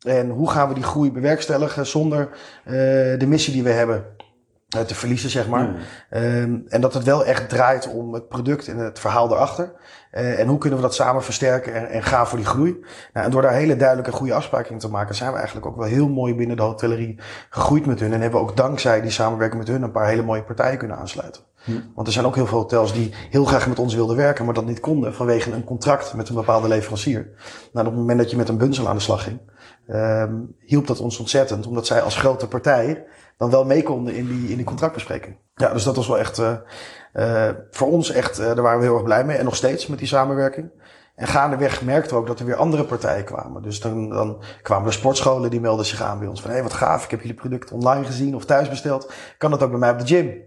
En 0.07 0.31
hoe 0.31 0.50
gaan 0.50 0.69
we 0.69 0.75
die 0.75 0.83
groei 0.83 1.12
bewerkstelligen 1.12 1.87
zonder 1.87 2.28
de 3.19 3.26
missie 3.26 3.52
die 3.52 3.62
we 3.62 3.71
hebben 3.71 4.13
te 4.83 4.95
verliezen, 4.95 5.31
zeg 5.31 5.49
maar. 5.49 5.69
Mm. 5.69 5.76
Um, 6.23 6.64
en 6.69 6.81
dat 6.81 6.95
het 6.95 7.04
wel 7.04 7.25
echt 7.25 7.49
draait 7.49 7.88
om 7.88 8.14
het 8.14 8.28
product 8.28 8.69
en 8.69 8.78
het 8.78 8.99
verhaal 8.99 9.33
erachter. 9.33 9.73
Uh, 10.12 10.40
en 10.40 10.47
hoe 10.47 10.59
kunnen 10.59 10.78
we 10.78 10.85
dat 10.85 10.95
samen 10.95 11.23
versterken 11.23 11.75
en, 11.75 11.88
en 11.88 12.02
gaan 12.02 12.26
voor 12.26 12.38
die 12.38 12.47
groei. 12.47 12.85
Nou, 13.12 13.26
en 13.26 13.33
door 13.33 13.43
daar 13.43 13.52
hele 13.52 13.76
duidelijke 13.76 14.12
goede 14.12 14.35
afspraken 14.35 14.73
in 14.73 14.78
te 14.78 14.90
maken, 14.90 15.14
zijn 15.14 15.31
we 15.31 15.37
eigenlijk 15.37 15.66
ook 15.66 15.76
wel 15.76 15.87
heel 15.87 16.09
mooi 16.09 16.35
binnen 16.35 16.57
de 16.57 16.62
hotellerie 16.62 17.21
gegroeid 17.50 17.87
met 17.87 18.00
hun. 18.00 18.12
En 18.12 18.21
hebben 18.21 18.40
we 18.40 18.47
ook 18.47 18.57
dankzij 18.57 19.00
die 19.00 19.11
samenwerking 19.11 19.61
met 19.61 19.71
hun 19.73 19.83
een 19.83 19.93
paar 19.93 20.09
hele 20.09 20.23
mooie 20.23 20.43
partijen 20.43 20.78
kunnen 20.78 20.97
aansluiten. 20.97 21.43
Mm. 21.64 21.93
Want 21.95 22.07
er 22.07 22.12
zijn 22.12 22.26
ook 22.26 22.35
heel 22.35 22.47
veel 22.47 22.59
hotels 22.59 22.93
die 22.93 23.14
heel 23.31 23.45
graag 23.45 23.69
met 23.69 23.78
ons 23.78 23.95
wilden 23.95 24.16
werken, 24.16 24.45
maar 24.45 24.54
dat 24.54 24.66
niet 24.66 24.81
konden 24.81 25.14
vanwege 25.14 25.52
een 25.52 25.64
contract 25.64 26.14
met 26.14 26.28
een 26.28 26.35
bepaalde 26.35 26.69
leverancier. 26.69 27.31
Nou, 27.73 27.87
op 27.87 27.93
het 27.93 28.00
moment 28.00 28.19
dat 28.19 28.31
je 28.31 28.37
met 28.37 28.49
een 28.49 28.59
bunzel 28.59 28.88
aan 28.88 28.97
de 28.97 29.02
slag 29.02 29.23
ging, 29.23 29.40
um, 29.88 30.57
hielp 30.59 30.87
dat 30.87 31.00
ons 31.00 31.19
ontzettend, 31.19 31.66
omdat 31.66 31.87
zij 31.87 32.02
als 32.02 32.16
grote 32.16 32.49
partij 32.49 33.04
dan 33.37 33.50
wel 33.50 33.64
mee 33.64 33.83
konden 33.83 34.14
in 34.14 34.26
die, 34.26 34.49
in 34.49 34.57
die 34.57 34.64
contractbespreking. 34.64 35.37
Ja, 35.55 35.73
dus 35.73 35.85
dat 35.85 35.97
was 35.97 36.07
wel 36.07 36.19
echt 36.19 36.38
uh, 36.38 37.49
voor 37.71 37.88
ons 37.88 38.11
echt, 38.11 38.41
uh, 38.41 38.47
daar 38.47 38.62
waren 38.62 38.79
we 38.79 38.85
heel 38.85 38.95
erg 38.95 39.05
blij 39.05 39.25
mee. 39.25 39.37
En 39.37 39.45
nog 39.45 39.57
steeds 39.57 39.87
met 39.87 39.99
die 39.99 40.09
samenwerking. 40.09 40.71
En 41.14 41.26
gaandeweg 41.26 41.83
merkten 41.83 42.12
we 42.12 42.21
ook 42.21 42.26
dat 42.26 42.41
er 42.41 42.47
weer 42.47 42.57
andere 42.57 42.85
partijen 42.85 43.25
kwamen. 43.25 43.62
Dus 43.62 43.81
dan, 43.81 44.09
dan 44.09 44.43
kwamen 44.62 44.87
de 44.87 44.93
sportscholen, 44.93 45.50
die 45.50 45.61
melden 45.61 45.87
zich 45.87 46.03
aan 46.03 46.19
bij 46.19 46.29
ons. 46.29 46.41
Van, 46.41 46.50
hé, 46.50 46.57
hey, 46.57 46.64
wat 46.64 46.73
gaaf, 46.73 47.05
ik 47.05 47.11
heb 47.11 47.21
jullie 47.21 47.37
product 47.37 47.73
online 47.73 48.05
gezien 48.05 48.35
of 48.35 48.45
thuis 48.45 48.69
besteld. 48.69 49.12
Kan 49.38 49.50
dat 49.50 49.62
ook 49.62 49.71
bij 49.71 49.79
mij 49.79 49.91
op 49.91 49.99
de 49.99 50.07
gym? 50.07 50.43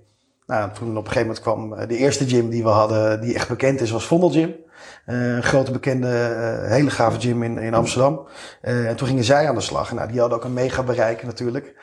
Nou, 0.45 0.71
toen 0.71 0.89
op 0.89 1.05
een 1.05 1.11
gegeven 1.11 1.21
moment 1.21 1.39
kwam 1.39 1.87
de 1.87 1.97
eerste 1.97 2.27
gym 2.27 2.49
die 2.49 2.63
we 2.63 2.69
hadden, 2.69 3.21
die 3.21 3.33
echt 3.33 3.49
bekend 3.49 3.81
is, 3.81 3.91
was 3.91 4.07
Vondel 4.07 4.29
Gym. 4.29 4.49
Uh, 4.49 4.55
een 5.07 5.43
grote 5.43 5.71
bekende, 5.71 6.07
uh, 6.63 6.69
hele 6.71 6.89
gave 6.89 7.19
gym 7.19 7.43
in, 7.43 7.57
in 7.57 7.73
Amsterdam. 7.73 8.27
Uh, 8.61 8.89
en 8.89 8.95
toen 8.95 9.07
gingen 9.07 9.23
zij 9.23 9.47
aan 9.47 9.55
de 9.55 9.61
slag. 9.61 9.91
Nou, 9.93 10.11
die 10.11 10.19
hadden 10.19 10.37
ook 10.37 10.43
een 10.43 10.53
mega 10.53 10.83
bereik 10.83 11.23
natuurlijk. 11.23 11.75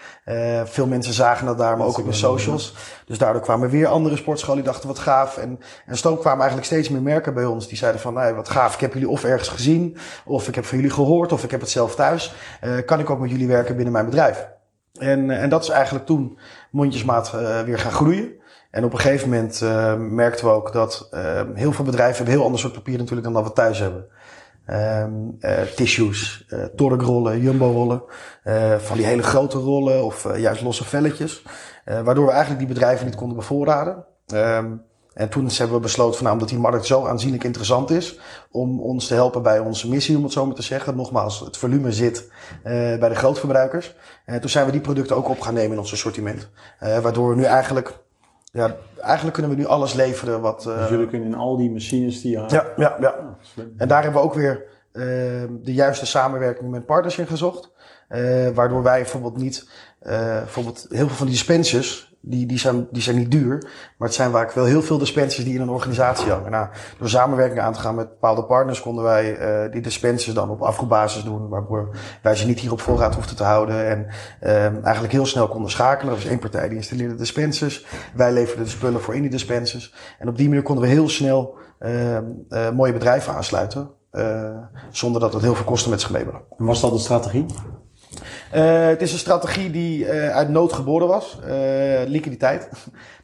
veel 0.65 0.87
mensen 0.87 1.13
zagen 1.13 1.47
dat 1.47 1.59
daar, 1.59 1.77
maar 1.77 1.87
ook 1.87 1.99
op 1.99 2.07
de 2.07 2.13
socials. 2.13 2.75
Dus 3.07 3.19
daardoor 3.19 3.43
kwamen 3.43 3.71
weer 3.71 3.87
andere 3.87 4.17
sportscholen 4.17 4.63
die 4.63 4.71
dachten 4.71 4.89
wat 4.89 4.99
gaaf. 4.99 5.37
En, 5.37 5.61
en 5.87 5.97
zo 5.97 6.17
kwamen 6.17 6.39
eigenlijk 6.39 6.67
steeds 6.67 6.89
meer 6.89 7.03
merken 7.03 7.35
bij 7.35 7.45
ons. 7.45 7.69
Die 7.69 7.77
zeiden 7.77 8.01
van, 8.01 8.15
nou, 8.15 8.35
wat 8.35 8.49
gaaf, 8.49 8.75
ik 8.75 8.81
heb 8.81 8.93
jullie 8.93 9.09
of 9.09 9.25
ergens 9.25 9.49
gezien, 9.49 9.97
of 10.25 10.49
ik 10.49 10.55
heb 10.55 10.65
van 10.65 10.79
jullie 10.79 10.93
gehoord, 10.93 11.33
of 11.33 11.45
ik 11.45 11.51
heb 11.51 11.61
het 11.61 11.71
zelf 11.71 11.95
thuis. 11.95 12.35
kan 12.87 13.01
ik 13.01 13.11
ook 13.11 13.21
met 13.21 13.31
jullie 13.31 13.49
werken 13.49 13.75
binnen 13.75 13.93
mijn 13.93 14.05
bedrijf? 14.05 14.49
En, 14.99 15.31
en 15.31 15.49
dat 15.49 15.63
is 15.63 15.69
eigenlijk 15.69 16.07
toen 16.07 16.39
mondjesmaat 16.71 17.31
weer 17.65 17.79
gaan 17.79 17.93
groeien. 17.93 18.43
En 18.75 18.85
op 18.85 18.93
een 18.93 19.01
gegeven 19.01 19.29
moment 19.29 19.61
uh, 19.63 19.95
merkten 19.95 20.47
we 20.47 20.53
ook 20.53 20.73
dat 20.73 21.09
uh, 21.15 21.41
heel 21.55 21.73
veel 21.73 21.85
bedrijven 21.85 22.17
hebben 22.17 22.35
heel 22.35 22.45
ander 22.45 22.61
soort 22.61 22.73
papier 22.73 22.99
natuurlijk 22.99 23.25
dan 23.25 23.33
dat 23.33 23.45
we 23.45 23.53
thuis 23.53 23.79
hebben. 23.79 24.07
eh, 25.41 25.63
tissues, 25.77 26.47
torkrollen, 26.77 27.41
jumbo-rollen. 27.41 28.03
van 28.79 28.97
die 28.97 29.07
hele 29.07 29.23
grote 29.23 29.59
rollen 29.59 30.05
of 30.05 30.37
juist 30.37 30.63
losse 30.63 30.85
velletjes. 30.85 31.43
waardoor 31.85 32.25
we 32.25 32.31
eigenlijk 32.31 32.59
die 32.59 32.75
bedrijven 32.75 33.07
niet 33.07 33.15
konden 33.15 33.37
bevoorraden. 33.37 34.05
Ehm, 34.27 34.73
en 35.15 35.29
toen 35.29 35.49
hebben 35.49 35.77
we 35.77 35.83
besloten, 35.83 36.15
van, 36.15 36.23
nou, 36.23 36.35
omdat 36.35 36.49
die 36.49 36.59
markt 36.59 36.87
zo 36.87 37.07
aanzienlijk 37.07 37.45
interessant 37.45 37.91
is, 37.91 38.19
om 38.51 38.81
ons 38.81 39.07
te 39.07 39.15
helpen 39.15 39.43
bij 39.43 39.59
onze 39.59 39.89
missie, 39.89 40.17
om 40.17 40.23
het 40.23 40.33
zo 40.33 40.47
maar 40.47 40.55
te 40.55 40.63
zeggen. 40.63 40.97
Nogmaals, 40.97 41.41
het 41.41 41.57
volume 41.57 41.93
zit 41.93 42.33
bij 42.63 43.09
de 43.09 43.15
grootverbruikers. 43.15 43.95
En 44.25 44.41
toen 44.41 44.51
zijn 44.51 44.67
we 44.67 44.73
die 44.73 44.81
producten 44.81 45.17
ook 45.17 45.29
op 45.29 45.41
gaan 45.41 45.55
nemen 45.55 45.73
in 45.73 45.79
ons 45.79 45.93
assortiment. 45.93 46.49
Waardoor 46.79 47.29
we 47.29 47.37
nu 47.37 47.45
eigenlijk, 47.45 48.04
ja, 48.55 48.77
eigenlijk 49.01 49.35
kunnen 49.37 49.53
we 49.53 49.59
nu 49.59 49.67
alles 49.67 49.93
leveren 49.93 50.41
wat... 50.41 50.65
Uh, 50.69 50.79
dus 50.79 50.89
jullie 50.89 51.07
kunnen 51.07 51.29
in 51.29 51.35
al 51.35 51.57
die 51.57 51.71
machines 51.71 52.21
die 52.21 52.31
je 52.31 52.45
Ja, 52.49 52.67
ja, 52.77 52.97
ja. 53.01 53.15
Oh, 53.19 53.65
en 53.77 53.89
daar 53.89 54.03
hebben 54.03 54.21
we 54.21 54.27
ook 54.27 54.35
weer 54.35 54.65
de 55.51 55.75
juiste 55.75 56.07
samenwerking 56.07 56.71
met 56.71 56.87
partners 56.87 57.19
in 57.19 57.27
gezocht. 57.27 57.71
waardoor 58.55 58.83
wij 58.83 59.01
bijvoorbeeld 59.01 59.37
niet, 59.37 59.69
bijvoorbeeld 60.01 60.87
heel 60.89 61.07
veel 61.07 61.17
van 61.17 61.27
die 61.27 61.35
dispensers, 61.35 62.14
die, 62.27 62.47
die, 62.47 62.59
zijn, 62.59 62.87
die 62.91 63.03
zijn 63.03 63.17
niet 63.17 63.31
duur, 63.31 63.59
maar 63.99 64.09
het 64.09 64.17
zijn 64.17 64.31
vaak 64.31 64.53
wel 64.53 64.65
heel 64.65 64.83
veel 64.83 64.99
dispensers 64.99 65.45
die 65.45 65.55
in 65.55 65.61
een 65.61 65.69
organisatie 65.69 66.31
hangen. 66.31 66.51
Nou, 66.51 66.69
door 66.99 67.09
samenwerking 67.09 67.61
aan 67.61 67.73
te 67.73 67.81
gaan 67.81 67.95
met 67.95 68.09
bepaalde 68.09 68.45
partners 68.45 68.81
konden 68.81 69.05
wij 69.05 69.39
uh, 69.39 69.73
die 69.73 69.81
dispensers 69.81 70.35
dan 70.35 70.51
op 70.51 70.63
afroepbasis 70.63 71.25
doen, 71.25 71.49
waardoor 71.49 71.97
wij 72.23 72.37
ze 72.37 72.47
niet 72.47 72.61
hier 72.61 72.73
op 72.73 72.81
voorraad 72.81 73.15
hoefden 73.15 73.37
te 73.37 73.45
houden 73.45 73.87
en 73.87 73.99
um, 73.99 74.85
eigenlijk 74.85 75.13
heel 75.13 75.27
snel 75.27 75.49
konden 75.49 75.71
schakelen. 75.71 76.13
Er 76.13 76.19
was 76.19 76.29
één 76.29 76.39
partij 76.39 76.69
die 76.69 76.77
installeerde 76.77 77.15
dispensers, 77.15 77.87
wij 78.15 78.33
leverden 78.33 78.65
de 78.65 78.71
spullen 78.71 79.01
voor 79.01 79.15
in 79.15 79.23
die 79.23 79.31
dispensers. 79.31 79.95
En 80.19 80.29
op 80.29 80.37
die 80.37 80.49
manier 80.49 80.63
konden 80.63 80.85
we 80.85 80.91
heel 80.91 81.09
snel 81.09 81.55
uh, 81.81 82.15
uh, 82.15 82.21
mooie 82.75 82.93
bedrijven 82.93 83.35
aansluiten, 83.35 83.91
zonder 84.91 85.21
dat 85.21 85.33
het 85.33 85.43
heel 85.43 85.55
veel 85.55 85.65
kosten 85.65 85.91
met 85.91 86.01
zich 86.01 86.11
meebrengt. 86.11 86.47
En 86.59 86.65
was 86.65 86.81
dat 86.81 86.93
de 86.93 86.99
strategie? 86.99 87.47
Uh, 88.55 88.87
het 88.87 89.03
is 89.03 89.13
een 89.13 89.19
strategie 89.19 89.71
die 89.71 90.05
uh, 90.05 90.29
uit 90.29 90.49
nood 90.49 90.73
geboren 90.73 91.09
was. 91.09 91.39
Uh, 91.47 91.53
liquiditeit. 92.07 92.69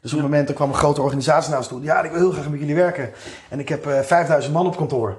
Dus 0.01 0.11
op 0.11 0.19
het 0.19 0.27
moment 0.27 0.49
er 0.49 0.55
kwam 0.55 0.69
een 0.69 0.75
grote 0.75 1.01
organisatie 1.01 1.49
naar 1.49 1.59
ons 1.59 1.67
toe. 1.67 1.81
Ja, 1.81 2.03
ik 2.03 2.11
wil 2.11 2.19
heel 2.19 2.31
graag 2.31 2.49
met 2.49 2.59
jullie 2.59 2.75
werken. 2.75 3.09
En 3.49 3.59
ik 3.59 3.69
heb 3.69 3.87
5000 4.01 4.53
man 4.53 4.65
op 4.65 4.77
kantoor. 4.77 5.17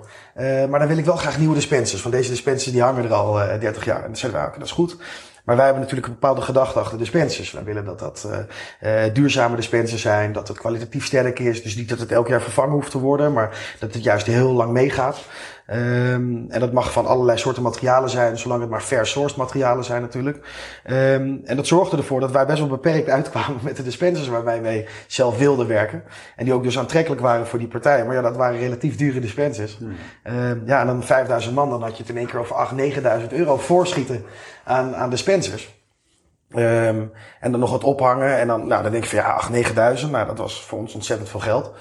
maar 0.70 0.78
dan 0.78 0.88
wil 0.88 0.98
ik 0.98 1.04
wel 1.04 1.16
graag 1.16 1.38
nieuwe 1.38 1.54
dispensers. 1.54 2.02
Want 2.02 2.14
deze 2.14 2.30
dispensers 2.30 2.72
die 2.72 2.82
hangen 2.82 3.04
er 3.04 3.12
al 3.12 3.58
30 3.58 3.84
jaar. 3.84 4.00
En 4.00 4.06
dan 4.06 4.16
zeiden 4.16 4.40
we, 4.40 4.46
okay, 4.46 4.58
dat 4.58 4.68
is 4.68 4.74
goed. 4.74 4.96
Maar 5.44 5.56
wij 5.56 5.64
hebben 5.64 5.82
natuurlijk 5.82 6.08
een 6.08 6.18
bepaalde 6.20 6.40
gedachte 6.40 6.78
achter 6.78 6.98
dispensers. 6.98 7.50
Wij 7.52 7.64
willen 7.64 7.84
dat 7.84 7.98
dat 7.98 8.28
uh, 8.80 9.06
uh, 9.06 9.14
duurzame 9.14 9.56
dispensers 9.56 10.02
zijn, 10.02 10.32
dat 10.32 10.48
het 10.48 10.58
kwalitatief 10.58 11.04
sterk 11.04 11.38
is. 11.38 11.62
Dus 11.62 11.74
niet 11.74 11.88
dat 11.88 11.98
het 11.98 12.12
elk 12.12 12.28
jaar 12.28 12.42
vervangen 12.42 12.74
hoeft 12.74 12.90
te 12.90 12.98
worden, 12.98 13.32
maar 13.32 13.76
dat 13.78 13.94
het 13.94 14.04
juist 14.04 14.26
heel 14.26 14.52
lang 14.52 14.72
meegaat. 14.72 15.18
Um, 15.70 16.46
en 16.48 16.60
dat 16.60 16.72
mag 16.72 16.92
van 16.92 17.06
allerlei 17.06 17.38
soorten 17.38 17.62
materialen 17.62 18.10
zijn, 18.10 18.38
zolang 18.38 18.60
het 18.60 18.70
maar 18.70 18.80
fair 18.80 19.06
sourced 19.06 19.36
materialen 19.36 19.84
zijn 19.84 20.02
natuurlijk. 20.02 20.36
Um, 20.86 21.40
en 21.44 21.56
dat 21.56 21.66
zorgde 21.66 21.96
ervoor 21.96 22.20
dat 22.20 22.30
wij 22.30 22.46
best 22.46 22.58
wel 22.58 22.68
beperkt 22.68 23.08
uitkwamen 23.18 23.58
met 23.62 23.76
de 23.76 23.82
dispensers 23.82 24.28
waar 24.28 24.44
wij 24.44 24.60
mee 24.60 24.86
zelf 25.06 25.38
wilden 25.38 25.66
werken. 25.66 26.02
En 26.36 26.44
die 26.44 26.54
ook 26.54 26.62
dus 26.62 26.78
aantrekkelijk 26.78 27.20
waren 27.20 27.46
voor 27.46 27.58
die 27.58 27.68
partijen. 27.68 28.06
Maar 28.06 28.14
ja, 28.14 28.22
dat 28.22 28.36
waren 28.36 28.58
relatief 28.58 28.96
dure 28.96 29.20
dispensers. 29.20 29.78
Hmm. 29.78 29.96
Um, 30.34 30.62
ja, 30.66 30.80
en 30.80 30.86
dan 30.86 31.02
5000 31.02 31.54
man, 31.54 31.70
dan 31.70 31.82
had 31.82 31.96
je 31.96 32.02
het 32.02 32.10
in 32.10 32.18
één 32.18 32.26
keer 32.26 32.40
over 32.40 32.54
8, 32.54 32.72
9000 32.72 33.32
euro 33.32 33.56
voorschieten 33.56 34.24
aan, 34.64 34.96
aan 34.96 35.10
dispensers. 35.10 35.80
Um, 36.54 37.12
en 37.40 37.50
dan 37.50 37.60
nog 37.60 37.70
wat 37.70 37.84
ophangen. 37.84 38.38
En 38.38 38.46
dan, 38.46 38.66
nou, 38.66 38.82
dan 38.82 38.92
denk 38.92 39.04
je 39.04 39.10
van 39.10 39.18
ja, 39.18 39.32
8, 39.32 39.50
9000. 39.50 40.12
Nou, 40.12 40.26
dat 40.26 40.38
was 40.38 40.64
voor 40.64 40.78
ons 40.78 40.94
ontzettend 40.94 41.28
veel 41.28 41.40
geld. 41.40 41.72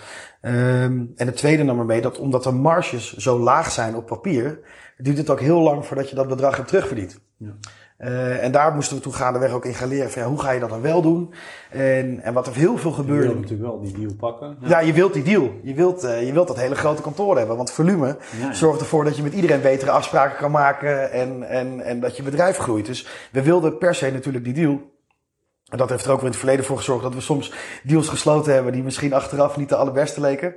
Um, 0.42 1.12
en 1.16 1.28
het 1.28 1.38
tweede 1.38 1.64
nam 1.64 1.86
mee 1.86 2.02
dat 2.02 2.20
omdat 2.20 2.44
de 2.44 2.52
marges 2.52 3.18
zo 3.18 3.40
laag 3.40 3.72
zijn 3.72 3.96
op 3.96 4.06
papier, 4.06 4.60
duurt 4.98 5.18
het 5.18 5.30
ook 5.30 5.40
heel 5.40 5.60
lang 5.60 5.86
voordat 5.86 6.10
je 6.10 6.16
dat 6.16 6.28
bedrag 6.28 6.56
hebt 6.56 6.68
terugverdiend. 6.68 7.20
Ja. 7.38 7.54
Uh, 8.00 8.44
en 8.44 8.52
daar 8.52 8.74
moesten 8.74 8.96
we 8.98 9.04
toen 9.04 9.14
gaandeweg 9.14 9.52
ook 9.52 9.66
in 9.66 9.74
gaan 9.74 9.88
leren 9.88 10.12
van 10.12 10.22
ja, 10.22 10.28
hoe 10.28 10.40
ga 10.40 10.52
je 10.52 10.60
dat 10.60 10.70
dan 10.70 10.82
wel 10.82 11.02
doen? 11.02 11.34
En, 11.70 12.20
en 12.20 12.34
wat 12.34 12.48
er 12.48 12.54
heel 12.54 12.78
veel 12.78 12.92
gebeurde. 12.92 13.28
Je 13.28 13.28
wilt 13.28 13.42
natuurlijk 13.42 13.70
wel 13.70 13.82
die 13.82 13.94
deal 13.94 14.14
pakken. 14.16 14.58
Ja, 14.62 14.68
ja 14.68 14.80
je 14.80 14.94
wilt 14.94 15.14
die 15.14 15.24
deal. 15.24 15.52
Je 15.64 15.74
wilt, 15.74 16.04
uh, 16.04 16.26
je 16.26 16.34
wilt 16.34 16.48
dat 16.48 16.58
hele 16.58 16.76
grote 16.76 17.02
kantoor 17.02 17.38
hebben. 17.38 17.58
Want 17.58 17.72
volume 17.72 18.18
ja, 18.40 18.54
zorgt 18.54 18.80
ervoor 18.80 19.04
dat 19.04 19.16
je 19.18 19.24
met 19.24 19.34
iedereen 19.34 19.62
betere 19.62 19.92
afspraken 19.92 20.38
kan 20.38 20.52
maken 20.52 21.12
en, 21.12 21.50
en, 21.50 21.82
en 21.82 22.00
dat 22.00 22.18
je 22.18 22.24
bedrijf 22.24 22.58
groeit. 22.58 22.86
Dus 22.86 23.08
we 23.32 23.42
wilden 23.42 23.78
per 23.78 23.96
se 23.96 24.12
natuurlijk 24.12 24.44
die 24.44 24.54
deal. 24.54 24.91
En 25.72 25.78
dat 25.78 25.90
heeft 25.90 26.06
er 26.06 26.12
ook 26.12 26.16
weer 26.16 26.26
in 26.26 26.32
het 26.32 26.40
verleden 26.40 26.66
voor 26.66 26.78
gezorgd 26.78 27.04
dat 27.04 27.14
we 27.14 27.22
soms 27.22 27.54
deals 27.84 28.08
gesloten 28.08 28.54
hebben 28.54 28.72
die 28.72 28.84
misschien 28.84 29.14
achteraf 29.14 29.58
niet 29.58 29.70
de 29.70 29.76
allerbeste 29.76 30.22
leken. 30.22 30.54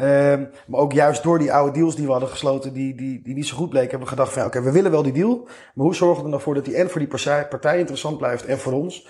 Um, 0.00 0.50
maar 0.66 0.80
ook 0.80 0.92
juist 0.92 1.22
door 1.22 1.38
die 1.38 1.52
oude 1.52 1.72
deals 1.72 1.96
die 1.96 2.04
we 2.04 2.10
hadden 2.10 2.28
gesloten, 2.28 2.72
die, 2.72 2.94
die, 2.94 3.22
die 3.22 3.34
niet 3.34 3.46
zo 3.46 3.56
goed 3.56 3.68
bleken, 3.68 3.90
hebben 3.90 4.08
we 4.08 4.14
gedacht 4.14 4.32
van 4.32 4.42
ja, 4.42 4.48
oké, 4.48 4.62
we 4.62 4.72
willen 4.72 4.90
wel 4.90 5.02
die 5.02 5.12
deal. 5.12 5.48
Maar 5.74 5.84
hoe 5.84 5.94
zorgen 5.94 6.24
we 6.24 6.32
ervoor 6.32 6.54
dat 6.54 6.64
die 6.64 6.76
en 6.76 6.90
voor 6.90 7.00
die 7.00 7.08
partij, 7.08 7.48
partij 7.48 7.78
interessant 7.78 8.18
blijft 8.18 8.44
en 8.44 8.58
voor 8.58 8.72
ons? 8.72 9.06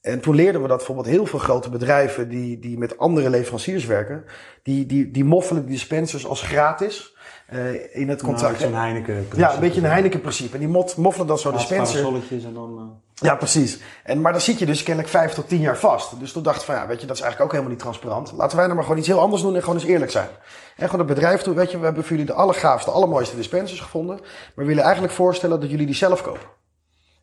En 0.00 0.20
toen 0.20 0.34
leerden 0.34 0.62
we 0.62 0.68
dat 0.68 0.76
bijvoorbeeld 0.76 1.06
heel 1.06 1.26
veel 1.26 1.38
grote 1.38 1.70
bedrijven 1.70 2.28
die, 2.28 2.58
die 2.58 2.78
met 2.78 2.98
andere 2.98 3.30
leveranciers 3.30 3.86
werken, 3.86 4.24
die, 4.62 4.86
die, 4.86 5.10
die 5.10 5.24
moffelen 5.24 5.62
die 5.62 5.70
dispensers 5.70 6.26
als 6.26 6.42
gratis. 6.42 7.18
Uh, 7.52 7.96
in 7.96 8.08
het 8.08 8.22
contract. 8.22 8.58
Nou, 8.58 8.72
een 8.72 8.78
Heineken 8.78 9.26
Ja, 9.36 9.54
een 9.54 9.60
beetje 9.60 9.80
een 9.80 9.86
Heineken 9.86 10.20
principe. 10.20 10.54
En 10.54 10.58
die 10.58 10.68
moffelen 10.96 11.26
dan 11.26 11.38
zo 11.38 11.52
dispenser. 11.52 12.06
en 12.30 12.54
dan... 12.54 12.74
Uh... 12.78 13.09
Ja, 13.20 13.34
precies. 13.34 13.80
En, 14.04 14.20
maar 14.20 14.32
dan 14.32 14.40
zit 14.40 14.58
je 14.58 14.66
dus 14.66 14.82
kennelijk 14.82 15.12
vijf 15.12 15.32
tot 15.32 15.48
tien 15.48 15.60
jaar 15.60 15.78
vast. 15.78 16.20
Dus 16.20 16.32
toen 16.32 16.42
dacht 16.42 16.58
ik 16.58 16.64
van 16.64 16.74
ja, 16.74 16.86
weet 16.86 17.00
je, 17.00 17.06
dat 17.06 17.16
is 17.16 17.22
eigenlijk 17.22 17.52
ook 17.52 17.56
helemaal 17.56 17.70
niet 17.70 17.82
transparant. 17.82 18.32
Laten 18.36 18.56
wij 18.56 18.64
nou 18.64 18.76
maar 18.76 18.84
gewoon 18.84 18.98
iets 18.98 19.08
heel 19.08 19.20
anders 19.20 19.42
doen 19.42 19.54
en 19.54 19.60
gewoon 19.60 19.74
eens 19.74 19.84
eerlijk 19.84 20.10
zijn. 20.10 20.28
En 20.76 20.88
gewoon 20.88 21.06
het 21.06 21.14
bedrijf 21.14 21.42
toe, 21.42 21.54
weet 21.54 21.70
je, 21.70 21.78
we 21.78 21.84
hebben 21.84 22.02
voor 22.02 22.12
jullie 22.12 22.32
de 22.32 22.38
allergaafste, 22.38 22.90
allermooiste 22.90 23.36
dispensers 23.36 23.80
gevonden. 23.80 24.16
Maar 24.16 24.52
we 24.54 24.64
willen 24.64 24.82
eigenlijk 24.82 25.12
voorstellen 25.12 25.60
dat 25.60 25.70
jullie 25.70 25.86
die 25.86 25.94
zelf 25.94 26.22
kopen. 26.22 26.58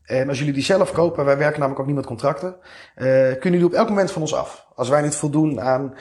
En 0.03 0.29
als 0.29 0.37
jullie 0.37 0.53
die 0.53 0.63
zelf 0.63 0.91
kopen, 0.91 1.25
wij 1.25 1.37
werken 1.37 1.59
namelijk 1.59 1.79
ook 1.81 1.87
niet 1.87 1.95
met 1.95 2.05
contracten, 2.05 2.55
uh, 2.57 3.05
kunnen 3.39 3.39
jullie 3.41 3.65
op 3.65 3.73
elk 3.73 3.89
moment 3.89 4.11
van 4.11 4.21
ons 4.21 4.35
af. 4.35 4.65
Als 4.75 4.89
wij 4.89 5.01
niet 5.01 5.15
voldoen 5.15 5.61
aan 5.61 5.83
uh, 5.91 5.97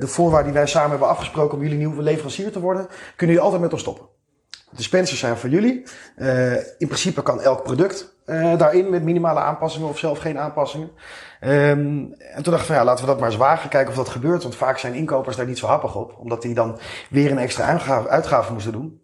de 0.00 0.06
voorwaarden 0.06 0.52
die 0.52 0.60
wij 0.60 0.66
samen 0.66 0.90
hebben 0.90 1.08
afgesproken 1.08 1.56
om 1.56 1.62
jullie 1.62 1.78
nieuwe 1.78 2.02
leverancier 2.02 2.52
te 2.52 2.60
worden, 2.60 2.86
kunnen 2.86 3.36
jullie 3.36 3.40
altijd 3.40 3.60
met 3.62 3.72
ons 3.72 3.82
stoppen. 3.82 4.06
De 4.50 4.76
dispensers 4.76 5.20
zijn 5.20 5.36
voor 5.36 5.48
jullie. 5.48 5.82
Uh, 6.16 6.54
in 6.54 6.86
principe 6.86 7.22
kan 7.22 7.40
elk 7.40 7.62
product 7.62 8.15
uh, 8.26 8.58
daarin 8.58 8.90
met 8.90 9.02
minimale 9.02 9.40
aanpassingen 9.40 9.88
of 9.88 9.98
zelf 9.98 10.18
geen 10.18 10.38
aanpassingen. 10.38 10.90
Um, 11.40 12.14
en 12.18 12.42
toen 12.42 12.52
dacht 12.52 12.60
ik 12.60 12.66
van 12.66 12.76
ja, 12.76 12.84
laten 12.84 13.04
we 13.04 13.10
dat 13.10 13.20
maar 13.20 13.28
eens 13.28 13.38
wagen, 13.38 13.68
kijken 13.68 13.90
of 13.90 13.96
dat 13.96 14.08
gebeurt. 14.08 14.42
Want 14.42 14.56
vaak 14.56 14.78
zijn 14.78 14.94
inkopers 14.94 15.36
daar 15.36 15.46
niet 15.46 15.58
zo 15.58 15.66
happig 15.66 15.96
op, 15.96 16.16
omdat 16.18 16.42
die 16.42 16.54
dan 16.54 16.78
weer 17.10 17.30
een 17.30 17.38
extra 17.38 17.80
uitgave, 18.08 18.52
moesten 18.52 18.72
doen. 18.72 19.00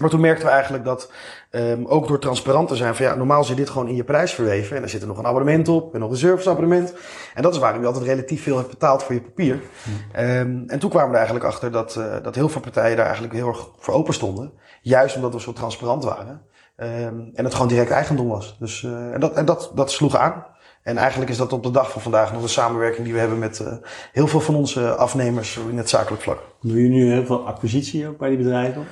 Maar 0.00 0.10
toen 0.10 0.20
merkten 0.20 0.46
we 0.46 0.52
eigenlijk 0.52 0.84
dat, 0.84 1.12
um, 1.50 1.86
ook 1.86 2.08
door 2.08 2.18
transparant 2.18 2.68
te 2.68 2.76
zijn, 2.76 2.94
van 2.94 3.06
ja, 3.06 3.14
normaal 3.14 3.44
zit 3.44 3.56
dit 3.56 3.70
gewoon 3.70 3.88
in 3.88 3.94
je 3.94 4.04
prijs 4.04 4.34
verweven. 4.34 4.76
En 4.76 4.82
er 4.82 4.88
zit 4.88 5.00
er 5.00 5.06
nog 5.06 5.18
een 5.18 5.26
abonnement 5.26 5.68
op, 5.68 5.94
en 5.94 6.00
nog 6.00 6.10
een 6.10 6.16
serviceabonnement. 6.16 6.94
En 7.34 7.42
dat 7.42 7.54
is 7.54 7.60
waarom 7.60 7.80
je 7.80 7.86
altijd 7.86 8.04
relatief 8.04 8.42
veel 8.42 8.56
hebt 8.56 8.70
betaald 8.70 9.02
voor 9.02 9.14
je 9.14 9.20
papier. 9.20 9.54
Um, 9.54 10.64
en 10.66 10.78
toen 10.78 10.90
kwamen 10.90 11.08
we 11.08 11.12
er 11.12 11.24
eigenlijk 11.24 11.44
achter 11.44 11.72
dat, 11.72 11.96
uh, 11.98 12.16
dat 12.22 12.34
heel 12.34 12.48
veel 12.48 12.60
partijen 12.60 12.96
daar 12.96 13.04
eigenlijk 13.04 13.34
heel 13.34 13.48
erg 13.48 13.68
voor 13.78 13.94
open 13.94 14.14
stonden. 14.14 14.52
Juist 14.80 15.16
omdat 15.16 15.32
we 15.32 15.40
zo 15.40 15.52
transparant 15.52 16.04
waren. 16.04 16.42
Um, 16.82 17.30
en 17.34 17.44
het 17.44 17.54
gewoon 17.54 17.68
direct 17.68 17.90
eigendom 17.90 18.28
was. 18.28 18.56
Dus, 18.58 18.82
uh, 18.82 19.12
en 19.12 19.20
dat, 19.20 19.34
en 19.34 19.44
dat, 19.44 19.72
dat 19.74 19.90
sloeg 19.90 20.16
aan. 20.16 20.44
En 20.82 20.96
eigenlijk 20.96 21.30
is 21.30 21.36
dat 21.36 21.52
op 21.52 21.62
de 21.62 21.70
dag 21.70 21.90
van 21.90 22.02
vandaag 22.02 22.32
nog 22.32 22.42
een 22.42 22.48
samenwerking 22.48 23.04
die 23.04 23.12
we 23.12 23.18
hebben 23.18 23.38
met 23.38 23.58
uh, 23.58 23.72
heel 24.12 24.26
veel 24.26 24.40
van 24.40 24.54
onze 24.54 24.94
afnemers 24.94 25.58
in 25.70 25.76
het 25.76 25.88
zakelijk 25.88 26.22
vlak. 26.22 26.38
Doen 26.60 26.72
jullie 26.72 26.90
nu 26.90 27.12
heel 27.12 27.26
veel 27.26 27.46
acquisitie 27.46 28.08
ook 28.08 28.18
bij 28.18 28.28
die 28.28 28.38
bedrijven? 28.38 28.86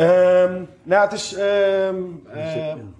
Um, 0.00 0.68
nou, 0.82 1.04
het 1.04 1.12
is. 1.12 1.36
Um, 1.88 2.22
uh, 2.26 2.34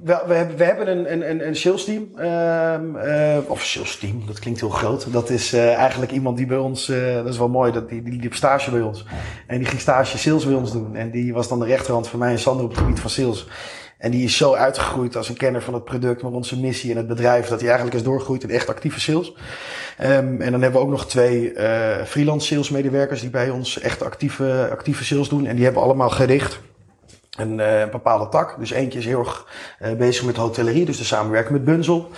we, 0.03 0.23
we, 0.27 0.35
hebben, 0.35 0.57
we 0.57 0.65
hebben 0.65 0.89
een, 0.89 1.31
een, 1.31 1.47
een 1.47 1.57
sales 1.57 1.85
team. 1.85 2.03
Um, 2.19 2.97
uh, 2.97 3.37
of 3.47 3.63
sales 3.63 3.99
team, 3.99 4.23
dat 4.27 4.39
klinkt 4.39 4.61
heel 4.61 4.69
groot. 4.69 5.13
Dat 5.13 5.31
is 5.31 5.55
uh, 5.55 5.75
eigenlijk 5.75 6.13
iemand 6.13 6.37
die 6.37 6.47
bij 6.47 6.57
ons. 6.57 6.87
dat 6.87 7.27
is 7.27 7.39
wel 7.39 7.49
mooi, 7.49 7.73
dat 7.73 7.89
die, 7.89 8.03
die 8.03 8.21
liep 8.21 8.35
stage 8.35 8.71
bij 8.71 8.81
ons. 8.81 9.07
En 9.47 9.59
die 9.59 9.67
ging 9.67 9.81
stage 9.81 10.19
sales 10.19 10.47
bij 10.47 10.55
ons 10.55 10.73
doen. 10.73 10.97
En 10.97 11.11
die 11.11 11.33
was 11.33 11.49
dan 11.49 11.59
de 11.59 11.67
rechterhand 11.67 12.09
van 12.09 12.19
mij 12.19 12.31
en 12.31 12.39
Sander 12.39 12.65
op 12.65 12.71
het 12.71 12.79
gebied 12.79 13.01
van 13.01 13.11
sales. 13.11 13.47
En 13.99 14.11
die 14.11 14.25
is 14.25 14.37
zo 14.37 14.55
uitgegroeid 14.55 15.17
als 15.17 15.29
een 15.29 15.37
kenner 15.37 15.63
van 15.63 15.75
het 15.75 15.85
product, 15.85 16.23
maar 16.23 16.33
onze 16.33 16.61
missie 16.61 16.91
en 16.91 16.97
het 16.97 17.07
bedrijf, 17.07 17.49
dat 17.49 17.59
hij 17.59 17.69
eigenlijk 17.69 17.99
is 17.99 18.05
doorgegroeid 18.05 18.43
in 18.43 18.51
echt 18.51 18.69
actieve 18.69 19.01
sales. 19.01 19.33
Um, 20.03 20.41
en 20.41 20.53
dan 20.53 20.63
hebben 20.63 20.81
we 20.81 20.87
ook 20.87 20.93
nog 20.93 21.07
twee 21.07 21.53
uh, 21.53 22.03
freelance 22.05 22.47
sales 22.47 22.71
medewerkers 22.71 23.21
die 23.21 23.31
bij 23.31 23.51
ons 23.51 23.81
echt 23.81 24.03
actieve, 24.03 24.69
actieve 24.71 25.05
sales 25.05 25.29
doen. 25.29 25.47
En 25.47 25.55
die 25.55 25.65
hebben 25.65 25.83
allemaal 25.83 26.11
gericht 26.11 26.61
een, 27.39 27.59
een 27.59 27.91
bepaalde 27.91 28.29
tak. 28.29 28.59
Dus 28.59 28.71
eentje 28.71 28.99
is 28.99 29.05
heel 29.05 29.19
erg 29.19 29.47
uh, 29.83 29.93
bezig 29.93 30.25
met 30.25 30.37
hotellerie, 30.37 30.85
dus 30.85 30.99
de 30.99 31.05
samenwerking 31.05 31.53
met 31.53 31.65
Bunzel. 31.65 32.11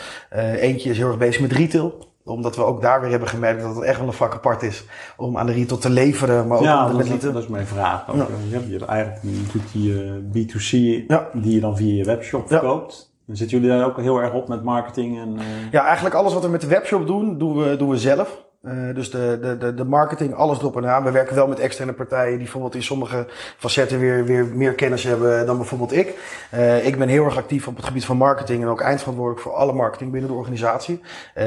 Eentje 0.57 0.91
is 0.91 0.97
heel 0.97 1.09
erg 1.09 1.19
bezig 1.19 1.41
met 1.41 1.53
retail 1.53 2.08
omdat 2.29 2.57
we 2.57 2.62
ook 2.62 2.81
daar 2.83 3.01
weer 3.01 3.11
hebben 3.11 3.29
gemerkt 3.29 3.62
dat 3.62 3.75
het 3.75 3.85
echt 3.85 3.99
wel 3.99 4.07
een 4.07 4.12
vak 4.12 4.35
apart 4.35 4.62
is 4.62 4.85
om 5.17 5.38
aan 5.38 5.47
de 5.47 5.53
retail 5.53 5.81
te 5.81 5.91
leveren. 5.91 6.47
Maar 6.47 6.59
ook 6.59 6.64
ja, 6.64 6.87
om 6.87 6.97
dat, 6.97 7.09
met 7.09 7.21
dat, 7.21 7.33
dat 7.33 7.43
is 7.43 7.49
mijn 7.49 7.67
vraag. 7.67 8.11
Ook. 8.11 8.17
Ja. 8.17 8.27
Je 8.51 8.77
hebt 8.79 8.85
eigenlijk 8.85 9.23
natuurlijk 9.23 9.73
die 10.33 10.47
B2C 10.47 11.07
ja. 11.09 11.29
die 11.33 11.55
je 11.55 11.61
dan 11.61 11.77
via 11.77 11.95
je 11.95 12.05
webshop 12.05 12.49
verkoopt. 12.49 13.12
Dan 13.27 13.37
zitten 13.37 13.61
jullie 13.61 13.77
daar 13.77 13.87
ook 13.87 13.97
heel 13.97 14.19
erg 14.19 14.33
op 14.33 14.49
met 14.49 14.62
marketing 14.62 15.19
en... 15.19 15.38
Ja, 15.71 15.85
eigenlijk 15.85 16.14
alles 16.14 16.33
wat 16.33 16.43
we 16.43 16.49
met 16.49 16.61
de 16.61 16.67
webshop 16.67 17.07
doen, 17.07 17.38
doen 17.38 17.57
we, 17.57 17.77
doen 17.77 17.88
we 17.88 17.99
zelf. 17.99 18.47
Uh, 18.62 18.94
dus 18.94 19.11
de, 19.11 19.38
de, 19.40 19.59
de, 19.59 19.75
de 19.75 19.85
marketing, 19.85 20.35
alles 20.35 20.59
erop 20.59 20.77
en 20.77 20.87
aan. 20.87 21.05
We 21.05 21.11
werken 21.11 21.35
wel 21.35 21.47
met 21.47 21.59
externe 21.59 21.92
partijen 21.92 22.31
die 22.31 22.38
bijvoorbeeld 22.38 22.75
in 22.75 22.83
sommige 22.83 23.27
facetten 23.57 23.99
weer, 23.99 24.25
weer 24.25 24.47
meer 24.47 24.75
kennis 24.75 25.05
hebben 25.05 25.47
dan 25.47 25.57
bijvoorbeeld 25.57 25.92
ik. 25.92 26.14
Uh, 26.55 26.87
ik 26.87 26.99
ben 26.99 27.09
heel 27.09 27.25
erg 27.25 27.37
actief 27.37 27.68
op 27.68 27.77
het 27.77 27.85
gebied 27.85 28.05
van 28.05 28.16
marketing 28.16 28.62
en 28.62 28.68
ook 28.68 28.81
eindverantwoordelijk 28.81 29.42
voor 29.42 29.55
alle 29.55 29.73
marketing 29.73 30.11
binnen 30.12 30.31
de 30.31 30.37
organisatie. 30.37 31.01
Uh, 31.37 31.44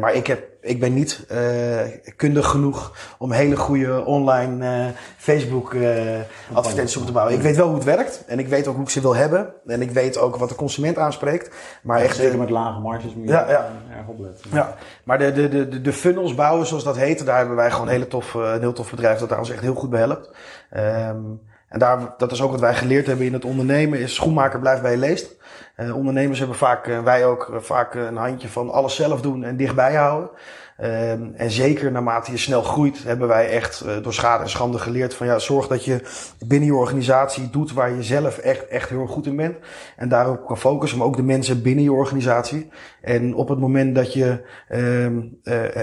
maar 0.00 0.14
ik 0.14 0.26
heb 0.26 0.55
ik 0.66 0.80
ben 0.80 0.94
niet 0.94 1.26
uh, 1.32 1.80
kundig 2.16 2.46
genoeg 2.46 3.14
om 3.18 3.32
hele 3.32 3.56
goede 3.56 4.04
online 4.04 4.86
uh, 4.86 4.92
Facebook 5.16 5.72
uh, 5.72 5.90
advertenties 6.52 6.96
op 6.96 7.06
te 7.06 7.12
bouwen. 7.12 7.34
Ik 7.34 7.42
weet 7.42 7.56
wel 7.56 7.66
hoe 7.66 7.74
het 7.74 7.84
werkt 7.84 8.24
en 8.26 8.38
ik 8.38 8.48
weet 8.48 8.66
ook 8.66 8.74
hoe 8.74 8.84
ik 8.84 8.90
ze 8.90 9.00
wil 9.00 9.16
hebben 9.16 9.52
en 9.66 9.82
ik 9.82 9.90
weet 9.90 10.18
ook 10.18 10.36
wat 10.36 10.48
de 10.48 10.54
consument 10.54 10.98
aanspreekt. 10.98 11.54
Maar 11.82 11.98
ja, 11.98 12.04
echt, 12.04 12.16
zeker 12.16 12.38
met 12.38 12.50
lage 12.50 12.80
marges 12.80 13.14
moet 13.14 13.26
je 13.26 13.32
ja, 13.32 13.48
ja. 13.48 13.70
erg 13.96 14.06
opletten. 14.06 14.50
Ja, 14.52 14.74
maar 15.04 15.18
de, 15.18 15.32
de, 15.32 15.48
de, 15.48 15.80
de 15.80 15.92
funnels 15.92 16.34
bouwen 16.34 16.66
zoals 16.66 16.84
dat 16.84 16.96
heet, 16.96 17.26
daar 17.26 17.38
hebben 17.38 17.56
wij 17.56 17.70
gewoon 17.70 17.86
een, 17.86 17.92
hele 17.92 18.06
tof, 18.06 18.34
een 18.34 18.60
heel 18.60 18.72
tof 18.72 18.90
bedrijf 18.90 19.18
dat 19.18 19.28
daar 19.28 19.38
ons 19.38 19.50
echt 19.50 19.60
heel 19.60 19.74
goed 19.74 19.90
bij 19.90 20.00
helpt. 20.00 20.30
Um, 20.76 21.40
en 21.76 21.82
daar, 21.82 22.14
dat 22.16 22.32
is 22.32 22.42
ook 22.42 22.50
wat 22.50 22.60
wij 22.60 22.74
geleerd 22.74 23.06
hebben 23.06 23.26
in 23.26 23.32
het 23.32 23.44
ondernemen, 23.44 23.98
is 23.98 24.14
schoenmaker 24.14 24.60
blijft 24.60 24.82
bij 24.82 24.90
je 24.90 24.96
leest. 24.96 25.36
Uh, 25.76 25.96
ondernemers 25.96 26.38
hebben 26.38 26.56
vaak, 26.56 26.86
uh, 26.86 27.02
wij 27.02 27.26
ook, 27.26 27.48
uh, 27.50 27.56
vaak 27.60 27.94
een 27.94 28.16
handje 28.16 28.48
van 28.48 28.70
alles 28.70 28.94
zelf 28.94 29.20
doen 29.20 29.44
en 29.44 29.56
dichtbij 29.56 29.94
houden. 29.94 30.30
Um, 30.82 31.32
en 31.36 31.50
zeker 31.50 31.92
naarmate 31.92 32.30
je 32.30 32.36
snel 32.36 32.62
groeit, 32.62 33.02
hebben 33.04 33.28
wij 33.28 33.48
echt 33.48 33.84
door 34.02 34.14
schade 34.14 34.42
en 34.42 34.50
schande 34.50 34.78
geleerd 34.78 35.14
van 35.14 35.26
ja, 35.26 35.38
zorg 35.38 35.66
dat 35.66 35.84
je 35.84 36.00
binnen 36.46 36.68
je 36.68 36.74
organisatie 36.74 37.50
doet 37.50 37.72
waar 37.72 37.94
je 37.94 38.02
zelf 38.02 38.38
echt, 38.38 38.66
echt 38.66 38.88
heel 38.88 39.06
goed 39.06 39.26
in 39.26 39.36
bent. 39.36 39.56
En 39.96 40.08
daarop 40.08 40.46
kan 40.46 40.58
focussen, 40.58 40.98
maar 40.98 41.06
ook 41.06 41.16
de 41.16 41.22
mensen 41.22 41.62
binnen 41.62 41.84
je 41.84 41.92
organisatie. 41.92 42.68
En 43.00 43.34
op 43.34 43.48
het 43.48 43.58
moment 43.58 43.94
dat 43.94 44.12
je, 44.12 44.40
um, 44.72 45.38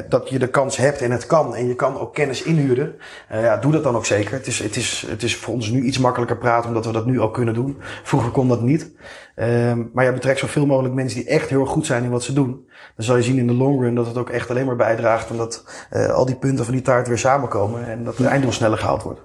dat 0.10 0.30
je 0.30 0.40
de 0.40 0.50
kans 0.50 0.78
hebt 0.78 1.02
en 1.02 1.12
het 1.12 1.26
kan 1.26 1.56
en 1.56 1.68
je 1.68 1.76
kan 1.76 2.00
ook 2.00 2.14
kennis 2.14 2.44
inhuren, 2.44 2.96
ja, 3.30 3.58
doe 3.58 3.72
dat 3.72 3.84
dan 3.84 3.96
ook 3.96 4.06
zeker. 4.06 4.34
Het 4.34 4.48
is, 4.48 4.60
het, 4.60 4.76
is, 4.76 5.06
het 5.10 5.24
is 5.24 5.36
voor 5.36 5.54
ons 5.54 5.70
nu 5.70 5.82
iets 5.82 5.98
makkelijker 5.98 6.38
praten 6.38 6.68
omdat 6.68 6.86
we 6.86 6.92
dat 6.92 7.06
nu 7.06 7.20
al 7.20 7.32
kunnen 7.32 7.54
doen. 7.54 7.78
Vroeger 8.04 8.32
kon 8.32 8.48
dat 8.48 8.62
niet. 8.62 8.92
Um, 9.36 9.90
maar 9.94 10.06
je 10.06 10.14
betrekt 10.14 10.40
zoveel 10.40 10.66
mogelijk 10.66 10.94
mensen 10.94 11.20
die 11.20 11.30
echt 11.30 11.50
heel 11.50 11.66
goed 11.66 11.86
zijn 11.86 12.04
in 12.04 12.10
wat 12.10 12.24
ze 12.24 12.34
doen. 12.34 12.68
Dan 12.96 13.06
zal 13.06 13.16
je 13.16 13.22
zien 13.22 13.38
in 13.38 13.48
de 13.48 13.54
long 13.54 13.82
run 13.82 13.96
dat 13.96 14.08
het 14.08 14.18
ook 14.18 14.30
echt 14.30 14.50
alleen 14.50 14.66
maar 14.66 14.76
bijdraagt 14.76 15.30
en 15.30 15.38
dat 15.38 15.88
uh, 15.92 16.08
al 16.08 16.26
die 16.26 16.36
punten 16.36 16.66
van 16.66 16.74
die 16.74 16.84
taart 16.84 17.08
weer 17.08 17.18
samenkomen 17.18 17.86
en 17.86 18.04
dat 18.04 18.18
het 18.18 18.28
einddoel 18.28 18.52
sneller 18.52 18.78
gehaald 18.78 19.04
wordt. 19.04 19.22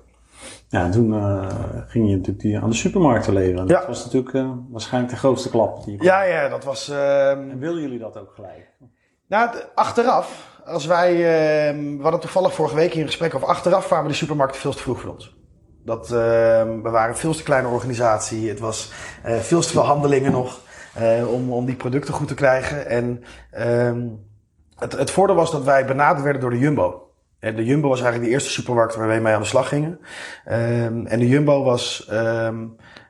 Ja, 0.68 0.84
en 0.84 0.90
toen 0.90 1.12
uh, 1.12 1.46
ging 1.86 2.08
je 2.08 2.16
natuurlijk 2.16 2.40
die 2.40 2.58
aan 2.58 2.70
de 2.70 2.76
supermarkten 2.76 3.32
leveren. 3.32 3.66
Ja. 3.66 3.78
Dat 3.78 3.86
was 3.86 4.04
natuurlijk 4.04 4.34
uh, 4.34 4.50
waarschijnlijk 4.70 5.12
de 5.12 5.18
grootste 5.18 5.50
klap. 5.50 5.84
Die 5.84 6.02
Ja, 6.02 6.22
ja, 6.22 6.48
dat 6.48 6.64
was. 6.64 6.88
ehm 6.88 7.50
En 7.50 7.58
willen 7.58 7.80
jullie 7.80 7.98
dat 7.98 8.18
ook 8.18 8.32
gelijk? 8.34 8.70
Nou, 9.28 9.50
achteraf, 9.74 10.60
als 10.64 10.86
wij, 10.86 11.12
eh, 11.12 11.78
we 11.96 12.02
hadden 12.02 12.20
toevallig 12.20 12.54
vorige 12.54 12.74
week 12.74 12.94
in 12.94 13.00
een 13.00 13.06
gesprek 13.06 13.34
over 13.34 13.48
achteraf 13.48 13.86
kwamen 13.86 14.08
de 14.08 14.14
supermarkten 14.14 14.60
veel 14.60 14.72
te 14.72 14.82
vroeg 14.82 15.00
voor 15.00 15.10
ons. 15.10 15.37
Dat, 15.88 16.04
eh, 16.04 16.10
we 16.82 16.90
waren 16.90 17.08
een 17.08 17.16
veel 17.16 17.34
te 17.34 17.42
kleine 17.42 17.68
organisatie. 17.68 18.48
Het 18.48 18.58
was 18.58 18.92
eh, 19.22 19.36
veel 19.36 19.60
te 19.60 19.68
veel 19.68 19.84
handelingen 19.84 20.32
nog 20.32 20.60
eh, 20.94 21.32
om, 21.32 21.52
om 21.52 21.64
die 21.64 21.76
producten 21.76 22.14
goed 22.14 22.28
te 22.28 22.34
krijgen. 22.34 22.86
En 22.86 23.24
ehm 23.50 24.06
het, 24.78 24.92
het 24.92 25.10
voordeel 25.10 25.36
was 25.36 25.50
dat 25.50 25.64
wij 25.64 25.86
benaderd 25.86 26.22
werden 26.22 26.42
door 26.42 26.50
de 26.50 26.58
Jumbo. 26.58 27.10
En 27.38 27.56
de 27.56 27.64
Jumbo 27.64 27.88
was 27.88 28.00
eigenlijk 28.00 28.28
de 28.28 28.34
eerste 28.34 28.50
supermarkt 28.50 28.96
waar 28.96 29.06
wij 29.06 29.20
mee 29.20 29.34
aan 29.34 29.40
de 29.40 29.46
slag 29.46 29.68
gingen. 29.68 30.00
Ehm 30.44 31.06
en 31.06 31.18
de 31.18 31.28
Jumbo 31.28 31.62
was, 31.62 32.08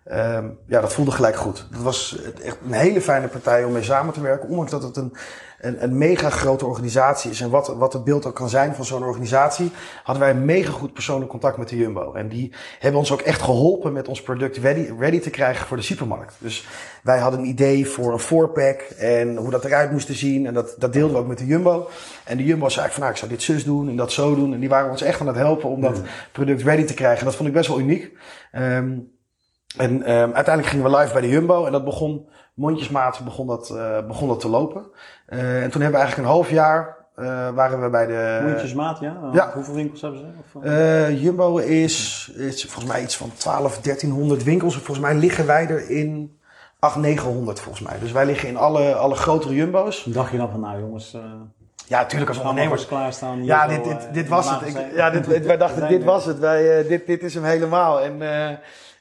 ehm 0.08 0.38
ehm 0.38 0.46
ja, 0.66 0.80
dat 0.80 0.92
voelde 0.92 1.10
gelijk 1.10 1.36
goed. 1.36 1.66
Dat 1.70 1.82
was 1.82 2.18
echt 2.42 2.56
een 2.64 2.72
hele 2.72 3.00
fijne 3.00 3.28
partij 3.28 3.64
om 3.64 3.72
mee 3.72 3.82
samen 3.82 4.12
te 4.12 4.20
werken. 4.20 4.48
Ondanks 4.48 4.70
dat 4.70 4.82
het 4.82 4.96
een, 4.96 5.16
een, 5.60 5.82
een 5.82 5.98
mega 5.98 6.30
grote 6.30 6.66
organisatie 6.66 7.30
is. 7.30 7.40
En 7.40 7.50
wat, 7.50 7.68
wat 7.68 7.92
het 7.92 8.04
beeld 8.04 8.26
ook 8.26 8.34
kan 8.34 8.48
zijn 8.48 8.74
van 8.74 8.84
zo'n 8.84 9.04
organisatie. 9.04 9.72
Hadden 10.02 10.24
wij 10.24 10.32
een 10.34 10.44
mega 10.44 10.70
goed 10.70 10.92
persoonlijk 10.92 11.30
contact 11.30 11.56
met 11.56 11.68
de 11.68 11.76
Jumbo. 11.76 12.12
En 12.12 12.28
die 12.28 12.52
hebben 12.78 13.00
ons 13.00 13.12
ook 13.12 13.20
echt 13.20 13.42
geholpen 13.42 13.92
met 13.92 14.08
ons 14.08 14.22
product 14.22 14.56
ready, 14.56 14.92
ready 14.98 15.20
te 15.20 15.30
krijgen 15.30 15.66
voor 15.66 15.76
de 15.76 15.82
supermarkt. 15.82 16.34
Dus 16.38 16.66
wij 17.02 17.18
hadden 17.18 17.40
een 17.40 17.46
idee 17.46 17.88
voor 17.88 18.12
een 18.12 18.18
voorpack 18.18 18.80
en 18.98 19.36
hoe 19.36 19.50
dat 19.50 19.64
eruit 19.64 19.90
moest 19.90 20.08
zien. 20.10 20.46
En 20.46 20.54
dat, 20.54 20.74
dat 20.78 20.92
deelden 20.92 21.16
we 21.16 21.22
ook 21.22 21.28
met 21.28 21.38
de 21.38 21.46
Jumbo. 21.46 21.88
En 22.24 22.36
de 22.36 22.44
Jumbo 22.44 22.68
zei 22.68 22.90
van 22.90 23.00
nou, 23.00 23.12
ik 23.12 23.18
zou 23.18 23.30
dit 23.30 23.42
zus 23.42 23.64
doen 23.64 23.88
en 23.88 23.96
dat 23.96 24.12
zo 24.12 24.34
doen. 24.34 24.52
En 24.52 24.60
die 24.60 24.68
waren 24.68 24.90
ons 24.90 25.02
echt 25.02 25.20
aan 25.20 25.26
het 25.26 25.36
helpen 25.36 25.68
om 25.68 25.80
dat 25.80 26.00
product 26.32 26.62
ready 26.62 26.84
te 26.84 26.94
krijgen. 26.94 27.18
En 27.18 27.24
dat 27.24 27.34
vond 27.34 27.48
ik 27.48 27.54
best 27.54 27.68
wel 27.68 27.80
uniek. 27.80 28.12
Um, 28.52 29.16
en 29.76 29.92
um, 29.92 30.32
uiteindelijk 30.32 30.66
gingen 30.66 30.90
we 30.90 30.96
live 30.96 31.12
bij 31.12 31.20
de 31.20 31.28
Jumbo 31.28 31.66
en 31.66 31.72
dat 31.72 31.84
begon, 31.84 32.28
mondjesmaat 32.54 33.20
begon 33.24 33.46
dat, 33.46 33.70
uh, 33.72 34.06
begon 34.06 34.28
dat 34.28 34.40
te 34.40 34.48
lopen. 34.48 34.86
Uh, 35.28 35.62
en 35.62 35.70
toen 35.70 35.82
hebben 35.82 36.00
we 36.00 36.06
eigenlijk 36.06 36.28
een 36.28 36.34
half 36.34 36.50
jaar, 36.50 36.96
uh, 37.16 37.24
waren 37.50 37.82
we 37.82 37.90
bij 37.90 38.06
de... 38.06 38.40
Mondjesmaat, 38.44 39.00
ja? 39.00 39.16
Ja. 39.32 39.50
Hoeveel 39.54 39.74
winkels 39.74 40.00
hebben 40.00 40.20
ze? 40.20 40.26
Of, 40.58 41.20
Jumbo 41.20 41.56
is, 41.56 42.30
is 42.36 42.64
volgens 42.64 42.92
mij 42.92 43.02
iets 43.02 43.16
van 43.16 43.32
12, 43.36 43.80
1300 43.80 44.42
winkels. 44.42 44.74
Volgens 44.74 44.98
mij 44.98 45.14
liggen 45.14 45.46
wij 45.46 45.68
er 45.68 45.90
in 45.90 46.38
8, 46.78 46.96
900 46.96 47.60
volgens 47.60 47.88
mij. 47.88 47.98
Dus 47.98 48.12
wij 48.12 48.26
liggen 48.26 48.48
in 48.48 48.56
alle, 48.56 48.94
alle 48.94 49.14
grotere 49.14 49.54
Jumbo's. 49.54 50.04
Dacht 50.04 50.30
je 50.30 50.36
dan 50.36 50.50
van, 50.50 50.60
nou 50.60 50.80
jongens... 50.80 51.16
Ja, 51.86 51.98
natuurlijk 52.00 52.30
als 52.30 52.38
ondernemers. 52.38 52.86
klaarstaan. 52.86 53.44
Ja, 53.44 53.66
dit, 53.66 53.84
dit, 53.84 54.08
dit 54.12 54.28
was 54.28 54.50
het. 54.50 54.68
Ik, 54.68 54.76
ja, 54.94 55.10
dit, 55.10 55.46
wij 55.46 55.56
dachten, 55.56 55.88
dit 55.98 56.04
was 56.04 56.24
het. 56.24 56.38
Wij, 56.38 56.86
dit, 56.86 57.06
dit 57.06 57.22
is 57.22 57.34
hem 57.34 57.44
helemaal. 57.44 58.00
En 58.00 58.20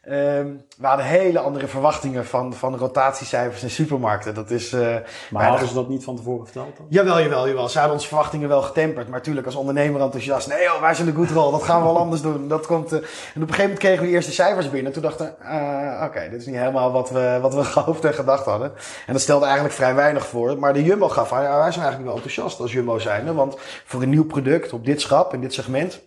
Um, 0.10 0.62
we 0.78 0.88
hadden 0.88 1.06
hele 1.06 1.39
andere 1.39 1.67
verwachtingen 1.67 2.26
van, 2.26 2.54
van 2.54 2.78
rotatiecijfers 2.78 3.63
in 3.63 3.70
supermarkten. 3.70 4.34
Dat 4.34 4.52
is, 4.52 4.74
uh, 4.74 4.96
maar 5.30 5.48
hadden 5.48 5.67
ze 5.67 5.74
dat 5.74 5.89
niet 5.89 6.04
van 6.04 6.15
tevoren 6.15 6.46
verteld 6.46 6.78
dan? 6.78 6.86
Jawel, 6.89 7.22
jawel, 7.22 7.48
jawel. 7.48 7.70
Ze 7.70 7.78
hadden 7.78 7.96
onze 7.96 8.08
verwachtingen 8.08 8.48
wel 8.48 8.62
getemperd. 8.62 9.08
Maar 9.08 9.17
natuurlijk 9.17 9.46
als 9.46 9.56
ondernemer 9.56 10.02
enthousiast. 10.02 10.48
Nee 10.48 10.63
joh, 10.63 10.82
wij 10.82 10.93
zijn 10.93 11.08
de 11.08 11.13
good 11.13 11.30
roll. 11.30 11.52
Dat 11.52 11.63
gaan 11.63 11.80
we 11.80 11.86
wel 11.86 11.98
anders 11.98 12.22
doen. 12.22 12.48
Dat 12.48 12.65
komt, 12.65 12.93
uh, 12.93 12.98
en 12.98 13.04
op 13.04 13.08
een 13.36 13.41
gegeven 13.41 13.62
moment 13.62 13.80
kregen 13.80 14.00
we 14.00 14.06
die 14.06 14.15
eerste 14.15 14.32
cijfers 14.32 14.70
binnen. 14.70 14.91
Toen 14.91 15.02
dachten 15.02 15.26
we, 15.26 15.46
uh, 15.46 15.96
oké, 15.96 16.06
okay, 16.06 16.30
dit 16.30 16.39
is 16.39 16.46
niet 16.46 16.56
helemaal 16.56 16.91
wat 16.91 17.10
we, 17.10 17.38
wat 17.41 17.54
we 17.54 17.63
gehoopt 17.76 18.06
en 18.06 18.13
gedacht 18.13 18.46
hadden. 18.46 18.72
En 19.06 19.13
dat 19.13 19.22
stelde 19.22 19.46
eigenlijk 19.46 19.76
vrij 19.76 19.96
weinig 19.96 20.28
voor. 20.28 20.60
Maar 20.60 20.74
de 20.74 20.84
Jumbo 20.84 21.10
gaf 21.10 21.34
aan, 21.34 21.43
ja, 21.43 21.58
wij 21.58 21.72
zijn 21.72 21.86
eigenlijk 21.86 22.04
wel 22.04 22.13
enthousiast 22.13 22.60
als 22.60 22.72
Jumbo 22.72 23.00
zijn. 23.00 23.36
Want 23.36 23.58
voor 23.86 24.02
een 24.02 24.10
nieuw 24.10 24.26
product 24.26 24.74
op 24.74 24.86
dit 24.86 25.02
schap, 25.02 25.34
in 25.34 25.41
dit 25.41 25.54
segment 25.54 26.02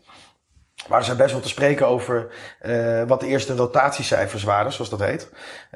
waren 0.88 1.04
ze 1.04 1.16
best 1.16 1.32
wel 1.32 1.40
te 1.40 1.48
spreken 1.48 1.86
over 1.86 2.26
uh, 2.66 3.02
wat 3.06 3.20
de 3.20 3.26
eerste 3.26 3.56
rotatiecijfers 3.56 4.42
waren, 4.42 4.72
zoals 4.72 4.90
dat 4.90 5.00
heet. 5.00 5.28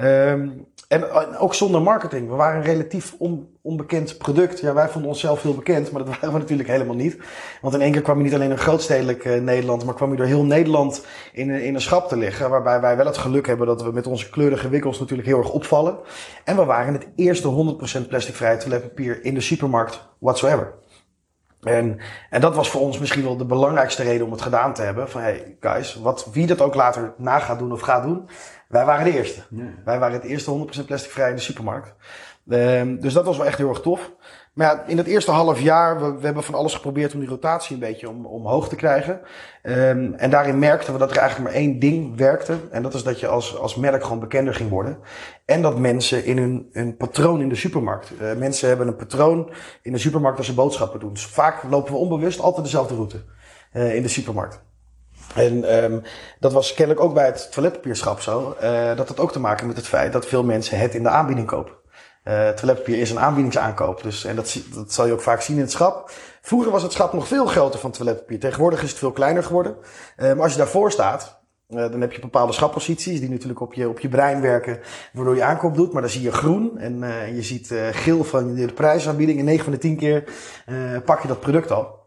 Um, 0.02 0.66
en, 0.88 1.36
ook 1.38 1.54
zonder 1.54 1.82
marketing. 1.82 2.28
We 2.28 2.34
waren 2.34 2.56
een 2.56 2.66
relatief 2.66 3.14
on, 3.18 3.48
onbekend 3.62 4.18
product. 4.18 4.60
Ja, 4.60 4.74
wij 4.74 4.88
vonden 4.88 5.10
onszelf 5.10 5.42
heel 5.42 5.54
bekend, 5.54 5.92
maar 5.92 6.04
dat 6.04 6.14
waren 6.14 6.32
we 6.32 6.38
natuurlijk 6.38 6.68
helemaal 6.68 6.94
niet. 6.94 7.18
Want 7.60 7.74
in 7.74 7.80
één 7.80 7.92
keer 7.92 8.02
kwam 8.02 8.18
je 8.18 8.24
niet 8.24 8.34
alleen 8.34 8.50
in 8.50 8.58
grootstedelijk 8.58 9.24
uh, 9.24 9.40
Nederland, 9.40 9.84
maar 9.84 9.94
kwam 9.94 10.10
je 10.10 10.16
door 10.16 10.26
heel 10.26 10.44
Nederland 10.44 11.06
in, 11.32 11.50
in 11.50 11.74
een 11.74 11.80
schap 11.80 12.08
te 12.08 12.16
liggen. 12.16 12.50
Waarbij 12.50 12.80
wij 12.80 12.96
wel 12.96 13.06
het 13.06 13.18
geluk 13.18 13.46
hebben 13.46 13.66
dat 13.66 13.82
we 13.82 13.92
met 13.92 14.06
onze 14.06 14.30
kleurige 14.30 14.68
wikkels 14.68 14.98
natuurlijk 14.98 15.28
heel 15.28 15.38
erg 15.38 15.50
opvallen. 15.50 15.98
En 16.44 16.56
we 16.56 16.64
waren 16.64 16.92
het 16.92 17.06
eerste 17.16 17.76
100% 18.04 18.08
plasticvrij 18.08 18.56
toiletpapier 18.56 19.24
in 19.24 19.34
de 19.34 19.40
supermarkt 19.40 20.00
whatsoever. 20.18 20.72
En, 21.64 21.98
en 22.31 22.40
dat 22.40 22.55
was 22.55 22.70
voor 22.70 22.81
ons 22.81 22.98
misschien 22.98 23.22
wel 23.22 23.37
de 23.37 23.44
belangrijkste 23.44 24.03
reden 24.03 24.27
om 24.27 24.33
het 24.33 24.42
gedaan 24.42 24.74
te 24.74 24.83
hebben. 24.83 25.11
Van 25.11 25.20
hey 25.20 25.57
guys, 25.61 25.94
wat, 25.94 26.29
wie 26.33 26.46
dat 26.46 26.61
ook 26.61 26.74
later 26.74 27.14
na 27.18 27.38
gaat 27.38 27.59
doen 27.59 27.72
of 27.72 27.81
gaat 27.81 28.03
doen. 28.03 28.29
Wij 28.68 28.85
waren 28.85 29.05
de 29.05 29.16
eerste. 29.18 29.40
Wij 29.85 29.98
waren 29.98 30.20
het 30.20 30.24
eerste 30.24 30.66
100% 30.83 30.85
plasticvrij 30.87 31.29
in 31.29 31.37
de 31.37 31.40
supermarkt. 31.40 31.94
Um, 32.48 33.00
dus 33.00 33.12
dat 33.12 33.24
was 33.24 33.37
wel 33.37 33.46
echt 33.46 33.59
heel 33.59 33.68
erg 33.68 33.81
tof. 33.81 34.12
Maar 34.54 34.66
ja, 34.66 34.84
in 34.86 34.96
het 34.96 35.06
eerste 35.06 35.30
half 35.30 35.60
jaar, 35.60 36.00
we, 36.00 36.18
we 36.18 36.24
hebben 36.24 36.42
van 36.42 36.54
alles 36.54 36.74
geprobeerd 36.74 37.14
om 37.14 37.20
die 37.20 37.28
rotatie 37.28 37.74
een 37.74 37.80
beetje 37.80 38.08
om, 38.08 38.26
omhoog 38.26 38.68
te 38.68 38.76
krijgen. 38.76 39.20
Um, 39.62 40.14
en 40.14 40.30
daarin 40.30 40.58
merkten 40.58 40.92
we 40.92 40.98
dat 40.98 41.10
er 41.10 41.16
eigenlijk 41.16 41.50
maar 41.50 41.60
één 41.60 41.78
ding 41.78 42.16
werkte. 42.16 42.56
En 42.70 42.82
dat 42.82 42.94
is 42.94 43.02
dat 43.02 43.20
je 43.20 43.26
als, 43.26 43.58
als 43.58 43.74
merk 43.74 44.02
gewoon 44.02 44.20
bekender 44.20 44.54
ging 44.54 44.70
worden. 44.70 44.98
En 45.44 45.62
dat 45.62 45.78
mensen 45.78 46.24
in 46.24 46.38
hun, 46.38 46.68
hun 46.72 46.96
patroon 46.96 47.40
in 47.40 47.48
de 47.48 47.54
supermarkt. 47.54 48.12
Uh, 48.20 48.32
mensen 48.32 48.68
hebben 48.68 48.86
een 48.86 48.96
patroon 48.96 49.50
in 49.82 49.92
de 49.92 49.98
supermarkt 49.98 50.38
als 50.38 50.46
ze 50.46 50.54
boodschappen 50.54 51.00
doen. 51.00 51.12
Dus 51.12 51.26
vaak 51.26 51.62
lopen 51.62 51.92
we 51.92 51.98
onbewust 51.98 52.40
altijd 52.40 52.64
dezelfde 52.64 52.94
route 52.94 53.22
uh, 53.72 53.94
in 53.94 54.02
de 54.02 54.08
supermarkt. 54.08 54.62
En 55.34 55.84
um, 55.84 56.02
dat 56.40 56.52
was 56.52 56.74
kennelijk 56.74 57.04
ook 57.04 57.14
bij 57.14 57.26
het 57.26 57.52
toiletpapierschap 57.52 58.20
zo. 58.20 58.56
Uh, 58.62 58.96
dat 58.96 59.08
had 59.08 59.20
ook 59.20 59.32
te 59.32 59.40
maken 59.40 59.66
met 59.66 59.76
het 59.76 59.86
feit 59.86 60.12
dat 60.12 60.26
veel 60.26 60.44
mensen 60.44 60.78
het 60.78 60.94
in 60.94 61.02
de 61.02 61.08
aanbieding 61.08 61.46
kopen. 61.46 61.72
Uh, 62.24 62.48
toiletpapier 62.48 62.98
is 62.98 63.10
een 63.10 63.18
aanbiedingsaankoop. 63.18 64.02
Dus, 64.02 64.24
en 64.24 64.37
dat, 64.37 64.58
dat 64.74 64.92
zal 64.92 65.06
je 65.06 65.12
ook 65.12 65.20
vaak 65.20 65.40
zien 65.40 65.56
in 65.56 65.62
het 65.62 65.70
schap. 65.70 66.10
Vroeger 66.40 66.70
was 66.70 66.82
het 66.82 66.92
schap 66.92 67.12
nog 67.12 67.28
veel 67.28 67.46
groter 67.46 67.80
van 67.80 67.90
toiletpapier. 67.90 68.40
Tegenwoordig 68.40 68.82
is 68.82 68.90
het 68.90 68.98
veel 68.98 69.12
kleiner 69.12 69.42
geworden. 69.42 69.76
Uh, 70.16 70.32
maar 70.32 70.42
als 70.42 70.52
je 70.52 70.58
daarvoor 70.58 70.92
staat, 70.92 71.40
uh, 71.68 71.78
dan 71.78 72.00
heb 72.00 72.12
je 72.12 72.20
bepaalde 72.20 72.52
schapposities 72.52 73.20
die 73.20 73.30
natuurlijk 73.30 73.60
op 73.60 73.74
je, 73.74 73.88
op 73.88 74.00
je 74.00 74.08
brein 74.08 74.40
werken, 74.40 74.78
waardoor 75.12 75.37
je 75.37 75.44
aankoop 75.44 75.74
doet. 75.74 75.92
Maar 75.92 76.02
dan 76.02 76.10
zie 76.10 76.22
je 76.22 76.32
groen 76.32 76.78
en 76.78 76.98
je 77.34 77.42
ziet 77.42 77.74
geel 77.92 78.24
van 78.24 78.54
de 78.54 78.72
prijsaanbieding. 78.72 79.38
En 79.38 79.44
9 79.44 79.64
van 79.64 79.72
de 79.72 79.78
10 79.78 79.96
keer 79.96 80.24
pak 81.04 81.22
je 81.22 81.28
dat 81.28 81.40
product 81.40 81.70
al. 81.70 82.04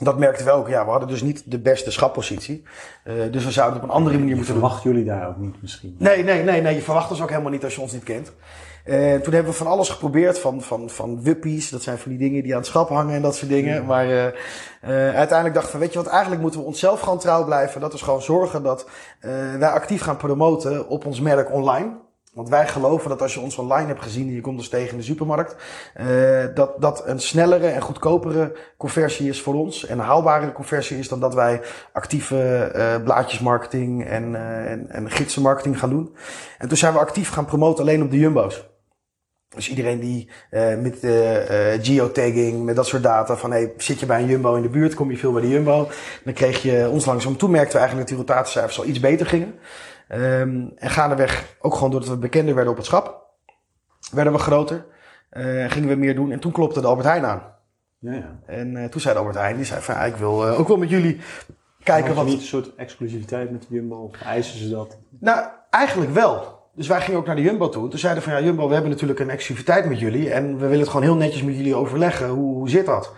Dat 0.00 0.18
merkten 0.18 0.46
we 0.46 0.50
ook. 0.50 0.68
Ja, 0.68 0.84
we 0.84 0.90
hadden 0.90 1.08
dus 1.08 1.22
niet 1.22 1.50
de 1.50 1.58
beste 1.58 1.90
schappositie. 1.90 2.62
Uh, 3.04 3.14
dus 3.32 3.44
we 3.44 3.50
zouden 3.50 3.74
het 3.74 3.84
op 3.84 3.90
een 3.90 3.96
andere 3.96 4.14
manier 4.14 4.30
je 4.30 4.36
moeten 4.36 4.54
verwachten 4.54 4.90
jullie 4.90 5.04
daar 5.04 5.28
ook 5.28 5.36
niet 5.36 5.62
misschien? 5.62 5.96
Nee, 5.98 6.24
nee, 6.24 6.42
nee, 6.42 6.60
nee. 6.60 6.74
Je 6.74 6.82
verwacht 6.82 7.10
ons 7.10 7.22
ook 7.22 7.28
helemaal 7.28 7.50
niet 7.50 7.64
als 7.64 7.74
je 7.74 7.80
ons 7.80 7.92
niet 7.92 8.02
kent. 8.02 8.32
En 8.84 9.22
toen 9.22 9.32
hebben 9.32 9.52
we 9.52 9.58
van 9.58 9.66
alles 9.66 9.88
geprobeerd, 9.88 10.38
van, 10.38 10.62
van, 10.62 10.90
van 10.90 11.22
wuppies, 11.22 11.70
dat 11.70 11.82
zijn 11.82 11.98
van 11.98 12.10
die 12.10 12.20
dingen 12.20 12.42
die 12.42 12.52
aan 12.52 12.58
het 12.58 12.66
schap 12.66 12.88
hangen 12.88 13.14
en 13.14 13.22
dat 13.22 13.36
soort 13.36 13.50
dingen. 13.50 13.84
Maar 13.84 14.06
uh, 14.06 14.24
uh, 14.24 14.30
uiteindelijk 15.14 15.54
dachten 15.54 15.72
we, 15.72 15.78
weet 15.78 15.92
je 15.92 15.98
wat, 15.98 16.08
eigenlijk 16.08 16.42
moeten 16.42 16.60
we 16.60 16.66
onszelf 16.66 17.00
gewoon 17.00 17.18
trouw 17.18 17.44
blijven. 17.44 17.80
Dat 17.80 17.92
is 17.92 18.02
gewoon 18.02 18.22
zorgen 18.22 18.62
dat 18.62 18.88
uh, 19.20 19.30
wij 19.58 19.68
actief 19.68 20.02
gaan 20.02 20.16
promoten 20.16 20.88
op 20.88 21.06
ons 21.06 21.20
merk 21.20 21.52
online. 21.52 22.08
Want 22.32 22.48
wij 22.48 22.68
geloven 22.68 23.08
dat 23.08 23.22
als 23.22 23.34
je 23.34 23.40
ons 23.40 23.56
online 23.56 23.86
hebt 23.86 24.02
gezien 24.02 24.28
en 24.28 24.34
je 24.34 24.40
komt 24.40 24.58
dus 24.58 24.68
tegen 24.68 24.90
in 24.90 24.96
de 24.96 25.02
supermarkt, 25.02 25.56
uh, 26.00 26.44
dat 26.54 26.80
dat 26.80 27.06
een 27.06 27.20
snellere 27.20 27.66
en 27.66 27.80
goedkopere 27.80 28.56
conversie 28.76 29.28
is 29.28 29.42
voor 29.42 29.54
ons. 29.54 29.86
En 29.86 29.98
een 29.98 30.04
haalbare 30.04 30.52
conversie 30.52 30.98
is 30.98 31.08
dan 31.08 31.20
dat 31.20 31.34
wij 31.34 31.60
actieve 31.92 32.72
uh, 32.76 33.04
blaadjesmarketing 33.04 34.04
en, 34.04 34.32
uh, 34.32 34.70
en, 34.70 34.90
en 34.90 35.10
gidsenmarketing 35.10 35.78
gaan 35.78 35.90
doen. 35.90 36.14
En 36.58 36.68
toen 36.68 36.76
zijn 36.76 36.92
we 36.92 36.98
actief 36.98 37.30
gaan 37.30 37.44
promoten 37.44 37.84
alleen 37.84 38.02
op 38.02 38.10
de 38.10 38.18
jumbo's. 38.18 38.68
Dus 39.54 39.68
iedereen 39.68 40.00
die 40.00 40.28
uh, 40.50 40.76
met 40.76 41.04
uh, 41.04 41.74
uh, 41.74 41.82
geotagging, 41.82 42.64
met 42.64 42.76
dat 42.76 42.86
soort 42.86 43.02
data 43.02 43.36
van 43.36 43.50
hey, 43.50 43.72
zit 43.76 44.00
je 44.00 44.06
bij 44.06 44.20
een 44.20 44.28
jumbo 44.28 44.54
in 44.54 44.62
de 44.62 44.68
buurt, 44.68 44.94
kom 44.94 45.10
je 45.10 45.16
veel 45.16 45.32
bij 45.32 45.42
de 45.42 45.48
jumbo. 45.48 45.88
Dan 46.24 46.34
kreeg 46.34 46.62
je 46.62 46.88
ons 46.90 47.04
langzaam. 47.04 47.36
Toen 47.36 47.50
merkten 47.50 47.72
we 47.72 47.78
eigenlijk 47.78 48.08
dat 48.08 48.18
die 48.18 48.26
rotatiecijfers 48.26 48.78
al 48.78 48.84
iets 48.84 49.00
beter 49.00 49.26
gingen. 49.26 49.54
Um, 50.12 50.72
en 50.76 50.90
gaandeweg, 50.90 51.56
ook 51.60 51.74
gewoon 51.74 51.90
doordat 51.90 52.08
we 52.08 52.16
bekender 52.16 52.54
werden 52.54 52.72
op 52.72 52.78
het 52.78 52.86
schap, 52.86 53.26
werden 54.12 54.32
we 54.32 54.38
groter. 54.38 54.86
Uh, 55.32 55.70
gingen 55.70 55.88
we 55.88 55.94
meer 55.94 56.14
doen. 56.14 56.32
En 56.32 56.40
toen 56.40 56.52
klopte 56.52 56.80
de 56.80 56.86
Albert 56.86 57.06
Heijn 57.06 57.24
aan. 57.24 57.42
Ja, 57.98 58.12
ja. 58.12 58.38
En 58.46 58.74
uh, 58.74 58.84
toen 58.84 59.00
zei 59.00 59.14
de 59.14 59.20
Albert 59.20 59.38
Heijn, 59.38 59.56
die 59.56 59.64
zei 59.64 59.80
van 59.80 59.94
ja, 59.94 60.00
ik 60.04 60.16
wil 60.16 60.46
uh, 60.46 60.58
ook 60.60 60.68
wel 60.68 60.76
met 60.76 60.90
jullie 60.90 61.20
kijken 61.82 62.14
wat... 62.14 62.26
niet 62.26 62.40
een 62.40 62.46
soort 62.46 62.74
exclusiviteit 62.74 63.50
met 63.50 63.60
de 63.68 63.74
Jumbo? 63.74 63.96
Of 63.96 64.20
eisen 64.20 64.58
ze 64.58 64.70
dat? 64.70 64.98
Nou, 65.20 65.46
eigenlijk 65.70 66.12
wel. 66.12 66.58
Dus 66.74 66.88
wij 66.88 67.00
gingen 67.00 67.20
ook 67.20 67.26
naar 67.26 67.36
de 67.36 67.42
Jumbo 67.42 67.68
toe. 67.68 67.88
Toen 67.88 67.98
zeiden 67.98 68.22
van 68.22 68.32
ja, 68.32 68.40
Jumbo, 68.40 68.66
we 68.66 68.72
hebben 68.72 68.90
natuurlijk 68.90 69.20
een 69.20 69.30
exclusiviteit 69.30 69.88
met 69.88 69.98
jullie. 69.98 70.30
En 70.30 70.52
we 70.52 70.66
willen 70.66 70.78
het 70.78 70.88
gewoon 70.88 71.02
heel 71.02 71.16
netjes 71.16 71.42
met 71.42 71.56
jullie 71.56 71.74
overleggen. 71.74 72.28
Hoe, 72.28 72.54
hoe 72.54 72.68
zit 72.68 72.86
dat? 72.86 73.12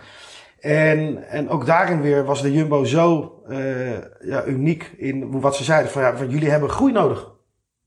En, 0.63 1.29
en 1.29 1.49
ook 1.49 1.65
daarin 1.65 2.01
weer 2.01 2.25
was 2.25 2.41
de 2.41 2.51
Jumbo 2.51 2.83
zo 2.83 3.35
uh, 3.49 3.91
ja, 4.21 4.45
uniek 4.45 4.91
in 4.97 5.41
wat 5.41 5.55
ze 5.55 5.63
zeiden. 5.63 5.91
Van, 5.91 6.01
ja, 6.01 6.17
van 6.17 6.29
jullie 6.29 6.49
hebben 6.49 6.69
groei 6.69 6.91
nodig 6.91 7.31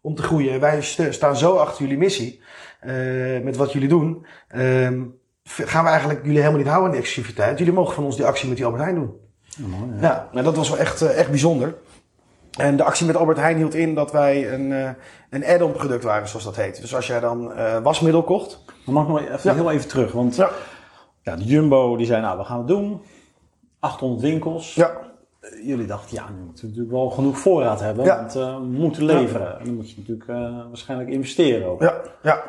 om 0.00 0.14
te 0.14 0.22
groeien. 0.22 0.52
En 0.52 0.60
wij 0.60 0.82
st 0.82 1.02
staan 1.10 1.36
zo 1.36 1.56
achter 1.56 1.82
jullie 1.82 1.98
missie. 1.98 2.42
Uh, 2.86 3.42
met 3.42 3.56
wat 3.56 3.72
jullie 3.72 3.88
doen. 3.88 4.26
Uh, 4.56 4.88
gaan 5.44 5.84
we 5.84 5.90
eigenlijk 5.90 6.20
jullie 6.22 6.38
helemaal 6.38 6.58
niet 6.58 6.68
houden 6.68 6.86
aan 6.86 6.94
die 6.96 7.04
exclusiviteit. 7.04 7.58
Jullie 7.58 7.72
mogen 7.72 7.94
van 7.94 8.04
ons 8.04 8.16
die 8.16 8.24
actie 8.24 8.48
met 8.48 8.56
die 8.56 8.66
Albert 8.66 8.82
Heijn 8.82 8.96
doen. 8.96 9.14
Ja, 9.48 9.66
mooi, 9.66 9.90
ja. 9.94 10.00
ja 10.00 10.28
nou, 10.32 10.44
dat 10.44 10.56
was 10.56 10.68
wel 10.68 10.78
echt, 10.78 11.02
uh, 11.02 11.18
echt 11.18 11.30
bijzonder. 11.30 11.74
En 12.58 12.76
de 12.76 12.84
actie 12.84 13.06
met 13.06 13.16
Albert 13.16 13.38
Heijn 13.38 13.56
hield 13.56 13.74
in 13.74 13.94
dat 13.94 14.12
wij 14.12 14.52
een, 14.52 14.96
een 15.30 15.44
add-on 15.44 15.72
product 15.72 16.04
waren, 16.04 16.28
zoals 16.28 16.44
dat 16.44 16.56
heet. 16.56 16.80
Dus 16.80 16.94
als 16.94 17.06
jij 17.06 17.20
dan 17.20 17.52
uh, 17.52 17.78
wasmiddel 17.78 18.22
kocht. 18.22 18.64
Dan 18.84 18.94
mag 18.94 19.02
ik 19.02 19.08
nog 19.08 19.20
even, 19.20 19.38
ja. 19.42 19.54
heel 19.54 19.70
even 19.70 19.88
terug. 19.88 20.12
Want 20.12 20.36
ja. 20.36 20.50
Ja. 21.30 21.36
de 21.36 21.44
Jumbo 21.44 21.96
die 21.96 22.06
zei, 22.06 22.20
nou 22.22 22.38
we 22.38 22.44
gaan 22.44 22.58
het 22.58 22.68
doen. 22.68 23.00
800 23.78 24.20
winkels. 24.20 24.74
Ja. 24.74 24.90
Uh, 25.40 25.66
jullie 25.66 25.86
dachten, 25.86 26.16
ja, 26.16 26.28
nu 26.28 26.44
moeten 26.44 26.64
we 26.64 26.70
natuurlijk 26.70 26.96
wel 26.96 27.10
genoeg 27.10 27.38
voorraad 27.38 27.80
hebben. 27.80 28.04
Ja. 28.04 28.16
Want 28.16 28.36
uh, 28.36 28.56
we 28.56 28.64
moeten 28.64 29.04
leveren. 29.04 29.46
Ja. 29.46 29.58
En 29.58 29.64
dan 29.64 29.74
moet 29.74 29.90
je 29.90 29.96
natuurlijk 29.98 30.26
waarschijnlijk 30.68 31.10
investeren 31.10 31.66
ook. 31.66 31.80
Ja, 31.80 32.00
ja. 32.22 32.42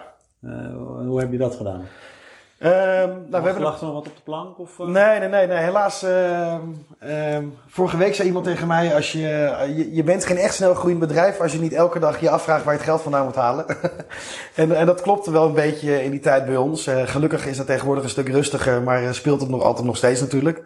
hoe 1.06 1.20
heb 1.20 1.32
je 1.32 1.38
dat 1.38 1.56
gedaan? 1.56 1.82
Um, 2.60 2.70
nou, 2.70 3.28
we 3.30 3.38
hebben 3.38 3.62
nog 3.62 3.80
wat 3.80 3.94
op 3.94 4.06
de 4.06 4.22
plank? 4.24 4.60
Of, 4.60 4.80
uh... 4.80 4.88
Nee, 4.88 5.20
nee, 5.20 5.30
nee, 5.30 5.48
nee. 5.48 5.58
Helaas. 5.58 6.04
Uh, 6.04 6.56
uh, 7.04 7.38
vorige 7.68 7.98
week 7.98 8.16
zei 8.16 8.28
iemand 8.28 8.46
tegen 8.46 8.68
mij: 8.68 8.96
als 8.96 9.12
je, 9.12 9.20
je, 9.76 9.96
je 9.96 10.04
bent 10.04 10.26
geen 10.26 10.38
echt 10.38 10.54
snel 10.54 10.74
groeiend 10.74 11.00
bedrijf 11.00 11.42
als 11.42 11.52
je 11.52 11.60
niet 11.60 11.74
elke 11.74 12.00
dag 12.00 12.20
je 12.20 12.30
afvraagt 12.30 12.64
waar 12.64 12.74
je 12.74 12.80
het 12.80 12.90
geld 12.90 13.02
vandaan 13.02 13.26
moet 13.26 13.36
halen. 13.36 13.66
en, 14.56 14.76
en 14.76 14.86
dat 14.86 15.02
klopte 15.02 15.32
wel 15.32 15.46
een 15.46 15.54
beetje 15.54 16.04
in 16.04 16.12
die 16.12 16.20
tijd 16.20 16.46
bij 16.46 16.56
ons. 16.56 16.90
gelukkig 17.06 17.46
is 17.46 17.58
dat 17.58 17.66
tegenwoordig 17.66 18.04
een 18.04 18.10
stuk 18.10 18.30
rustiger, 18.30 18.82
maar 18.82 19.14
speelt 19.14 19.42
het 19.42 19.50
nog 19.50 19.64
altijd 19.64 19.86
nog 19.86 19.98
steeds 19.98 20.22
natuurlijk. 20.22 20.64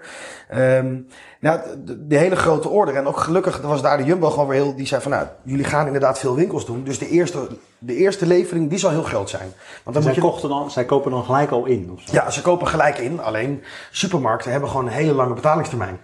Um, 0.55 1.07
nou, 1.41 1.59
de, 1.85 2.07
de, 2.07 2.17
hele 2.17 2.35
grote 2.35 2.69
order. 2.69 2.95
En 2.95 3.07
ook 3.07 3.17
gelukkig 3.17 3.61
was 3.61 3.81
daar 3.81 3.97
de 3.97 4.03
Jumbo 4.03 4.29
gewoon 4.29 4.47
weer 4.47 4.63
heel... 4.63 4.75
Die 4.75 4.85
zei 4.85 5.01
van, 5.01 5.11
nou, 5.11 5.27
jullie 5.43 5.65
gaan 5.65 5.85
inderdaad 5.85 6.19
veel 6.19 6.35
winkels 6.35 6.65
doen. 6.65 6.83
Dus 6.83 6.99
de 6.99 7.09
eerste, 7.09 7.47
de 7.77 7.95
eerste 7.95 8.25
levering, 8.25 8.69
die 8.69 8.79
zal 8.79 8.89
heel 8.89 9.03
groot 9.03 9.29
zijn. 9.29 9.53
Want 9.83 9.95
dan 9.95 10.03
zij, 10.03 10.03
moet 10.03 10.15
je... 10.15 10.21
kochten 10.21 10.49
dan, 10.49 10.71
zij 10.71 10.85
kopen 10.85 11.11
dan 11.11 11.23
gelijk 11.23 11.51
al 11.51 11.65
in? 11.65 11.91
Of 11.93 12.01
zo? 12.01 12.13
Ja, 12.13 12.29
ze 12.29 12.41
kopen 12.41 12.67
gelijk 12.67 12.97
in. 12.97 13.21
Alleen 13.21 13.63
supermarkten 13.91 14.51
hebben 14.51 14.69
gewoon 14.69 14.85
een 14.85 14.91
hele 14.91 15.13
lange 15.13 15.33
betalingstermijn. 15.33 15.99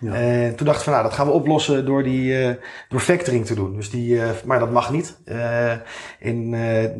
Ja. 0.00 0.14
En 0.14 0.56
toen 0.56 0.66
dachten 0.66 0.84
we, 0.84 0.90
nou, 0.90 1.02
dat 1.02 1.12
gaan 1.12 1.26
we 1.26 1.32
oplossen 1.32 1.86
door 1.86 2.02
die 2.02 2.48
uh, 2.48 2.54
door 2.88 3.00
factoring 3.00 3.46
te 3.46 3.54
doen. 3.54 3.76
Dus 3.76 3.90
die, 3.90 4.14
uh, 4.14 4.28
maar 4.44 4.58
dat 4.58 4.70
mag 4.70 4.90
niet. 4.90 5.16
Uh, 5.24 5.72
in 6.18 6.50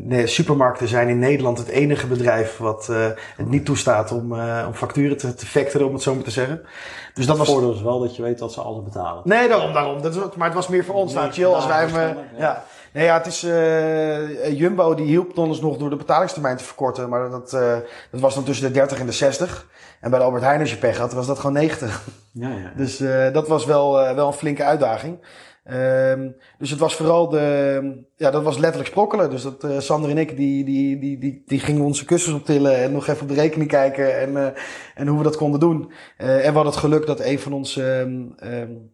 nee, 0.07 0.27
supermarkten 0.27 0.87
zijn 0.87 1.07
in 1.07 1.19
Nederland 1.19 1.57
het 1.57 1.67
enige 1.67 2.07
bedrijf 2.07 2.57
wat 2.57 2.87
het 3.35 3.49
niet 3.49 3.65
toestaat 3.65 4.11
om, 4.11 4.31
om 4.67 4.73
facturen 4.73 5.17
te, 5.17 5.33
te 5.33 5.45
factoren, 5.45 5.87
om 5.87 5.93
het 5.93 6.01
zo 6.01 6.15
maar 6.15 6.23
te 6.23 6.31
zeggen. 6.31 6.61
Dus 7.13 7.25
dat 7.25 7.37
was. 7.37 7.47
Het 7.47 7.55
voordeel 7.55 7.75
is 7.75 7.81
wel 7.81 7.99
dat 7.99 8.15
je 8.15 8.21
weet 8.21 8.39
dat 8.39 8.53
ze 8.53 8.61
alles 8.61 8.83
betalen. 8.83 9.21
Nee, 9.25 9.47
daarom, 9.47 9.73
daarom. 9.73 10.01
Dat 10.01 10.15
is, 10.15 10.21
maar 10.35 10.47
het 10.47 10.55
was 10.55 10.67
meer 10.67 10.85
voor 10.85 10.95
ons. 10.95 11.13
Nee, 11.13 11.21
nou, 11.21 11.33
chill 11.33 11.45
als 11.45 11.67
wij 11.67 11.87
hem. 11.87 12.17
Ja. 12.37 12.63
Nee, 12.93 13.05
ja, 13.05 13.17
het 13.17 13.25
is 13.25 13.41
Jumbo 14.57 14.95
die 14.95 15.05
hielp 15.05 15.37
ons 15.37 15.61
nog 15.61 15.77
door 15.77 15.89
de 15.89 15.95
betalingstermijn 15.95 16.57
te 16.57 16.63
verkorten, 16.63 17.09
maar 17.09 17.29
dat, 17.29 17.51
dat 18.11 18.21
was 18.21 18.35
dan 18.35 18.43
tussen 18.43 18.67
de 18.67 18.73
30 18.73 18.99
en 18.99 19.05
de 19.05 19.11
60. 19.11 19.67
En 20.01 20.09
bij 20.09 20.19
de 20.19 20.25
Albert 20.25 20.43
Heijn, 20.43 20.59
als 20.59 20.71
je 20.71 20.77
pech 20.77 20.97
had, 20.97 21.13
was 21.13 21.27
dat 21.27 21.39
gewoon 21.39 21.53
90. 21.53 22.07
Ja, 22.31 22.49
ja. 22.49 22.73
Dus 22.75 23.01
uh, 23.01 23.33
dat 23.33 23.47
was 23.47 23.65
wel, 23.65 24.01
uh, 24.01 24.15
wel 24.15 24.27
een 24.27 24.33
flinke 24.33 24.63
uitdaging. 24.63 25.19
Um, 25.71 26.35
dus 26.57 26.69
het 26.69 26.79
was 26.79 26.95
vooral 26.95 27.29
de, 27.29 28.03
ja, 28.15 28.31
dat 28.31 28.43
was 28.43 28.57
letterlijk 28.57 28.89
sprokkelen. 28.89 29.29
Dus 29.29 29.41
dat 29.41 29.63
uh, 29.63 29.79
Sander 29.79 30.09
en 30.09 30.17
ik, 30.17 30.37
die, 30.37 30.65
die, 30.65 30.99
die, 30.99 31.19
die, 31.19 31.43
die 31.45 31.59
gingen 31.59 31.81
onze 31.81 32.05
kussens 32.05 32.35
optillen 32.35 32.77
en 32.77 32.91
nog 32.91 33.07
even 33.07 33.21
op 33.21 33.27
de 33.27 33.33
rekening 33.33 33.69
kijken 33.69 34.19
en, 34.19 34.53
en 34.95 35.07
hoe 35.07 35.17
we 35.17 35.23
dat 35.23 35.37
konden 35.37 35.59
doen. 35.59 35.91
En 36.17 36.27
we 36.27 36.43
hadden 36.43 36.65
het 36.65 36.75
geluk 36.75 37.05
dat 37.05 37.19
een 37.19 37.39
van 37.39 37.53
onze 37.53 37.99
um, 37.99 38.35
um, 38.43 38.91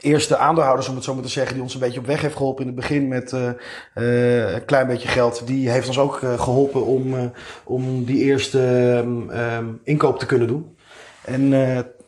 eerste 0.00 0.36
aandeelhouders, 0.36 0.88
om 0.88 0.94
het 0.94 1.04
zo 1.04 1.14
maar 1.14 1.22
te 1.22 1.28
zeggen, 1.28 1.54
die 1.54 1.62
ons 1.62 1.74
een 1.74 1.80
beetje 1.80 2.00
op 2.00 2.06
weg 2.06 2.20
heeft 2.20 2.36
geholpen 2.36 2.60
in 2.60 2.70
het 2.70 2.80
begin 2.80 3.08
met 3.08 3.32
uh, 3.32 4.54
een 4.54 4.64
klein 4.64 4.86
beetje 4.86 5.08
geld, 5.08 5.46
die 5.46 5.70
heeft 5.70 5.88
ons 5.88 5.98
ook 5.98 6.20
uh, 6.20 6.40
geholpen 6.40 6.84
om, 6.86 7.32
om 7.64 8.04
die 8.04 8.24
eerste 8.24 8.58
um, 9.04 9.80
inkoop 9.84 10.18
te 10.18 10.26
kunnen 10.26 10.48
doen. 10.48 10.76
En 11.24 11.52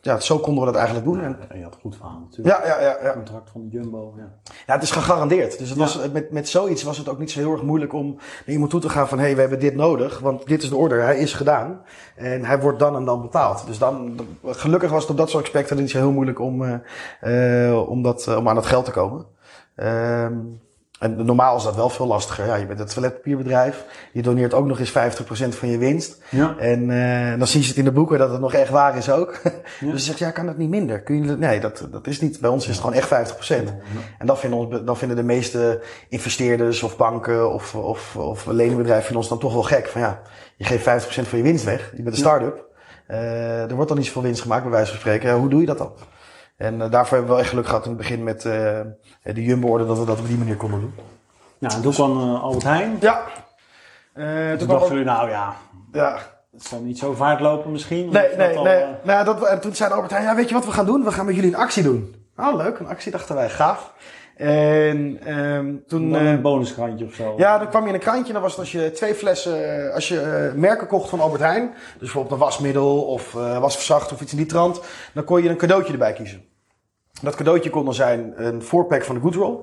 ja, 0.01 0.19
zo 0.19 0.39
konden 0.39 0.65
we 0.65 0.71
dat 0.71 0.79
eigenlijk 0.79 1.05
doen. 1.05 1.21
En, 1.21 1.49
en 1.49 1.57
je 1.57 1.63
had 1.63 1.73
een 1.73 1.81
goed 1.81 1.95
verhaal 1.95 2.19
natuurlijk. 2.19 2.57
Ja, 2.57 2.67
ja, 2.67 2.81
ja. 2.81 2.97
ja. 3.03 3.13
Contract 3.13 3.49
van 3.49 3.61
de 3.61 3.77
Jumbo, 3.77 4.13
ja. 4.17 4.31
Ja, 4.67 4.73
het 4.73 4.83
is 4.83 4.91
gegarandeerd. 4.91 5.59
Dus 5.59 5.69
het 5.69 5.77
ja. 5.77 5.83
was, 5.83 6.11
met, 6.11 6.31
met 6.31 6.49
zoiets 6.49 6.83
was 6.83 6.97
het 6.97 7.09
ook 7.09 7.19
niet 7.19 7.31
zo 7.31 7.39
heel 7.39 7.51
erg 7.51 7.61
moeilijk 7.61 7.93
om 7.93 8.15
naar 8.15 8.53
iemand 8.53 8.69
toe 8.69 8.79
te 8.79 8.89
gaan 8.89 9.07
van... 9.07 9.17
hé, 9.17 9.23
hey, 9.23 9.33
we 9.33 9.41
hebben 9.41 9.59
dit 9.59 9.75
nodig, 9.75 10.19
want 10.19 10.47
dit 10.47 10.63
is 10.63 10.69
de 10.69 10.75
order, 10.75 11.01
hij 11.01 11.17
is 11.17 11.33
gedaan. 11.33 11.81
En 12.15 12.45
hij 12.45 12.59
wordt 12.59 12.79
dan 12.79 12.95
en 12.95 13.05
dan 13.05 13.21
betaald. 13.21 13.65
Dus 13.67 13.77
dan, 13.77 14.19
gelukkig 14.45 14.91
was 14.91 15.01
het 15.01 15.11
op 15.11 15.17
dat 15.17 15.29
soort 15.29 15.43
aspecten 15.43 15.77
niet 15.77 15.91
zo 15.91 15.97
heel 15.97 16.11
moeilijk 16.11 16.39
om, 16.39 16.81
uh, 17.23 17.89
om, 17.89 18.01
dat, 18.01 18.25
uh, 18.29 18.37
om 18.37 18.49
aan 18.49 18.55
het 18.55 18.65
geld 18.65 18.85
te 18.85 18.91
komen. 18.91 19.25
Um, 19.75 20.59
en 20.99 21.25
normaal 21.25 21.57
is 21.57 21.63
dat 21.63 21.75
wel 21.75 21.89
veel 21.89 22.07
lastiger. 22.07 22.45
Ja, 22.45 22.55
je 22.55 22.65
bent 22.65 22.79
een 22.79 22.85
toiletpapierbedrijf. 22.85 23.85
Je 24.13 24.21
doneert 24.21 24.53
ook 24.53 24.65
nog 24.65 24.79
eens 24.79 24.91
50% 24.91 24.93
van 25.49 25.69
je 25.69 25.77
winst. 25.77 26.21
Ja. 26.29 26.55
En 26.57 26.89
uh, 26.89 27.37
dan 27.37 27.47
zien 27.47 27.61
ze 27.61 27.67
het 27.67 27.77
in 27.77 27.83
de 27.83 27.91
boeken 27.91 28.19
dat 28.19 28.31
het 28.31 28.39
nog 28.39 28.53
echt 28.53 28.69
waar 28.69 28.97
is 28.97 29.09
ook. 29.09 29.35
Ja. 29.79 29.91
dus 29.91 29.99
je 29.99 30.05
zegt, 30.05 30.19
ja, 30.19 30.31
kan 30.31 30.45
dat 30.45 30.57
niet 30.57 30.69
minder? 30.69 31.01
Kun 31.01 31.23
je, 31.23 31.37
nee, 31.37 31.59
dat, 31.59 31.87
dat 31.91 32.07
is 32.07 32.21
niet. 32.21 32.39
Bij 32.39 32.49
ons 32.49 32.67
is 32.67 32.69
het 32.69 32.79
gewoon 32.79 32.95
echt 32.95 33.33
50%. 33.33 33.37
Ja. 33.47 33.73
En 34.17 34.27
dat 34.27 34.39
vinden, 34.39 34.59
ons, 34.59 34.85
dan 34.85 34.97
vinden 34.97 35.17
de 35.17 35.23
meeste 35.23 35.81
investeerders 36.09 36.83
of 36.83 36.97
banken 36.97 37.53
of, 37.53 37.75
of, 37.75 38.15
of 38.15 38.45
leningbedrijven 38.45 39.03
vinden 39.03 39.21
ons 39.21 39.29
dan 39.29 39.39
toch 39.39 39.53
wel 39.53 39.63
gek. 39.63 39.87
Van 39.87 40.01
ja, 40.01 40.21
je 40.55 40.63
geeft 40.63 41.05
50% 41.05 41.27
van 41.27 41.37
je 41.37 41.43
winst 41.43 41.65
weg. 41.65 41.91
Je 41.95 42.03
bent 42.03 42.15
een 42.15 42.21
start-up. 42.21 42.65
Uh, 43.07 43.69
er 43.69 43.73
wordt 43.73 43.87
dan 43.87 43.97
niet 43.97 44.07
zoveel 44.07 44.21
winst 44.21 44.41
gemaakt, 44.41 44.63
bij 44.63 44.71
wijze 44.71 44.91
van 44.91 44.99
spreken. 44.99 45.29
Ja, 45.29 45.37
hoe 45.37 45.49
doe 45.49 45.59
je 45.59 45.65
dat 45.65 45.77
dan? 45.77 45.91
En 46.57 46.73
uh, 46.73 46.91
daarvoor 46.91 47.17
hebben 47.17 47.25
we 47.27 47.27
wel 47.27 47.39
echt 47.39 47.49
geluk 47.49 47.65
gehad 47.65 47.83
in 47.83 47.89
het 47.89 47.97
begin 47.97 48.23
met 48.23 48.45
uh, 48.45 48.79
de 49.23 49.43
Jumbo-orde 49.43 49.85
dat 49.85 49.99
we 49.99 50.05
dat 50.05 50.19
op 50.19 50.27
die 50.27 50.37
manier 50.37 50.55
konden 50.55 50.79
doen. 50.79 50.93
Ja, 51.57 51.69
en 51.69 51.81
toen 51.81 51.93
kwam 51.93 52.17
uh, 52.17 52.43
Albert 52.43 52.63
Heijn. 52.63 52.97
Ja. 52.99 53.23
toen, 54.13 54.57
toen 54.57 54.67
dachten 54.67 54.89
jullie, 54.89 55.05
nou 55.05 55.29
ja, 55.29 55.55
ja. 55.91 56.17
het 56.51 56.63
zal 56.63 56.79
niet 56.79 56.97
zo 56.97 57.13
vaart 57.13 57.39
lopen 57.39 57.71
misschien. 57.71 58.09
Nee, 58.09 58.35
nee, 58.35 58.57
al, 58.57 58.63
nee. 58.63 58.85
Nou, 59.03 59.25
dat, 59.25 59.45
en 59.45 59.61
toen 59.61 59.75
zei 59.75 59.91
Albert 59.91 60.11
Heijn, 60.11 60.25
ja, 60.25 60.35
weet 60.35 60.47
je 60.47 60.55
wat 60.55 60.65
we 60.65 60.71
gaan 60.71 60.85
doen? 60.85 61.03
We 61.03 61.11
gaan 61.11 61.25
met 61.25 61.35
jullie 61.35 61.53
een 61.53 61.59
actie 61.59 61.83
doen. 61.83 62.15
Oh, 62.37 62.55
leuk, 62.55 62.79
een 62.79 62.87
actie 62.87 63.11
dachten 63.11 63.35
wij, 63.35 63.49
gaaf. 63.49 63.93
En 64.37 65.33
um, 65.37 65.83
toen... 65.87 66.11
Dan 66.11 66.25
een 66.25 66.41
bonuskrantje 66.41 67.05
of 67.05 67.13
zo. 67.13 67.33
Ja, 67.37 67.57
dan 67.57 67.69
kwam 67.69 67.81
je 67.81 67.87
in 67.87 67.93
een 67.93 67.99
krantje. 67.99 68.33
Dan 68.33 68.41
was 68.41 68.51
het 68.51 68.59
als 68.59 68.71
je 68.71 68.91
twee 68.91 69.13
flessen... 69.13 69.93
Als 69.93 70.07
je 70.07 70.49
uh, 70.53 70.59
merken 70.59 70.87
kocht 70.87 71.09
van 71.09 71.19
Albert 71.19 71.41
Heijn. 71.41 71.69
Dus 71.69 71.99
bijvoorbeeld 71.99 72.33
een 72.33 72.39
wasmiddel 72.39 73.01
of 73.01 73.31
wasverzacht 73.31 74.11
of 74.11 74.21
iets 74.21 74.31
in 74.31 74.37
die 74.37 74.45
trant. 74.45 74.81
Dan 75.13 75.23
kon 75.23 75.43
je 75.43 75.49
een 75.49 75.57
cadeautje 75.57 75.91
erbij 75.91 76.13
kiezen. 76.13 76.45
Dat 77.21 77.35
cadeautje 77.35 77.69
kon 77.69 77.85
dan 77.85 77.93
zijn 77.93 78.33
een 78.35 78.63
voorpack 78.63 79.03
van 79.03 79.15
de 79.15 79.21
Goodroll. 79.21 79.59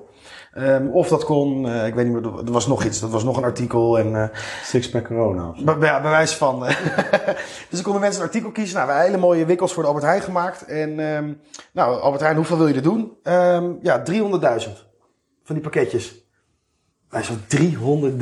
Um, 0.57 0.89
of 0.91 1.07
dat 1.07 1.23
kon, 1.23 1.65
uh, 1.65 1.87
ik 1.87 1.95
weet 1.95 2.05
niet 2.05 2.21
meer, 2.21 2.45
er 2.45 2.51
was 2.51 2.67
nog 2.67 2.83
iets, 2.83 2.99
dat 2.99 3.09
was 3.09 3.23
nog 3.23 3.37
een 3.37 3.43
artikel. 3.43 3.99
En, 3.99 4.11
uh, 4.11 4.23
Sixpack 4.63 5.05
corona. 5.07 5.53
Ja, 5.79 6.01
bij 6.01 6.09
wijze 6.09 6.37
van. 6.37 6.59
dus 7.69 7.69
dan 7.69 7.81
konden 7.81 8.01
mensen 8.01 8.21
een 8.21 8.27
artikel 8.27 8.51
kiezen. 8.51 8.75
Nou, 8.75 8.87
we 8.87 8.93
hebben 8.93 9.11
hele 9.11 9.25
mooie 9.25 9.45
wikkels 9.45 9.73
voor 9.73 9.83
de 9.83 9.89
Albert 9.89 10.05
Heijn 10.05 10.21
gemaakt. 10.21 10.65
En 10.65 10.99
um, 10.99 11.41
nou, 11.71 11.99
Albert 11.99 12.21
Heijn, 12.21 12.35
hoeveel 12.35 12.57
wil 12.57 12.67
je 12.67 12.73
er 12.73 12.81
doen? 12.81 13.17
Um, 13.23 13.79
ja, 13.81 14.03
300.000 14.11 14.13
van 15.43 15.55
die 15.55 15.61
pakketjes. 15.61 16.24
Bij 17.15 17.23
zo'n 17.23 17.41
300.000. 17.47 18.19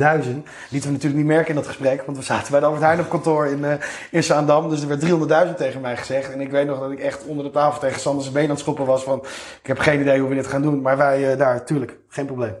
Lieten 0.70 0.88
we 0.88 0.94
natuurlijk 0.94 1.14
niet 1.14 1.24
merken 1.24 1.48
in 1.48 1.54
dat 1.54 1.66
gesprek, 1.66 2.02
want 2.02 2.18
we 2.18 2.24
zaten 2.24 2.50
bij 2.50 2.60
de 2.60 2.66
Albert 2.66 2.84
Heijn 2.84 3.00
op 3.00 3.08
kantoor 3.08 3.46
in, 3.46 3.58
uh, 3.58 3.72
in 4.10 4.24
Zaandam. 4.24 4.68
Dus 4.68 4.82
er 4.82 4.88
werd 4.88 5.00
300.000 5.48 5.56
tegen 5.56 5.80
mij 5.80 5.96
gezegd. 5.96 6.32
En 6.32 6.40
ik 6.40 6.50
weet 6.50 6.66
nog 6.66 6.80
dat 6.80 6.90
ik 6.90 6.98
echt 6.98 7.24
onder 7.24 7.44
de 7.44 7.50
tafel 7.50 7.80
tegen 7.80 8.00
Sanders 8.00 8.32
been 8.32 8.42
aan 8.42 8.50
het 8.50 8.58
schoppen 8.58 8.86
was 8.86 9.02
van... 9.02 9.18
Ik 9.60 9.66
heb 9.66 9.78
geen 9.78 10.00
idee 10.00 10.20
hoe 10.20 10.28
we 10.28 10.34
dit 10.34 10.46
gaan 10.46 10.62
doen, 10.62 10.80
maar 10.80 10.96
wij 10.96 11.32
uh, 11.32 11.38
daar, 11.38 11.64
tuurlijk, 11.64 11.98
geen 12.08 12.26
probleem. 12.26 12.54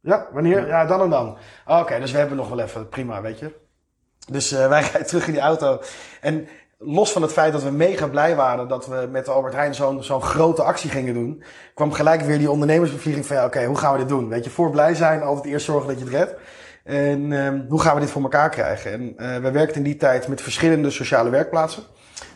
Ja, 0.00 0.26
wanneer? 0.32 0.66
Ja, 0.66 0.86
dan 0.86 1.00
en 1.00 1.10
dan. 1.10 1.36
Oké, 1.66 2.00
dus 2.00 2.12
we 2.12 2.18
hebben 2.18 2.36
nog 2.36 2.48
wel 2.48 2.60
even, 2.60 2.88
prima, 2.88 3.20
weet 3.22 3.38
je. 3.38 3.52
Dus 4.30 4.52
uh, 4.52 4.68
wij 4.68 4.80
rijden 4.90 5.06
terug 5.06 5.26
in 5.26 5.32
die 5.32 5.42
auto. 5.42 5.80
En 6.20 6.48
los 6.86 7.12
van 7.12 7.22
het 7.22 7.32
feit 7.32 7.52
dat 7.52 7.62
we 7.62 7.70
mega 7.70 8.06
blij 8.06 8.36
waren 8.36 8.68
dat 8.68 8.86
we 8.86 9.08
met 9.10 9.28
Albert 9.28 9.54
Heijn 9.54 9.74
zo'n 9.74 10.02
zo'n 10.02 10.22
grote 10.22 10.62
actie 10.62 10.90
gingen 10.90 11.14
doen, 11.14 11.42
kwam 11.74 11.92
gelijk 11.92 12.20
weer 12.20 12.38
die 12.38 12.50
ondernemersbevlieging 12.50 13.26
van 13.26 13.36
ja, 13.36 13.44
oké, 13.44 13.64
hoe 13.64 13.78
gaan 13.78 13.92
we 13.92 13.98
dit 13.98 14.08
doen? 14.08 14.28
Weet 14.28 14.44
je, 14.44 14.50
voor 14.50 14.70
blij 14.70 14.94
zijn, 14.94 15.22
altijd 15.22 15.46
eerst 15.46 15.66
zorgen 15.66 15.88
dat 15.88 15.98
je 15.98 16.04
het 16.04 16.14
redt. 16.14 16.34
En 16.84 17.32
um, 17.32 17.66
hoe 17.68 17.80
gaan 17.80 17.94
we 17.94 18.00
dit 18.00 18.10
voor 18.10 18.22
elkaar 18.22 18.50
krijgen? 18.50 18.92
En 18.92 19.02
uh, 19.02 19.36
we 19.36 19.50
werkten 19.50 19.76
in 19.76 19.82
die 19.82 19.96
tijd 19.96 20.28
met 20.28 20.42
verschillende 20.42 20.90
sociale 20.90 21.30
werkplaatsen. 21.30 21.82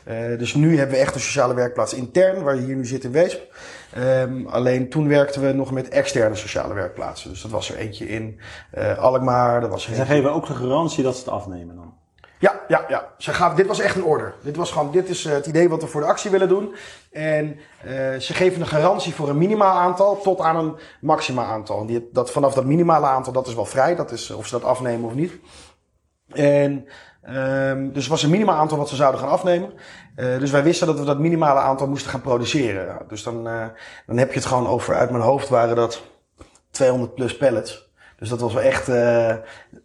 Uh, 0.09 0.39
dus 0.39 0.55
nu 0.55 0.79
hebben 0.79 0.97
we 0.97 1.03
echt 1.03 1.15
een 1.15 1.21
sociale 1.21 1.55
werkplaats 1.55 1.95
intern, 1.95 2.43
waar 2.43 2.55
je 2.55 2.63
hier 2.63 2.77
nu 2.77 2.87
zit 2.87 3.05
in 3.05 3.13
Weesp. 3.13 3.55
Um, 3.99 4.47
alleen 4.47 4.89
toen 4.89 5.09
werkten 5.09 5.43
we 5.43 5.53
nog 5.53 5.73
met 5.73 5.89
externe 5.89 6.35
sociale 6.35 6.75
werkplaatsen. 6.75 7.31
Dus 7.31 7.43
dat 7.43 7.51
was 7.51 7.71
er 7.71 7.77
eentje 7.77 8.09
in 8.09 8.41
uh, 8.79 8.99
Alkmaar. 8.99 9.61
Dat 9.61 9.71
was 9.71 9.89
er 9.89 9.95
Zij 9.95 10.07
geven 10.07 10.33
ook 10.33 10.47
de 10.47 10.55
garantie 10.55 11.05
dat 11.05 11.15
ze 11.17 11.21
het 11.21 11.31
afnemen 11.31 11.77
dan? 11.77 11.88
Ja, 12.39 12.61
ja, 12.69 12.85
ja. 12.89 13.09
Ze 13.19 13.33
gaven, 13.33 13.57
dit 13.57 13.67
was 13.67 13.81
echt 13.81 13.97
een 13.97 14.05
order. 14.05 14.35
Dit 14.43 14.57
was 14.57 14.71
gewoon, 14.71 14.91
dit 14.91 15.09
is 15.09 15.25
het 15.25 15.47
idee 15.47 15.69
wat 15.69 15.83
we 15.83 15.89
voor 15.89 16.01
de 16.01 16.07
actie 16.07 16.31
willen 16.31 16.49
doen. 16.49 16.75
En 17.11 17.57
uh, 17.87 18.17
ze 18.19 18.35
geven 18.35 18.61
een 18.61 18.67
garantie 18.67 19.15
voor 19.15 19.29
een 19.29 19.39
minimaal 19.39 19.79
aantal 19.79 20.21
tot 20.21 20.41
aan 20.41 20.57
een 20.57 20.77
maximaal 21.01 21.45
aantal. 21.45 21.81
En 21.81 21.87
die, 21.87 22.09
dat, 22.13 22.31
vanaf 22.31 22.55
dat 22.55 22.65
minimale 22.65 23.07
aantal, 23.07 23.33
dat 23.33 23.47
is 23.47 23.55
wel 23.55 23.65
vrij. 23.65 23.95
Dat 23.95 24.13
is 24.13 24.31
of 24.31 24.47
ze 24.47 24.59
dat 24.59 24.69
afnemen 24.69 25.07
of 25.07 25.15
niet. 25.15 25.33
En 26.29 26.89
um, 27.29 27.93
dus 27.93 28.07
was 28.07 28.23
een 28.23 28.31
minimaal 28.31 28.57
aantal 28.57 28.79
wat 28.79 28.89
ze 28.89 28.97
zouden 28.97 29.21
gaan 29.21 29.29
afnemen. 29.31 29.73
Uh, 30.17 30.39
dus 30.39 30.51
wij 30.51 30.63
wisten 30.63 30.87
dat 30.87 30.99
we 30.99 31.05
dat 31.05 31.19
minimale 31.19 31.61
aantal 31.61 31.89
moesten 31.89 32.11
gaan 32.11 32.21
produceren. 32.21 32.99
Dus 33.09 33.23
dan, 33.23 33.47
uh, 33.47 33.67
dan 34.07 34.17
heb 34.17 34.29
je 34.29 34.39
het 34.39 34.49
gewoon 34.49 34.67
over, 34.67 34.95
uit 34.95 35.11
mijn 35.11 35.23
hoofd 35.23 35.49
waren 35.49 35.77
dat 35.77 36.03
200 36.71 37.15
plus 37.15 37.37
pallets. 37.37 37.88
Dus 38.19 38.29
dat 38.29 38.41
was 38.41 38.53
wel 38.53 38.63
echt 38.63 38.89
uh, 38.89 39.35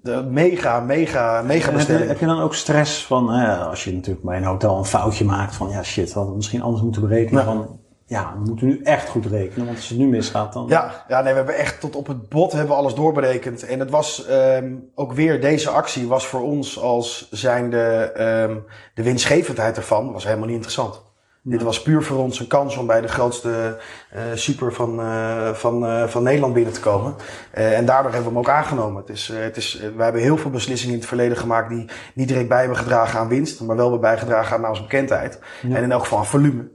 de 0.02 0.28
mega, 0.30 0.80
mega, 0.80 1.42
mega 1.42 1.72
bestelling. 1.72 2.08
Heb 2.08 2.20
je, 2.20 2.26
dan 2.26 2.42
ook 2.42 2.56
stress 2.56 3.06
van, 3.06 3.40
uh, 3.40 3.68
als 3.68 3.84
je 3.84 3.94
natuurlijk 3.94 4.26
bij 4.26 4.38
een 4.38 4.44
hotel 4.44 4.78
een 4.78 4.86
foutje 4.86 5.26
maakt 5.26 5.56
van, 5.56 5.70
ja 5.70 5.84
shit, 5.84 6.14
we 6.14 6.18
hadden 6.18 6.36
misschien 6.36 6.62
anders 6.62 6.84
moeten 6.84 7.02
berekenen. 7.02 7.46
Nou. 7.46 7.58
Van, 7.58 7.80
ja, 8.06 8.34
we 8.40 8.46
moeten 8.46 8.68
nu 8.68 8.82
echt 8.84 9.10
goed 9.10 9.26
rekenen, 9.26 9.66
want 9.66 9.78
als 9.78 9.90
het 9.90 9.98
nu 9.98 10.08
misgaat 10.08 10.54
dan... 10.54 10.66
Ja, 10.68 11.06
ja 11.08 11.22
nee, 11.22 11.32
we 11.32 11.38
hebben 11.38 11.58
echt 11.58 11.80
tot 11.80 11.96
op 11.96 12.08
het 12.08 12.30
bot 12.30 12.52
hebben 12.52 12.70
we 12.70 12.76
alles 12.76 12.94
doorberekend. 12.94 13.66
En 13.66 13.80
het 13.80 13.90
was 13.90 14.26
um, 14.30 14.90
ook 14.96 15.14
weer, 15.14 15.42
deze 15.42 15.70
actie 15.70 16.08
was 16.08 16.26
voor 16.26 16.42
ons 16.42 16.80
als 16.80 17.28
zijnde 17.32 18.12
um, 18.50 18.64
de 18.94 19.04
winstgevendheid 19.04 19.78
ervan, 19.78 20.12
was 20.12 20.24
helemaal 20.24 20.46
niet 20.46 20.56
interessant. 20.56 21.02
Dit 21.46 21.62
was 21.62 21.82
puur 21.82 22.04
voor 22.04 22.18
ons 22.18 22.40
een 22.40 22.48
kans 22.48 22.78
om 22.78 22.88
bij 22.88 23.02
de 23.02 23.08
grootste 23.08 23.78
uh, 24.16 24.22
super 24.34 24.74
van, 24.74 25.00
uh, 25.00 25.54
van, 25.54 25.86
uh, 25.86 26.08
van 26.08 26.24
Nederland 26.24 26.54
binnen 26.54 26.74
te 26.74 26.80
komen. 26.80 27.16
en 27.52 27.86
daardoor 27.86 28.12
hebben 28.12 28.32
we 28.32 28.38
hem 28.38 28.48
ook 28.48 28.56
aangenomen. 28.56 29.02
Het 29.02 29.10
is, 29.10 29.32
het 29.34 29.58
is, 29.58 29.80
wij 29.96 30.04
hebben 30.04 30.22
heel 30.22 30.38
veel 30.38 30.52
beslissingen 30.52 30.94
in 30.94 31.00
het 31.00 31.10
verleden 31.10 31.38
gemaakt 31.38 31.70
die 31.70 31.90
niet 32.14 32.28
direct 32.28 32.48
bij 32.48 32.60
hebben 32.60 32.78
gedragen 32.78 33.20
aan 33.20 33.28
winst, 33.28 33.62
maar 33.62 33.76
wel 33.76 34.00
bijgedragen 34.00 34.58
aan 34.58 34.70
onze 34.70 34.82
bekendheid. 34.82 35.40
Ja. 35.62 35.76
En 35.76 35.84
in 35.84 35.92
elk 35.92 36.02
geval 36.02 36.18
aan 36.18 36.26
volume. 36.26 36.70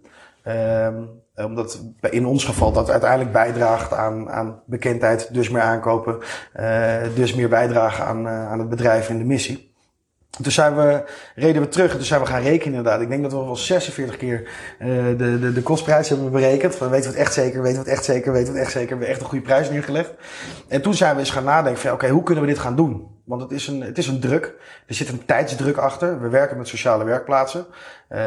Um, 0.46 1.08
omdat 1.34 1.82
in 2.10 2.26
ons 2.26 2.44
geval 2.44 2.72
dat 2.72 2.90
uiteindelijk 2.90 3.32
bijdraagt 3.32 3.92
aan, 3.92 4.30
aan 4.30 4.62
bekendheid, 4.66 5.34
dus 5.34 5.48
meer 5.50 5.62
aankopen, 5.62 6.18
dus 7.14 7.34
meer 7.34 7.48
bijdragen 7.48 8.04
aan, 8.04 8.28
aan 8.28 8.58
het 8.58 8.68
bedrijf 8.68 9.08
en 9.08 9.18
de 9.18 9.24
missie. 9.24 9.67
Toen 10.42 10.52
zijn 10.52 10.76
we, 10.76 11.02
reden 11.34 11.62
we 11.62 11.68
terug 11.68 11.90
en 11.90 11.96
toen 11.96 12.06
zijn 12.06 12.20
we 12.20 12.26
gaan 12.26 12.42
rekenen 12.42 12.76
inderdaad. 12.76 13.00
Ik 13.00 13.08
denk 13.08 13.22
dat 13.22 13.32
we 13.32 13.38
wel 13.38 13.56
46 13.56 14.16
keer 14.16 14.42
uh, 14.80 14.88
de, 15.18 15.38
de, 15.38 15.52
de 15.52 15.62
kostprijs 15.62 16.08
hebben 16.08 16.30
berekend. 16.30 16.76
Van 16.76 16.90
weten 16.90 17.10
we 17.10 17.16
het 17.16 17.26
echt 17.26 17.34
zeker, 17.34 17.62
weten 17.62 17.82
we 17.82 17.88
het 17.88 17.98
echt 17.98 18.04
zeker, 18.04 18.32
weten 18.32 18.52
we 18.52 18.58
het 18.58 18.66
echt 18.66 18.76
zeker. 18.76 18.86
We 18.86 18.92
hebben 18.94 19.08
echt 19.08 19.20
een 19.20 19.26
goede 19.26 19.44
prijs 19.44 19.70
neergelegd. 19.70 20.12
En 20.68 20.82
toen 20.82 20.94
zijn 20.94 21.14
we 21.14 21.20
eens 21.20 21.30
gaan 21.30 21.44
nadenken 21.44 21.80
van 21.82 21.92
oké, 21.92 22.08
hoe 22.08 22.22
kunnen 22.22 22.44
we 22.44 22.50
dit 22.50 22.58
gaan 22.58 22.76
doen? 22.76 23.16
Want 23.24 23.42
het 23.42 23.50
is, 23.50 23.66
een, 23.66 23.80
het 23.80 23.98
is 23.98 24.06
een 24.06 24.20
druk. 24.20 24.54
Er 24.86 24.94
zit 24.94 25.08
een 25.08 25.24
tijdsdruk 25.24 25.76
achter. 25.76 26.20
We 26.20 26.28
werken 26.28 26.56
met 26.56 26.68
sociale 26.68 27.04
werkplaatsen. 27.04 27.66
Uh, 28.10 28.18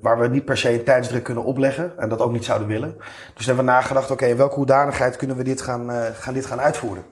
waar 0.00 0.18
we 0.18 0.28
niet 0.28 0.44
per 0.44 0.56
se 0.56 0.72
een 0.72 0.84
tijdsdruk 0.84 1.22
kunnen 1.22 1.44
opleggen. 1.44 1.92
En 1.98 2.08
dat 2.08 2.20
ook 2.20 2.32
niet 2.32 2.44
zouden 2.44 2.68
willen. 2.68 2.96
Dus 3.34 3.46
hebben 3.46 3.64
we 3.64 3.70
nagedacht, 3.70 4.10
oké, 4.10 4.34
welke 4.34 4.54
hoedanigheid 4.54 5.16
kunnen 5.16 5.36
we 5.36 5.42
dit 5.42 5.60
gaan, 5.60 5.90
uh, 5.90 6.02
gaan, 6.12 6.34
dit 6.34 6.46
gaan 6.46 6.60
uitvoeren? 6.60 7.04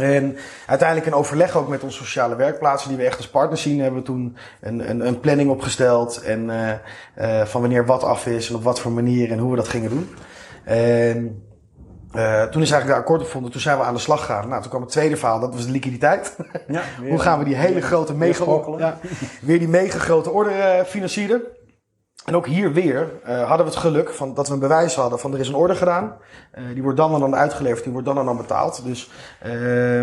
En 0.00 0.36
uiteindelijk 0.66 1.08
in 1.08 1.14
overleg 1.14 1.56
ook 1.56 1.68
met 1.68 1.82
onze 1.82 1.96
sociale 1.96 2.36
werkplaatsen, 2.36 2.88
die 2.88 2.98
we 2.98 3.04
echt 3.04 3.16
als 3.16 3.28
partners 3.28 3.62
zien, 3.62 3.80
hebben 3.80 4.00
we 4.00 4.06
toen 4.06 4.36
een, 4.60 4.90
een, 4.90 5.06
een 5.06 5.20
planning 5.20 5.50
opgesteld. 5.50 6.22
En 6.22 6.48
uh, 6.48 6.70
uh, 7.18 7.44
van 7.44 7.60
wanneer 7.60 7.86
wat 7.86 8.04
af 8.04 8.26
is 8.26 8.48
en 8.48 8.54
op 8.54 8.62
wat 8.62 8.80
voor 8.80 8.92
manier 8.92 9.30
en 9.30 9.38
hoe 9.38 9.50
we 9.50 9.56
dat 9.56 9.68
gingen 9.68 9.90
doen. 9.90 10.14
En 10.64 11.42
uh, 12.14 12.42
toen 12.42 12.62
is 12.62 12.70
eigenlijk 12.70 12.86
daar 12.86 12.98
akkoord 12.98 13.20
op 13.20 13.26
vonden. 13.26 13.50
Toen 13.50 13.60
zijn 13.60 13.78
we 13.78 13.84
aan 13.84 13.94
de 13.94 14.00
slag 14.00 14.20
gegaan. 14.20 14.48
Nou, 14.48 14.60
toen 14.60 14.70
kwam 14.70 14.82
het 14.82 14.90
tweede 14.90 15.16
verhaal, 15.16 15.40
dat 15.40 15.54
was 15.54 15.66
de 15.66 15.72
liquiditeit. 15.72 16.36
Ja, 16.68 16.82
hoe 17.10 17.18
gaan 17.18 17.38
we 17.38 17.44
die 17.44 17.56
hele 17.56 17.80
grote, 17.80 18.14
mega, 18.14 18.44
ja, 18.78 18.98
weer 19.40 19.58
die 19.58 19.68
mega 19.68 19.98
grote 19.98 20.30
order 20.30 20.84
financieren? 20.84 21.42
En 22.24 22.36
ook 22.36 22.46
hier 22.46 22.72
weer 22.72 23.10
uh, 23.26 23.48
hadden 23.48 23.66
we 23.66 23.72
het 23.72 23.80
geluk 23.80 24.10
van 24.10 24.34
dat 24.34 24.48
we 24.48 24.54
een 24.54 24.60
bewijs 24.60 24.94
hadden 24.94 25.18
van 25.18 25.34
er 25.34 25.40
is 25.40 25.48
een 25.48 25.54
order 25.54 25.76
gedaan. 25.76 26.16
Uh, 26.58 26.64
die 26.72 26.82
wordt 26.82 26.98
dan 26.98 27.14
en 27.14 27.20
dan 27.20 27.34
uitgeleverd, 27.34 27.82
die 27.82 27.92
wordt 27.92 28.06
dan 28.06 28.18
en 28.18 28.24
dan 28.24 28.36
betaald. 28.36 28.84
Dus 28.84 29.10
uh, 29.46 30.02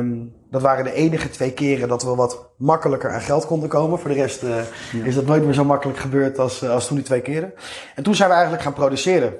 dat 0.49 0.61
waren 0.61 0.83
de 0.83 0.93
enige 0.93 1.29
twee 1.29 1.53
keren 1.53 1.87
dat 1.87 2.03
we 2.03 2.15
wat 2.15 2.49
makkelijker 2.57 3.11
aan 3.11 3.21
geld 3.21 3.45
konden 3.45 3.69
komen. 3.69 3.99
Voor 3.99 4.09
de 4.09 4.15
rest 4.15 4.41
ja. 4.41 4.63
is 5.03 5.15
dat 5.15 5.25
nooit 5.25 5.43
meer 5.43 5.53
zo 5.53 5.65
makkelijk 5.65 5.99
gebeurd 5.99 6.39
als, 6.39 6.69
als 6.69 6.87
toen 6.87 6.95
die 6.95 7.05
twee 7.05 7.21
keren. 7.21 7.53
En 7.95 8.03
toen 8.03 8.15
zijn 8.15 8.27
we 8.29 8.33
eigenlijk 8.33 8.63
gaan 8.63 8.73
produceren. 8.73 9.33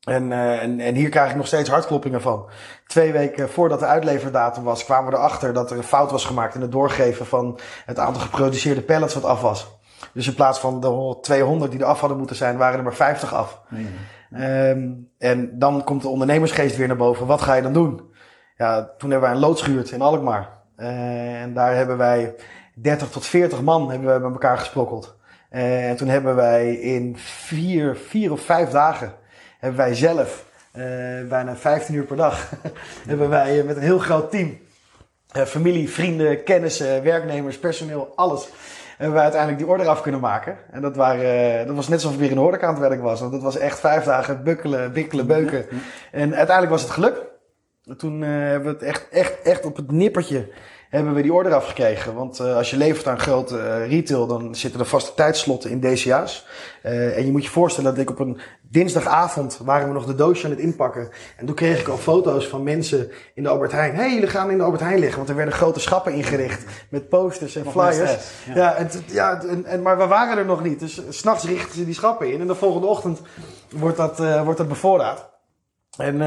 En, 0.00 0.32
en, 0.32 0.80
en 0.80 0.94
hier 0.94 1.08
krijg 1.08 1.30
ik 1.30 1.36
nog 1.36 1.46
steeds 1.46 1.68
hartkloppingen 1.68 2.20
van. 2.20 2.48
Twee 2.86 3.12
weken 3.12 3.50
voordat 3.50 3.78
de 3.78 3.86
uitleverdatum 3.86 4.64
was, 4.64 4.84
kwamen 4.84 5.10
we 5.10 5.16
erachter 5.16 5.52
dat 5.52 5.70
er 5.70 5.76
een 5.76 5.82
fout 5.82 6.10
was 6.10 6.24
gemaakt 6.24 6.54
in 6.54 6.60
het 6.60 6.72
doorgeven 6.72 7.26
van 7.26 7.58
het 7.86 7.98
aantal 7.98 8.22
geproduceerde 8.22 8.82
pallets 8.82 9.14
wat 9.14 9.24
af 9.24 9.40
was. 9.40 9.78
Dus 10.16 10.26
in 10.26 10.34
plaats 10.34 10.58
van 10.58 10.80
de 10.80 11.18
200 11.20 11.70
die 11.70 11.80
er 11.80 11.86
af 11.86 12.00
hadden 12.00 12.18
moeten 12.18 12.36
zijn, 12.36 12.56
waren 12.56 12.78
er 12.78 12.84
maar 12.84 12.94
50 12.94 13.34
af. 13.34 13.60
Um, 14.30 15.10
en 15.18 15.58
dan 15.58 15.84
komt 15.84 16.02
de 16.02 16.08
ondernemersgeest 16.08 16.76
weer 16.76 16.86
naar 16.86 16.96
boven. 16.96 17.26
Wat 17.26 17.42
ga 17.42 17.54
je 17.54 17.62
dan 17.62 17.72
doen? 17.72 18.00
Ja, 18.56 18.90
toen 18.98 19.10
hebben 19.10 19.28
wij 19.28 19.36
een 19.36 19.44
lood 19.44 19.60
gehuurd 19.60 19.90
in 19.90 20.00
Alkmaar. 20.00 20.48
Uh, 20.76 21.42
en 21.42 21.54
daar 21.54 21.74
hebben 21.74 21.96
wij 21.96 22.34
30 22.74 23.10
tot 23.10 23.26
40 23.26 23.62
man 23.62 23.90
hebben 23.90 24.14
we 24.14 24.20
met 24.20 24.32
elkaar 24.32 24.58
gesprokkeld. 24.58 25.16
Uh, 25.50 25.88
en 25.88 25.96
toen 25.96 26.08
hebben 26.08 26.34
wij 26.34 26.74
in 26.74 27.16
vier, 27.18 27.96
vier 27.96 28.32
of 28.32 28.40
vijf 28.40 28.70
dagen 28.70 29.12
hebben 29.58 29.78
wij 29.78 29.94
zelf 29.94 30.44
uh, 30.76 30.84
bijna 31.28 31.56
15 31.56 31.94
uur 31.94 32.04
per 32.04 32.16
dag 32.16 32.50
hebben 33.08 33.28
wij 33.28 33.62
met 33.62 33.76
een 33.76 33.82
heel 33.82 33.98
groot 33.98 34.30
team 34.30 34.58
familie, 35.44 35.90
vrienden, 35.90 36.42
kennissen, 36.42 37.02
werknemers, 37.02 37.58
personeel, 37.58 38.12
alles 38.14 38.48
hebben 38.96 39.16
we 39.16 39.22
uiteindelijk 39.22 39.62
die 39.62 39.70
order 39.70 39.88
af 39.88 40.02
kunnen 40.02 40.20
maken. 40.20 40.56
En 40.70 40.82
dat, 40.82 40.96
waren, 40.96 41.66
dat 41.66 41.76
was 41.76 41.88
net 41.88 41.98
alsof 41.98 42.12
ik 42.12 42.18
weer 42.18 42.28
in 42.28 42.34
de 42.34 42.40
horeca 42.40 42.66
aan 42.66 42.74
het 42.74 42.88
werk 42.88 43.02
was. 43.02 43.20
Want 43.20 43.32
dat 43.32 43.42
was 43.42 43.58
echt 43.58 43.80
vijf 43.80 44.04
dagen 44.04 44.44
bukkelen, 44.44 44.92
bikkelen, 44.92 45.26
beuken. 45.26 45.66
En 46.12 46.34
uiteindelijk 46.34 46.70
was 46.70 46.82
het 46.82 46.90
geluk. 46.90 47.24
Toen 47.96 48.22
uh, 48.22 48.28
hebben 48.28 48.62
we 48.62 48.68
het 48.68 48.82
echt, 48.82 49.08
echt, 49.08 49.42
echt 49.42 49.64
op 49.64 49.76
het 49.76 49.90
nippertje 49.90 50.48
hebben 50.90 51.14
we 51.14 51.22
die 51.22 51.32
order 51.32 51.54
afgekregen. 51.54 52.14
Want 52.14 52.40
uh, 52.40 52.56
als 52.56 52.70
je 52.70 52.76
levert 52.76 53.06
aan 53.06 53.18
grote 53.18 53.56
uh, 53.56 53.88
retail, 53.88 54.26
dan 54.26 54.54
zitten 54.54 54.80
er 54.80 54.86
vaste 54.86 55.14
tijdslotten 55.14 55.70
in 55.70 55.80
DCA's. 55.80 56.46
Uh, 56.84 57.16
en 57.16 57.24
je 57.24 57.32
moet 57.32 57.44
je 57.44 57.50
voorstellen 57.50 57.90
dat 57.90 58.02
ik 58.02 58.10
op 58.10 58.18
een 58.18 58.40
dinsdagavond 58.62 59.60
waren 59.64 59.88
we 59.88 59.94
nog 59.94 60.06
de 60.06 60.14
doosje 60.14 60.44
aan 60.44 60.50
het 60.50 60.60
inpakken. 60.60 61.08
En 61.36 61.46
toen 61.46 61.54
kreeg 61.54 61.80
ik 61.80 61.88
al 61.88 61.96
foto's 61.96 62.46
van 62.48 62.62
mensen 62.62 63.10
in 63.34 63.42
de 63.42 63.48
Albert 63.48 63.72
Heijn. 63.72 63.94
Hé, 63.94 64.00
hey, 64.00 64.12
jullie 64.12 64.28
gaan 64.28 64.50
in 64.50 64.58
de 64.58 64.64
Albert 64.64 64.82
Heijn 64.82 64.98
liggen. 64.98 65.16
Want 65.16 65.28
er 65.28 65.36
werden 65.36 65.54
grote 65.54 65.80
schappen 65.80 66.12
ingericht 66.12 66.64
met 66.90 67.08
posters 67.08 67.56
en 67.56 67.64
nog 67.64 67.72
flyers. 67.72 68.16
Ja, 68.46 68.54
ja, 68.54 68.74
en, 68.74 68.90
ja 69.06 69.42
en, 69.42 69.64
en, 69.64 69.82
maar 69.82 69.98
we 69.98 70.06
waren 70.06 70.38
er 70.38 70.44
nog 70.44 70.62
niet. 70.62 70.80
Dus 70.80 71.00
s'nachts 71.08 71.44
richten 71.44 71.74
ze 71.74 71.84
die 71.84 71.94
schappen 71.94 72.32
in. 72.32 72.40
En 72.40 72.46
de 72.46 72.54
volgende 72.54 72.86
ochtend 72.86 73.20
wordt 73.70 73.96
dat, 73.96 74.18
wordt 74.44 74.58
dat 74.58 74.68
bevoorraad. 74.68 75.30
En... 75.96 76.20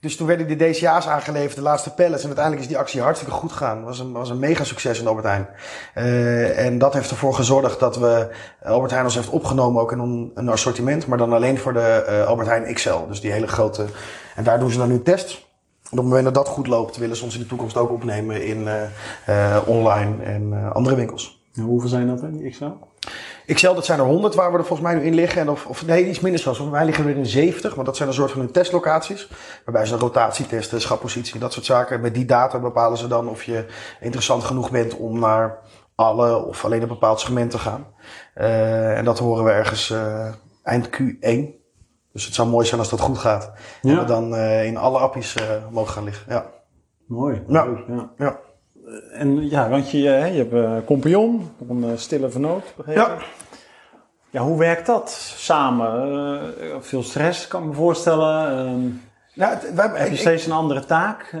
Dus 0.00 0.16
toen 0.16 0.26
werden 0.26 0.46
die 0.46 0.56
DCA's 0.56 1.06
aangeleverd, 1.06 1.54
de 1.54 1.62
laatste 1.62 1.94
pallets. 1.94 2.20
En 2.22 2.26
uiteindelijk 2.26 2.64
is 2.64 2.70
die 2.70 2.78
actie 2.78 3.00
hartstikke 3.00 3.34
goed 3.34 3.52
gegaan. 3.52 3.84
Was 3.84 3.98
een, 3.98 4.12
was 4.12 4.30
een 4.30 4.38
mega 4.38 4.64
succes 4.64 5.00
in 5.00 5.06
Albert 5.06 5.26
Heijn. 5.26 5.48
Uh, 5.94 6.66
en 6.66 6.78
dat 6.78 6.94
heeft 6.94 7.10
ervoor 7.10 7.34
gezorgd 7.34 7.80
dat 7.80 7.96
we 7.96 8.28
Albert 8.62 8.90
Heijn 8.90 9.04
ons 9.04 9.14
heeft 9.14 9.28
opgenomen 9.28 9.82
ook 9.82 9.92
in 9.92 10.30
een, 10.34 10.48
assortiment. 10.48 11.06
Maar 11.06 11.18
dan 11.18 11.32
alleen 11.32 11.58
voor 11.58 11.72
de 11.72 12.06
uh, 12.08 12.26
Albert 12.26 12.48
Heijn 12.48 12.74
XL. 12.74 13.06
Dus 13.08 13.20
die 13.20 13.32
hele 13.32 13.46
grote. 13.46 13.86
En 14.36 14.44
daar 14.44 14.58
doen 14.58 14.70
ze 14.70 14.78
dan 14.78 14.88
nu 14.88 15.02
test. 15.02 15.46
En 15.90 15.98
op 15.98 16.04
het 16.04 16.06
moment 16.06 16.24
dat 16.24 16.34
dat 16.34 16.48
goed 16.48 16.66
loopt, 16.66 16.96
willen 16.96 17.16
ze 17.16 17.24
ons 17.24 17.34
in 17.34 17.40
de 17.40 17.46
toekomst 17.46 17.76
ook 17.76 17.90
opnemen 17.90 18.46
in 18.46 18.68
uh, 19.28 19.56
online 19.66 20.22
en 20.22 20.72
andere 20.72 20.96
winkels. 20.96 21.42
Hoeveel 21.54 21.88
zijn 21.88 22.06
dat 22.06 22.20
dan, 22.20 22.36
die 22.36 22.50
XL? 22.50 22.64
Excel, 23.48 23.74
dat 23.74 23.84
zijn 23.84 23.98
er 23.98 24.04
100 24.04 24.34
waar 24.34 24.52
we 24.52 24.58
er 24.58 24.64
volgens 24.64 24.88
mij 24.88 24.98
nu 24.98 25.06
in 25.06 25.14
liggen. 25.14 25.40
En 25.40 25.48
of, 25.48 25.66
of 25.66 25.86
nee, 25.86 26.08
iets 26.08 26.20
minder 26.20 26.40
zelfs. 26.40 26.58
Volgens 26.58 26.78
mij 26.78 26.86
liggen 26.86 27.04
we 27.04 27.10
er 27.10 27.16
in 27.16 27.26
70. 27.26 27.74
Want 27.74 27.86
dat 27.86 27.96
zijn 27.96 28.08
een 28.08 28.14
soort 28.14 28.30
van 28.30 28.40
hun 28.40 28.50
testlocaties. 28.50 29.28
Waarbij 29.64 29.86
ze 29.86 29.96
rotatie 29.96 30.46
testen, 30.46 30.80
schappositie, 30.80 31.40
dat 31.40 31.52
soort 31.52 31.64
zaken. 31.64 31.96
En 31.96 32.02
met 32.02 32.14
die 32.14 32.24
data 32.24 32.58
bepalen 32.58 32.98
ze 32.98 33.06
dan 33.06 33.28
of 33.28 33.42
je 33.42 33.66
interessant 34.00 34.44
genoeg 34.44 34.70
bent 34.70 34.96
om 34.96 35.18
naar 35.18 35.58
alle 35.94 36.44
of 36.44 36.64
alleen 36.64 36.82
een 36.82 36.88
bepaald 36.88 37.20
segment 37.20 37.50
te 37.50 37.58
gaan. 37.58 37.86
Uh, 38.36 38.98
en 38.98 39.04
dat 39.04 39.18
horen 39.18 39.44
we 39.44 39.50
ergens 39.50 39.90
uh, 39.90 40.28
eind 40.62 40.86
Q1. 40.86 41.56
Dus 42.12 42.24
het 42.24 42.34
zou 42.34 42.48
mooi 42.48 42.66
zijn 42.66 42.80
als 42.80 42.90
dat 42.90 43.00
goed 43.00 43.18
gaat. 43.18 43.52
Ja. 43.82 43.90
En 43.90 43.98
we 43.98 44.04
dan 44.04 44.34
uh, 44.34 44.64
in 44.64 44.76
alle 44.76 44.98
appies 44.98 45.34
mogen 45.70 45.92
gaan 45.92 46.04
liggen. 46.04 46.32
Ja. 46.32 46.46
Mooi. 47.06 47.42
Ja. 47.48 47.66
ja. 47.88 48.10
ja. 48.18 48.38
En 49.12 49.48
ja, 49.48 49.68
want 49.68 49.90
je, 49.90 49.98
je 49.98 50.08
hebt 50.08 50.52
een 50.52 50.84
compagnon, 50.84 51.50
een 51.68 51.98
stille 51.98 52.30
vernoot, 52.30 52.72
begrepen? 52.76 53.02
Ja. 53.02 53.18
Ja, 54.30 54.42
hoe 54.42 54.58
werkt 54.58 54.86
dat 54.86 55.10
samen? 55.36 56.54
veel 56.80 57.02
stress, 57.02 57.46
kan 57.46 57.62
ik 57.62 57.68
me 57.68 57.74
voorstellen. 57.74 58.50
Ehm, 58.50 58.88
nou, 59.34 59.56
wij, 59.74 59.90
heb 59.94 60.10
je 60.10 60.16
steeds 60.16 60.46
een 60.46 60.52
andere 60.52 60.84
taak? 60.84 61.34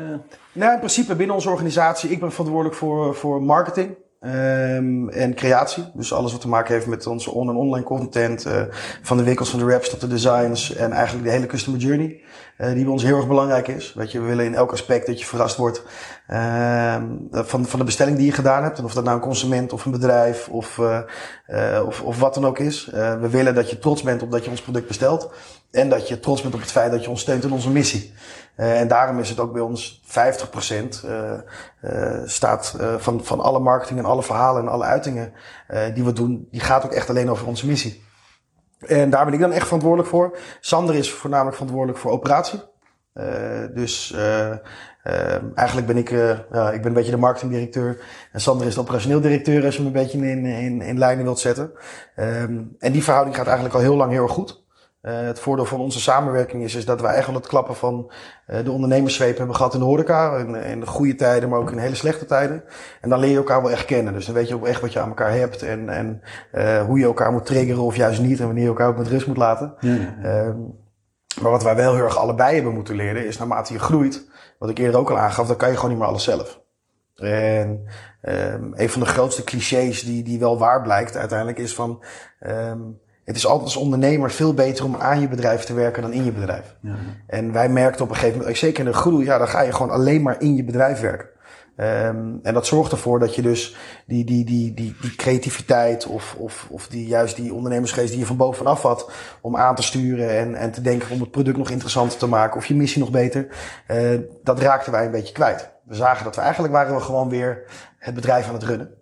Nou, 0.52 0.72
in 0.72 0.78
principe 0.78 1.14
binnen 1.16 1.34
onze 1.34 1.50
organisatie, 1.50 2.10
ik 2.10 2.20
ben 2.20 2.32
verantwoordelijk 2.32 2.76
voor, 2.76 3.14
voor 3.14 3.42
marketing. 3.42 3.96
Um, 4.20 5.08
en 5.08 5.34
creatie. 5.34 5.84
Dus 5.94 6.12
alles 6.12 6.32
wat 6.32 6.40
te 6.40 6.48
maken 6.48 6.74
heeft 6.74 6.86
met 6.86 7.06
onze 7.06 7.30
on- 7.30 7.48
en 7.48 7.56
online 7.56 7.84
content. 7.84 8.46
Uh, 8.46 8.62
van 9.02 9.16
de 9.16 9.22
winkels 9.22 9.50
van 9.50 9.58
de 9.58 9.70
raps 9.70 9.90
tot 9.90 10.00
de 10.00 10.06
designs. 10.06 10.74
En 10.74 10.92
eigenlijk 10.92 11.26
de 11.26 11.32
hele 11.32 11.46
customer 11.46 11.80
journey. 11.80 12.20
Uh, 12.58 12.72
die 12.72 12.82
bij 12.82 12.92
ons 12.92 13.02
heel 13.02 13.16
erg 13.16 13.28
belangrijk 13.28 13.68
is. 13.68 13.94
Weet 13.94 14.12
je, 14.12 14.20
we 14.20 14.26
willen 14.26 14.44
in 14.44 14.54
elk 14.54 14.72
aspect 14.72 15.06
dat 15.06 15.20
je 15.20 15.26
verrast 15.26 15.56
wordt. 15.56 15.82
Uh, 16.28 16.96
van, 17.30 17.66
van 17.66 17.78
de 17.78 17.84
bestelling 17.84 18.16
die 18.16 18.26
je 18.26 18.32
gedaan 18.32 18.62
hebt. 18.62 18.78
En 18.78 18.84
of 18.84 18.94
dat 18.94 19.04
nou 19.04 19.16
een 19.16 19.22
consument 19.22 19.72
of 19.72 19.84
een 19.84 19.92
bedrijf 19.92 20.48
of, 20.48 20.78
uh, 20.78 21.82
of, 21.86 22.02
of 22.02 22.18
wat 22.18 22.34
dan 22.34 22.46
ook 22.46 22.58
is. 22.58 22.86
we 22.92 23.28
willen 23.30 23.54
dat 23.54 23.70
je 23.70 23.78
trots 23.78 24.02
bent 24.02 24.22
op 24.22 24.30
dat 24.30 24.44
je 24.44 24.50
ons 24.50 24.62
product 24.62 24.86
bestelt. 24.86 25.30
En 25.70 25.88
dat 25.88 26.08
je 26.08 26.20
trots 26.20 26.42
bent 26.42 26.54
op 26.54 26.60
het 26.60 26.70
feit 26.70 26.90
dat 26.90 27.04
je 27.04 27.10
ons 27.10 27.20
steunt 27.20 27.44
in 27.44 27.52
onze 27.52 27.70
missie. 27.70 28.14
En 28.56 28.88
daarom 28.88 29.18
is 29.18 29.28
het 29.28 29.40
ook 29.40 29.52
bij 29.52 29.62
ons 29.62 30.02
50% 30.06 30.10
uh, 31.04 31.32
uh, 31.82 32.20
staat 32.24 32.76
van, 32.98 33.24
van 33.24 33.40
alle 33.40 33.58
marketing 33.58 33.98
en 33.98 34.04
alle 34.04 34.22
verhalen 34.22 34.62
en 34.62 34.68
alle 34.68 34.84
uitingen 34.84 35.32
die 35.94 36.04
we 36.04 36.12
doen, 36.12 36.48
die 36.50 36.60
gaat 36.60 36.84
ook 36.84 36.92
echt 36.92 37.08
alleen 37.08 37.30
over 37.30 37.46
onze 37.46 37.66
missie. 37.66 38.04
En 38.86 39.10
daar 39.10 39.24
ben 39.24 39.34
ik 39.34 39.40
dan 39.40 39.52
echt 39.52 39.64
verantwoordelijk 39.64 40.08
voor. 40.08 40.38
Sander 40.60 40.94
is 40.94 41.12
voornamelijk 41.12 41.56
verantwoordelijk 41.56 41.98
voor 41.98 42.10
operatie. 42.10 42.60
dus 43.74 44.14
eigenlijk 45.54 45.86
ben 45.86 45.96
ik, 45.96 46.10
ja, 46.52 46.70
ik 46.70 46.78
ben 46.80 46.86
een 46.86 46.92
beetje 46.92 47.10
de 47.10 47.16
marketingdirecteur. 47.16 48.00
En 48.32 48.40
Sander 48.40 48.66
is 48.66 48.74
de 48.74 48.80
operationeel 48.80 49.20
directeur 49.20 49.64
als 49.64 49.76
je 49.76 49.82
hem 49.82 49.86
een 49.86 50.02
beetje 50.02 50.18
in, 50.18 50.46
in, 50.46 50.82
in 50.82 50.98
lijnen 50.98 51.24
wilt 51.24 51.38
zetten. 51.38 51.70
Um, 52.16 52.76
en 52.78 52.92
die 52.92 53.02
verhouding 53.02 53.36
gaat 53.36 53.46
eigenlijk 53.46 53.74
al 53.74 53.80
heel 53.80 53.96
lang 53.96 54.12
heel 54.12 54.22
erg 54.22 54.32
goed. 54.32 54.66
Uh, 55.02 55.20
het 55.20 55.40
voordeel 55.40 55.64
van 55.64 55.80
onze 55.80 56.00
samenwerking 56.00 56.62
is, 56.62 56.74
is 56.74 56.84
dat 56.84 57.00
wij 57.00 57.14
echt 57.14 57.26
wel 57.26 57.34
het 57.34 57.46
klappen 57.46 57.76
van 57.76 58.12
uh, 58.46 58.64
de 58.64 58.70
ondernemerszweep 58.70 59.38
hebben 59.38 59.56
gehad 59.56 59.74
in 59.74 59.80
de 59.80 59.86
horeca. 59.86 60.36
In, 60.36 60.54
in 60.54 60.80
de 60.80 60.86
goede 60.86 61.14
tijden, 61.14 61.48
maar 61.48 61.58
ook 61.58 61.70
in 61.70 61.78
hele 61.78 61.94
slechte 61.94 62.24
tijden. 62.24 62.64
En 63.00 63.08
dan 63.08 63.18
leer 63.18 63.30
je 63.30 63.36
elkaar 63.36 63.62
wel 63.62 63.70
echt 63.70 63.84
kennen. 63.84 64.12
Dus 64.12 64.26
dan 64.26 64.34
weet 64.34 64.48
je 64.48 64.54
ook 64.54 64.66
echt 64.66 64.80
wat 64.80 64.92
je 64.92 65.00
aan 65.00 65.08
elkaar 65.08 65.32
hebt. 65.32 65.62
En, 65.62 65.88
en 65.88 66.20
uh, 66.52 66.82
hoe 66.82 66.98
je 66.98 67.04
elkaar 67.04 67.32
moet 67.32 67.46
triggeren 67.46 67.82
of 67.82 67.96
juist 67.96 68.20
niet. 68.20 68.38
En 68.38 68.46
wanneer 68.46 68.62
je 68.62 68.68
elkaar 68.68 68.88
ook 68.88 68.98
met 68.98 69.08
rust 69.08 69.26
moet 69.26 69.36
laten. 69.36 69.74
Ja. 69.80 69.98
Um, 70.24 70.86
maar 71.42 71.50
wat 71.50 71.62
wij 71.62 71.76
wel 71.76 71.94
heel 71.94 72.04
erg 72.04 72.18
allebei 72.18 72.54
hebben 72.54 72.74
moeten 72.74 72.94
leren, 72.94 73.26
is 73.26 73.38
naarmate 73.38 73.72
je 73.72 73.78
groeit, 73.78 74.28
wat 74.58 74.70
ik 74.70 74.78
eerder 74.78 75.00
ook 75.00 75.10
al 75.10 75.18
aangaf, 75.18 75.46
dan 75.46 75.56
kan 75.56 75.68
je 75.68 75.74
gewoon 75.74 75.90
niet 75.90 75.98
meer 75.98 76.08
alles 76.08 76.24
zelf. 76.24 76.60
En 77.14 77.84
um, 78.22 78.72
een 78.74 78.90
van 78.90 79.00
de 79.00 79.06
grootste 79.06 79.44
clichés 79.44 80.02
die, 80.02 80.22
die 80.22 80.38
wel 80.38 80.58
waar 80.58 80.82
blijkt 80.82 81.16
uiteindelijk 81.16 81.58
is 81.58 81.74
van... 81.74 82.04
Um, 82.46 83.00
het 83.24 83.36
is 83.36 83.46
altijd 83.46 83.64
als 83.64 83.76
ondernemer 83.76 84.30
veel 84.30 84.54
beter 84.54 84.84
om 84.84 84.96
aan 84.96 85.20
je 85.20 85.28
bedrijf 85.28 85.64
te 85.64 85.74
werken 85.74 86.02
dan 86.02 86.12
in 86.12 86.24
je 86.24 86.32
bedrijf. 86.32 86.76
Ja. 86.80 86.94
En 87.26 87.52
wij 87.52 87.68
merkten 87.68 88.04
op 88.04 88.10
een 88.10 88.16
gegeven 88.16 88.38
moment, 88.38 88.56
zeker 88.56 88.84
in 88.84 88.90
de 88.90 88.96
groei, 88.96 89.24
ja, 89.24 89.38
dan 89.38 89.48
ga 89.48 89.60
je 89.60 89.72
gewoon 89.72 89.90
alleen 89.90 90.22
maar 90.22 90.40
in 90.40 90.56
je 90.56 90.64
bedrijf 90.64 91.00
werken. 91.00 91.28
Um, 91.80 92.38
en 92.42 92.54
dat 92.54 92.66
zorgt 92.66 92.92
ervoor 92.92 93.18
dat 93.18 93.34
je 93.34 93.42
dus 93.42 93.76
die, 94.06 94.24
die, 94.24 94.44
die, 94.44 94.74
die, 94.74 94.96
die 95.00 95.16
creativiteit 95.16 96.06
of, 96.06 96.34
of, 96.38 96.66
of 96.70 96.88
die, 96.88 97.06
juist 97.06 97.36
die 97.36 97.54
ondernemersgeest 97.54 98.10
die 98.10 98.18
je 98.18 98.26
van 98.26 98.36
bovenaf 98.36 98.82
had 98.82 99.10
om 99.40 99.56
aan 99.56 99.74
te 99.74 99.82
sturen 99.82 100.30
en, 100.30 100.54
en 100.54 100.70
te 100.70 100.80
denken 100.80 101.10
om 101.10 101.20
het 101.20 101.30
product 101.30 101.56
nog 101.56 101.70
interessanter 101.70 102.18
te 102.18 102.26
maken 102.26 102.56
of 102.56 102.66
je 102.66 102.74
missie 102.74 103.00
nog 103.00 103.10
beter, 103.10 103.48
uh, 103.90 104.20
dat 104.42 104.60
raakten 104.60 104.92
wij 104.92 105.04
een 105.04 105.10
beetje 105.10 105.34
kwijt. 105.34 105.70
We 105.84 105.94
zagen 105.94 106.24
dat 106.24 106.34
we 106.34 106.40
eigenlijk 106.40 106.72
waren 106.72 106.94
we 106.94 107.00
gewoon 107.00 107.28
weer 107.28 107.64
het 107.98 108.14
bedrijf 108.14 108.48
aan 108.48 108.54
het 108.54 108.62
runnen. 108.62 108.94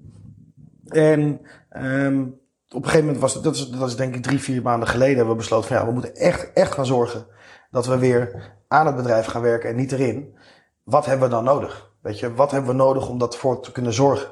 En 0.89 1.41
um, 1.83 2.41
op 2.69 2.83
een 2.83 2.85
gegeven 2.85 3.05
moment 3.05 3.21
was 3.21 3.43
dat 3.43 3.55
is, 3.55 3.69
dat 3.69 3.89
is 3.89 3.97
denk 3.97 4.15
ik 4.15 4.23
drie, 4.23 4.41
vier 4.41 4.63
maanden 4.63 4.89
geleden 4.89 5.17
hebben 5.17 5.35
we 5.35 5.41
besloten 5.41 5.69
van 5.69 5.77
ja, 5.77 5.87
we 5.87 5.93
moeten 5.93 6.15
echt, 6.15 6.53
echt 6.53 6.73
gaan 6.73 6.87
zorgen 6.87 7.27
dat 7.71 7.87
we 7.87 7.99
weer 7.99 8.55
aan 8.69 8.87
het 8.87 8.97
bedrijf 8.97 9.27
gaan 9.27 9.43
werken 9.43 9.71
en 9.71 9.77
niet 9.77 9.93
erin. 9.93 10.37
Wat 10.83 11.07
hebben 11.07 11.29
we 11.29 11.35
dan 11.35 11.45
nodig? 11.45 11.95
Weet 12.07 12.19
je, 12.19 12.35
wat 12.35 12.51
hebben 12.51 12.71
we 12.71 12.77
nodig 12.77 13.09
om 13.09 13.19
dat 13.19 13.37
voor 13.37 13.61
te 13.61 13.73
kunnen 13.73 13.93
zorgen? 13.93 14.29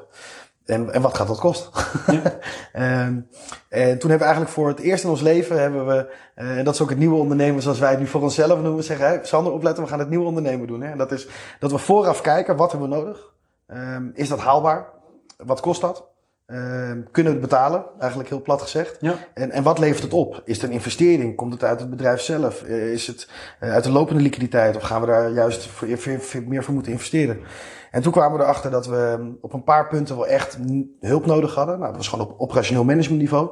En, 0.65 0.93
en 0.93 1.01
wat 1.01 1.15
gaat 1.15 1.27
dat 1.27 1.39
kosten? 1.39 1.71
Ja. 2.71 3.05
um, 3.05 3.27
en 3.69 3.99
toen 3.99 4.09
hebben 4.09 4.17
we 4.17 4.23
eigenlijk 4.23 4.49
voor 4.49 4.67
het 4.67 4.79
eerst 4.79 5.03
in 5.03 5.09
ons 5.09 5.21
leven 5.21 5.61
hebben 5.61 5.87
we, 5.87 6.13
uh, 6.35 6.57
en 6.57 6.65
dat 6.65 6.73
is 6.73 6.81
ook 6.81 6.89
het 6.89 6.97
nieuwe 6.97 7.15
ondernemen 7.15 7.61
zoals 7.61 7.79
wij 7.79 7.89
het 7.89 7.99
nu 7.99 8.07
voor 8.07 8.21
onszelf 8.21 8.61
noemen, 8.61 8.83
zeggen, 8.83 9.07
hey, 9.07 9.19
Sander 9.23 9.53
opletten, 9.53 9.83
we 9.83 9.89
gaan 9.89 9.99
het 9.99 10.09
nieuwe 10.09 10.25
ondernemen 10.25 10.67
doen. 10.67 10.81
Hè? 10.81 10.91
En 10.91 10.97
dat 10.97 11.11
is 11.11 11.27
dat 11.59 11.71
we 11.71 11.77
vooraf 11.77 12.21
kijken, 12.21 12.55
wat 12.55 12.71
hebben 12.71 12.89
we 12.89 12.95
nodig? 12.95 13.33
Um, 13.67 14.11
is 14.13 14.29
dat 14.29 14.39
haalbaar? 14.39 14.89
Wat 15.37 15.59
kost 15.59 15.81
dat? 15.81 16.07
Uh, 16.47 16.57
kunnen 17.11 17.33
we 17.33 17.39
het 17.39 17.49
betalen, 17.49 17.85
eigenlijk 17.99 18.29
heel 18.29 18.41
plat 18.41 18.61
gezegd. 18.61 18.97
Ja. 18.99 19.15
En, 19.33 19.51
en 19.51 19.63
wat 19.63 19.79
levert 19.79 20.03
het 20.03 20.13
op? 20.13 20.41
Is 20.45 20.55
het 20.55 20.65
een 20.65 20.75
investering? 20.75 21.35
Komt 21.35 21.53
het 21.53 21.63
uit 21.63 21.79
het 21.79 21.89
bedrijf 21.89 22.21
zelf? 22.21 22.63
Uh, 22.63 22.91
is 22.91 23.07
het 23.07 23.29
uh, 23.61 23.71
uit 23.71 23.83
de 23.83 23.91
lopende 23.91 24.21
liquiditeit? 24.21 24.75
Of 24.75 24.83
gaan 24.83 25.01
we 25.01 25.07
daar 25.07 25.31
juist 25.31 25.67
voor, 25.67 25.87
voor, 25.97 26.43
meer 26.47 26.63
voor 26.63 26.73
moeten 26.73 26.91
investeren? 26.91 27.39
En 27.91 28.01
toen 28.01 28.11
kwamen 28.11 28.37
we 28.37 28.43
erachter 28.43 28.71
dat 28.71 28.87
we 28.87 29.33
op 29.41 29.53
een 29.53 29.63
paar 29.63 29.87
punten 29.87 30.15
wel 30.15 30.27
echt 30.27 30.57
hulp 30.99 31.25
nodig 31.25 31.55
hadden. 31.55 31.75
Nou, 31.75 31.87
dat 31.87 31.97
was 31.97 32.07
gewoon 32.07 32.27
op 32.27 32.39
operationeel 32.39 32.83
managementniveau. 32.83 33.49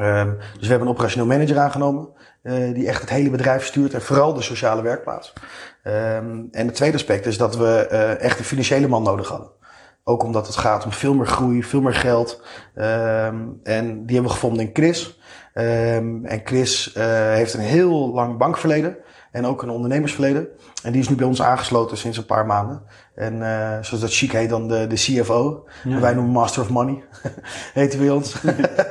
Um, 0.00 0.36
dus 0.36 0.60
we 0.60 0.66
hebben 0.66 0.86
een 0.86 0.94
operationeel 0.94 1.28
manager 1.28 1.58
aangenomen. 1.58 2.08
Uh, 2.42 2.74
die 2.74 2.88
echt 2.88 3.00
het 3.00 3.10
hele 3.10 3.30
bedrijf 3.30 3.64
stuurt 3.64 3.94
en 3.94 4.02
vooral 4.02 4.34
de 4.34 4.42
sociale 4.42 4.82
werkplaats. 4.82 5.32
Um, 5.84 6.48
en 6.50 6.66
het 6.66 6.74
tweede 6.74 6.96
aspect 6.96 7.26
is 7.26 7.38
dat 7.38 7.56
we 7.56 7.88
uh, 7.92 8.20
echt 8.20 8.38
een 8.38 8.44
financiële 8.44 8.88
man 8.88 9.02
nodig 9.02 9.28
hadden. 9.28 9.50
Ook 10.04 10.22
omdat 10.22 10.46
het 10.46 10.56
gaat 10.56 10.84
om 10.84 10.92
veel 10.92 11.14
meer 11.14 11.26
groei, 11.26 11.62
veel 11.62 11.80
meer 11.80 11.94
geld. 11.94 12.42
Um, 12.74 13.60
en 13.62 14.06
die 14.06 14.14
hebben 14.14 14.22
we 14.22 14.28
gevonden 14.28 14.66
in 14.66 14.70
Chris. 14.72 15.20
Um, 15.54 16.24
en 16.24 16.40
Chris 16.44 16.94
uh, 16.96 17.04
heeft 17.32 17.54
een 17.54 17.60
heel 17.60 18.12
lang 18.12 18.38
bankverleden. 18.38 18.96
En 19.30 19.46
ook 19.46 19.62
een 19.62 19.70
ondernemersverleden. 19.70 20.48
En 20.82 20.92
die 20.92 21.00
is 21.00 21.08
nu 21.08 21.14
bij 21.14 21.26
ons 21.26 21.42
aangesloten 21.42 21.96
sinds 21.96 22.18
een 22.18 22.26
paar 22.26 22.46
maanden. 22.46 22.82
En 23.14 23.34
uh, 23.34 23.70
zoals 23.80 24.00
dat 24.00 24.14
chic 24.14 24.32
heet 24.32 24.48
dan 24.48 24.68
de, 24.68 24.86
de 24.86 24.94
CFO. 24.94 25.68
Ja. 25.84 26.00
Wij 26.00 26.14
noemen 26.14 26.32
Master 26.32 26.62
of 26.62 26.70
Money. 26.70 27.04
heet 27.74 27.92
hij 27.92 28.00
bij 28.00 28.10
ons. 28.10 28.40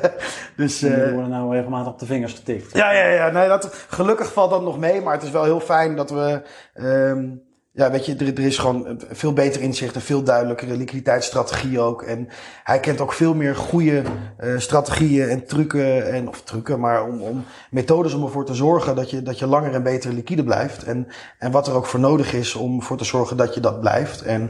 dus, 0.58 0.84
uh, 0.84 0.96
die 0.96 1.14
worden 1.14 1.30
nou 1.30 1.56
regelmatig 1.56 1.92
op 1.92 2.00
de 2.00 2.06
vingers 2.06 2.34
getikt. 2.34 2.76
Ja, 2.76 2.92
ja, 2.92 3.08
ja. 3.08 3.30
Nee, 3.30 3.48
dat, 3.48 3.86
gelukkig 3.90 4.34
valt 4.34 4.50
dat 4.50 4.64
nog 4.64 4.80
mee. 4.80 5.02
Maar 5.02 5.14
het 5.14 5.24
is 5.24 5.32
wel 5.32 5.44
heel 5.44 5.60
fijn 5.60 5.96
dat 5.96 6.10
we... 6.10 6.42
Um, 6.74 7.48
ja, 7.80 7.92
weet 7.92 8.06
je, 8.06 8.16
er, 8.16 8.28
er 8.28 8.40
is 8.46 8.58
gewoon 8.58 9.02
veel 9.10 9.34
beter 9.34 9.62
inzicht 9.62 9.96
en 9.96 10.02
veel 10.02 10.24
duidelijkere 10.24 10.78
liquiditeitsstrategie 10.78 11.80
ook. 11.80 12.02
En 12.02 12.28
hij 12.64 12.80
kent 12.80 13.02
ook 13.02 13.14
veel 13.14 13.34
meer 13.34 13.56
goede 13.56 14.02
uh, 14.40 14.58
strategieën 14.58 15.30
en 15.30 15.46
trucken, 15.46 16.12
en, 16.12 16.28
of 16.28 16.42
trucken, 16.42 16.80
maar 16.80 17.04
om, 17.04 17.22
om 17.22 17.44
methodes 17.72 18.14
om 18.14 18.24
ervoor 18.24 18.46
te 18.46 18.54
zorgen 18.54 18.96
dat 18.96 19.10
je, 19.10 19.22
dat 19.22 19.40
je 19.40 19.48
langer 19.48 19.74
en 19.74 19.84
beter 19.84 20.14
liquide 20.14 20.44
blijft. 20.44 20.84
En, 20.84 21.08
en 21.38 21.52
wat 21.52 21.68
er 21.68 21.74
ook 21.74 21.86
voor 21.86 22.00
nodig 22.00 22.34
is 22.34 22.56
om 22.56 22.80
ervoor 22.80 22.98
te 22.98 23.04
zorgen 23.04 23.38
dat 23.38 23.54
je 23.54 23.60
dat 23.60 23.80
blijft. 23.80 24.22
En, 24.22 24.42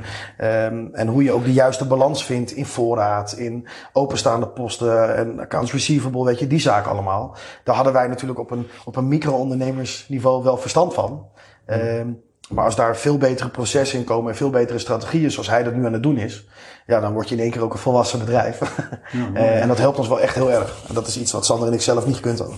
um, 0.42 0.90
en 0.94 1.08
hoe 1.08 1.24
je 1.24 1.32
ook 1.32 1.44
de 1.44 1.54
juiste 1.54 1.88
balans 1.88 2.26
vindt 2.26 2.52
in 2.52 2.66
voorraad, 2.66 3.34
in 3.34 3.68
openstaande 3.94 4.48
posten 4.48 5.16
en 5.16 5.40
accounts 5.40 5.72
receivable, 5.72 6.26
weet 6.26 6.40
je, 6.40 6.48
die 6.48 6.60
zaken 6.60 6.92
allemaal. 6.92 7.38
Daar 7.64 7.76
hadden 7.76 7.94
wij 7.94 8.08
natuurlijk 8.08 8.40
op 8.40 8.52
een, 8.52 8.68
op 8.86 8.96
een 8.96 9.08
micro-ondernemersniveau 9.08 10.44
wel 10.44 10.58
verstand 10.58 10.94
van. 10.94 11.28
Um, 11.68 12.28
maar 12.50 12.66
als 12.66 12.76
daar 12.76 12.98
veel 12.98 13.18
betere 13.18 13.50
processen 13.50 14.00
in 14.00 14.06
komen 14.06 14.32
en 14.32 14.38
veel 14.38 14.50
betere 14.50 14.80
strategieën, 14.80 15.32
zoals 15.32 15.50
hij 15.50 15.64
dat 15.64 15.74
nu 15.74 15.86
aan 15.86 15.94
het 15.94 16.04
doen 16.04 16.18
is, 16.18 16.48
ja, 16.86 17.00
dan 17.00 17.14
word 17.14 17.30
je 17.30 17.36
in 17.36 17.42
één 17.42 17.52
keer 17.52 17.64
ook 17.64 17.74
een 17.74 17.80
volwassen 17.80 18.20
bedrijf. 18.20 18.60
Ja, 19.12 19.30
uh, 19.34 19.62
en 19.62 19.68
dat 19.68 19.78
helpt 19.78 19.98
ons 19.98 20.08
wel 20.08 20.20
echt 20.20 20.36
heel 20.36 20.52
erg. 20.52 20.76
En 20.88 20.94
dat 20.94 21.08
is 21.08 21.18
iets 21.18 21.32
wat 21.32 21.46
Sander 21.46 21.68
en 21.68 21.74
ik 21.74 21.82
zelf 21.82 22.06
niet 22.06 22.16
gekund 22.16 22.40
hadden. 22.40 22.58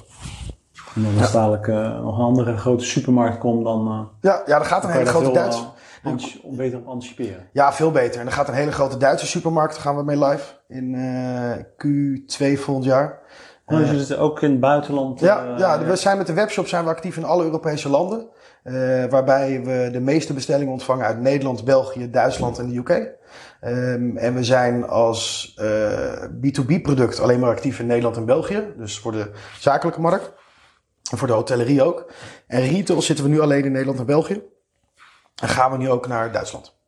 En 0.96 1.04
dan 1.04 1.18
als 1.18 1.32
ja. 1.32 1.40
dadelijk 1.40 1.68
uh, 1.68 2.02
nog 2.02 2.18
een 2.18 2.24
andere 2.24 2.58
grote 2.58 2.84
supermarkt 2.84 3.38
komt, 3.38 3.64
dan. 3.64 3.88
Uh, 3.88 4.00
ja, 4.22 4.42
ja, 4.46 4.60
er 4.60 4.66
gaat 4.66 4.84
een 4.84 4.90
hele 4.90 5.06
grote 5.06 5.32
Duitse. 5.32 5.64
Om 6.44 6.56
beter 6.56 6.80
op 6.80 6.88
anticiperen. 6.88 7.48
Ja, 7.52 7.74
veel 7.74 7.92
beter. 7.92 8.20
En 8.20 8.26
er 8.26 8.32
gaat 8.32 8.48
een 8.48 8.54
hele 8.54 8.72
grote 8.72 8.98
Duitse 8.98 9.28
supermarkt, 9.28 9.78
gaan 9.78 9.96
we 9.96 10.04
mee 10.04 10.18
live 10.18 10.44
in 10.68 10.96
Q2 11.86 12.60
volgend 12.60 12.86
jaar. 12.86 13.20
Oh, 13.66 13.78
dus 13.78 13.90
je 13.90 14.04
zit 14.04 14.18
ook 14.18 14.42
in 14.42 14.52
het 14.52 14.60
buitenland? 14.60 15.20
Ja, 15.20 15.56
ja, 15.58 15.84
we 15.84 15.96
zijn 15.96 16.18
met 16.18 16.28
de 16.28 16.34
webshop 16.34 16.68
zijn 16.68 16.84
we 16.84 16.90
actief 16.90 17.18
in 17.18 17.24
alle 17.24 17.44
Europese 17.44 17.90
landen. 17.90 18.28
Uh, 18.64 19.06
waarbij 19.06 19.64
we 19.64 19.90
de 19.92 20.00
meeste 20.00 20.34
bestellingen 20.34 20.72
ontvangen 20.72 21.06
uit 21.06 21.20
Nederland, 21.20 21.64
België, 21.64 22.10
Duitsland 22.10 22.60
en 22.60 22.70
de 22.70 22.76
UK. 22.76 22.90
Um, 22.90 24.18
en 24.18 24.34
we 24.34 24.44
zijn 24.44 24.88
als 24.88 25.54
uh, 25.62 26.24
B2B 26.24 26.82
product 26.82 27.20
alleen 27.20 27.40
maar 27.40 27.50
actief 27.50 27.80
in 27.80 27.86
Nederland 27.86 28.18
en 28.18 28.26
België. 28.26 28.74
Dus 28.78 29.00
voor 29.00 29.12
de 29.12 29.32
zakelijke 29.60 30.02
markt. 30.02 30.34
En 31.12 31.18
voor 31.18 31.28
de 31.28 31.34
hotellerie 31.34 31.84
ook. 31.84 32.12
En 32.48 32.62
retail 32.62 33.02
zitten 33.02 33.26
we 33.26 33.32
nu 33.32 33.40
alleen 33.40 33.66
in 33.66 33.72
Nederland 33.72 34.00
en 34.00 34.06
België. 34.06 34.42
En 35.42 35.48
gaan 35.48 35.72
we 35.72 35.78
nu 35.78 35.90
ook 35.90 36.08
naar 36.08 36.32
Duitsland. 36.32 36.80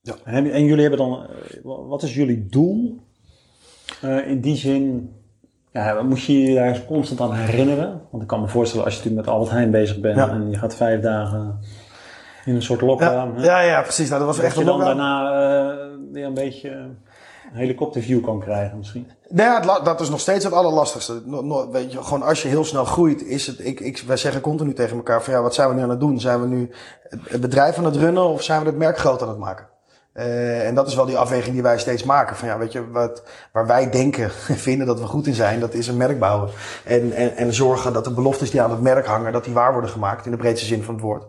Ja. 0.00 0.14
En, 0.24 0.64
jullie 0.64 0.88
hebben 0.88 0.98
dan, 0.98 1.26
wat 1.62 2.02
is 2.02 2.14
jullie 2.14 2.46
doel? 2.46 3.00
In 4.02 4.40
die 4.40 4.56
zin, 4.56 5.14
ja, 5.82 6.02
moet 6.02 6.22
je 6.22 6.40
je 6.40 6.54
daar 6.54 6.84
constant 6.84 7.20
aan 7.20 7.32
herinneren? 7.32 8.00
Want 8.10 8.22
ik 8.22 8.28
kan 8.28 8.40
me 8.40 8.48
voorstellen 8.48 8.84
als 8.84 8.94
je 8.94 9.00
natuurlijk 9.00 9.26
met 9.26 9.34
Albert 9.34 9.52
Heijn 9.52 9.70
bezig 9.70 10.00
bent 10.00 10.16
ja. 10.16 10.28
en 10.28 10.50
je 10.50 10.58
gaat 10.58 10.74
vijf 10.74 11.00
dagen 11.00 11.58
in 12.44 12.54
een 12.54 12.62
soort 12.62 12.80
lockdown. 12.80 13.40
Ja, 13.40 13.60
ja, 13.60 13.60
ja, 13.60 13.82
precies. 13.82 14.08
Nou, 14.08 14.18
dat 14.18 14.28
was 14.28 14.36
dat 14.36 14.44
echt 14.44 14.54
je 14.54 14.60
een 14.60 14.66
dan 14.66 14.76
lockdown. 14.76 14.98
daarna 14.98 15.72
uh, 15.72 15.86
weer 16.12 16.24
een 16.24 16.34
beetje 16.34 16.70
een 16.70 16.96
helikopterview 17.52 18.24
kan 18.24 18.40
krijgen 18.40 18.78
misschien. 18.78 19.10
Nou 19.28 19.66
ja, 19.66 19.80
dat 19.80 20.00
is 20.00 20.08
nog 20.08 20.20
steeds 20.20 20.44
het 20.44 20.52
allerlastigste. 20.52 21.22
No, 21.24 21.40
no, 21.40 21.70
weet 21.70 21.92
je, 21.92 22.02
gewoon 22.02 22.22
als 22.22 22.42
je 22.42 22.48
heel 22.48 22.64
snel 22.64 22.84
groeit, 22.84 23.22
is 23.26 23.46
het. 23.46 23.66
Ik, 23.66 23.80
ik, 23.80 24.02
wij 24.06 24.16
zeggen 24.16 24.40
continu 24.40 24.72
tegen 24.72 24.96
elkaar: 24.96 25.22
van 25.22 25.34
ja, 25.34 25.42
wat 25.42 25.54
zijn 25.54 25.68
we 25.68 25.74
nu 25.74 25.82
aan 25.82 25.90
het 25.90 26.00
doen? 26.00 26.20
Zijn 26.20 26.40
we 26.40 26.46
nu 26.46 26.70
het 27.28 27.40
bedrijf 27.40 27.78
aan 27.78 27.84
het 27.84 27.96
runnen 27.96 28.28
of 28.28 28.42
zijn 28.42 28.60
we 28.60 28.66
het 28.66 28.76
merk 28.76 28.98
groot 28.98 29.22
aan 29.22 29.28
het 29.28 29.38
maken? 29.38 29.66
Uh, 30.14 30.66
en 30.66 30.74
dat 30.74 30.86
is 30.86 30.94
wel 30.94 31.06
die 31.06 31.16
afweging 31.16 31.52
die 31.52 31.62
wij 31.62 31.78
steeds 31.78 32.04
maken. 32.04 32.36
Van 32.36 32.48
ja, 32.48 32.58
weet 32.58 32.72
je, 32.72 32.90
wat, 32.90 33.22
waar 33.52 33.66
wij 33.66 33.90
denken 33.90 34.24
en 34.48 34.56
vinden 34.56 34.86
dat 34.86 35.00
we 35.00 35.06
goed 35.06 35.26
in 35.26 35.34
zijn, 35.34 35.60
dat 35.60 35.74
is 35.74 35.88
een 35.88 35.96
merk 35.96 36.18
bouwen. 36.18 36.50
En, 36.84 37.12
en, 37.12 37.36
en 37.36 37.54
zorgen 37.54 37.92
dat 37.92 38.04
de 38.04 38.12
beloftes 38.12 38.50
die 38.50 38.62
aan 38.62 38.70
het 38.70 38.80
merk 38.80 39.06
hangen, 39.06 39.32
dat 39.32 39.44
die 39.44 39.54
waar 39.54 39.72
worden 39.72 39.90
gemaakt 39.90 40.24
in 40.24 40.30
de 40.30 40.36
breedste 40.36 40.66
zin 40.66 40.82
van 40.82 40.94
het 40.94 41.02
woord. 41.02 41.24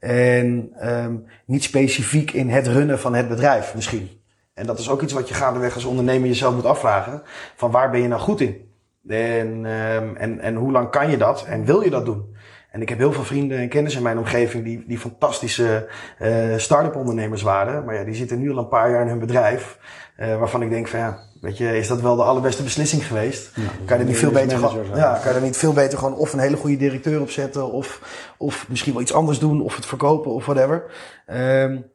En 0.00 0.72
um, 0.82 1.26
niet 1.46 1.62
specifiek 1.62 2.30
in 2.30 2.48
het 2.48 2.66
runnen 2.66 2.98
van 2.98 3.14
het 3.14 3.28
bedrijf 3.28 3.74
misschien. 3.74 4.10
En 4.54 4.66
dat 4.66 4.78
is 4.78 4.90
ook 4.90 5.02
iets 5.02 5.12
wat 5.12 5.28
je 5.28 5.34
gaandeweg 5.34 5.74
als 5.74 5.84
ondernemer 5.84 6.28
jezelf 6.28 6.54
moet 6.54 6.64
afvragen. 6.64 7.22
Van 7.56 7.70
waar 7.70 7.90
ben 7.90 8.00
je 8.00 8.08
nou 8.08 8.20
goed 8.20 8.40
in? 8.40 8.72
En, 9.08 9.64
um, 9.64 10.16
en, 10.16 10.40
en 10.40 10.54
hoe 10.54 10.72
lang 10.72 10.90
kan 10.90 11.10
je 11.10 11.16
dat? 11.16 11.44
En 11.48 11.64
wil 11.64 11.80
je 11.80 11.90
dat 11.90 12.04
doen? 12.04 12.36
En 12.74 12.82
ik 12.82 12.88
heb 12.88 12.98
heel 12.98 13.12
veel 13.12 13.24
vrienden 13.24 13.58
en 13.58 13.68
kennissen 13.68 14.00
in 14.00 14.06
mijn 14.06 14.18
omgeving 14.18 14.64
die, 14.64 14.84
die 14.86 14.98
fantastische 14.98 15.88
uh, 16.22 16.56
start-up 16.56 16.96
ondernemers 16.96 17.42
waren. 17.42 17.84
Maar 17.84 17.94
ja, 17.94 18.04
die 18.04 18.14
zitten 18.14 18.38
nu 18.38 18.50
al 18.50 18.58
een 18.58 18.68
paar 18.68 18.90
jaar 18.90 19.00
in 19.00 19.08
hun 19.08 19.18
bedrijf. 19.18 19.78
Uh, 20.20 20.38
waarvan 20.38 20.62
ik 20.62 20.70
denk 20.70 20.88
van 20.88 20.98
ja, 20.98 21.18
weet 21.40 21.58
je, 21.58 21.76
is 21.76 21.88
dat 21.88 22.00
wel 22.00 22.16
de 22.16 22.22
allerbeste 22.22 22.62
beslissing 22.62 23.06
geweest? 23.06 23.50
Ja, 23.56 23.62
kan 23.84 23.96
je 23.96 24.02
er 24.02 24.08
niet 24.08 24.18
veel 24.18 24.30
beter 24.30 24.58
gewoon, 24.58 24.86
ja, 24.94 25.18
kan 25.22 25.32
je 25.32 25.38
er 25.38 25.44
niet 25.44 25.56
veel 25.56 25.72
beter 25.72 25.98
gewoon 25.98 26.16
of 26.16 26.32
een 26.32 26.38
hele 26.38 26.56
goede 26.56 26.76
directeur 26.76 27.20
op 27.20 27.30
zetten 27.30 27.72
of, 27.72 28.00
of 28.38 28.68
misschien 28.68 28.92
wel 28.92 29.02
iets 29.02 29.14
anders 29.14 29.38
doen 29.38 29.62
of 29.62 29.76
het 29.76 29.86
verkopen 29.86 30.30
of 30.32 30.46
whatever. 30.46 30.84
Um, 31.26 31.92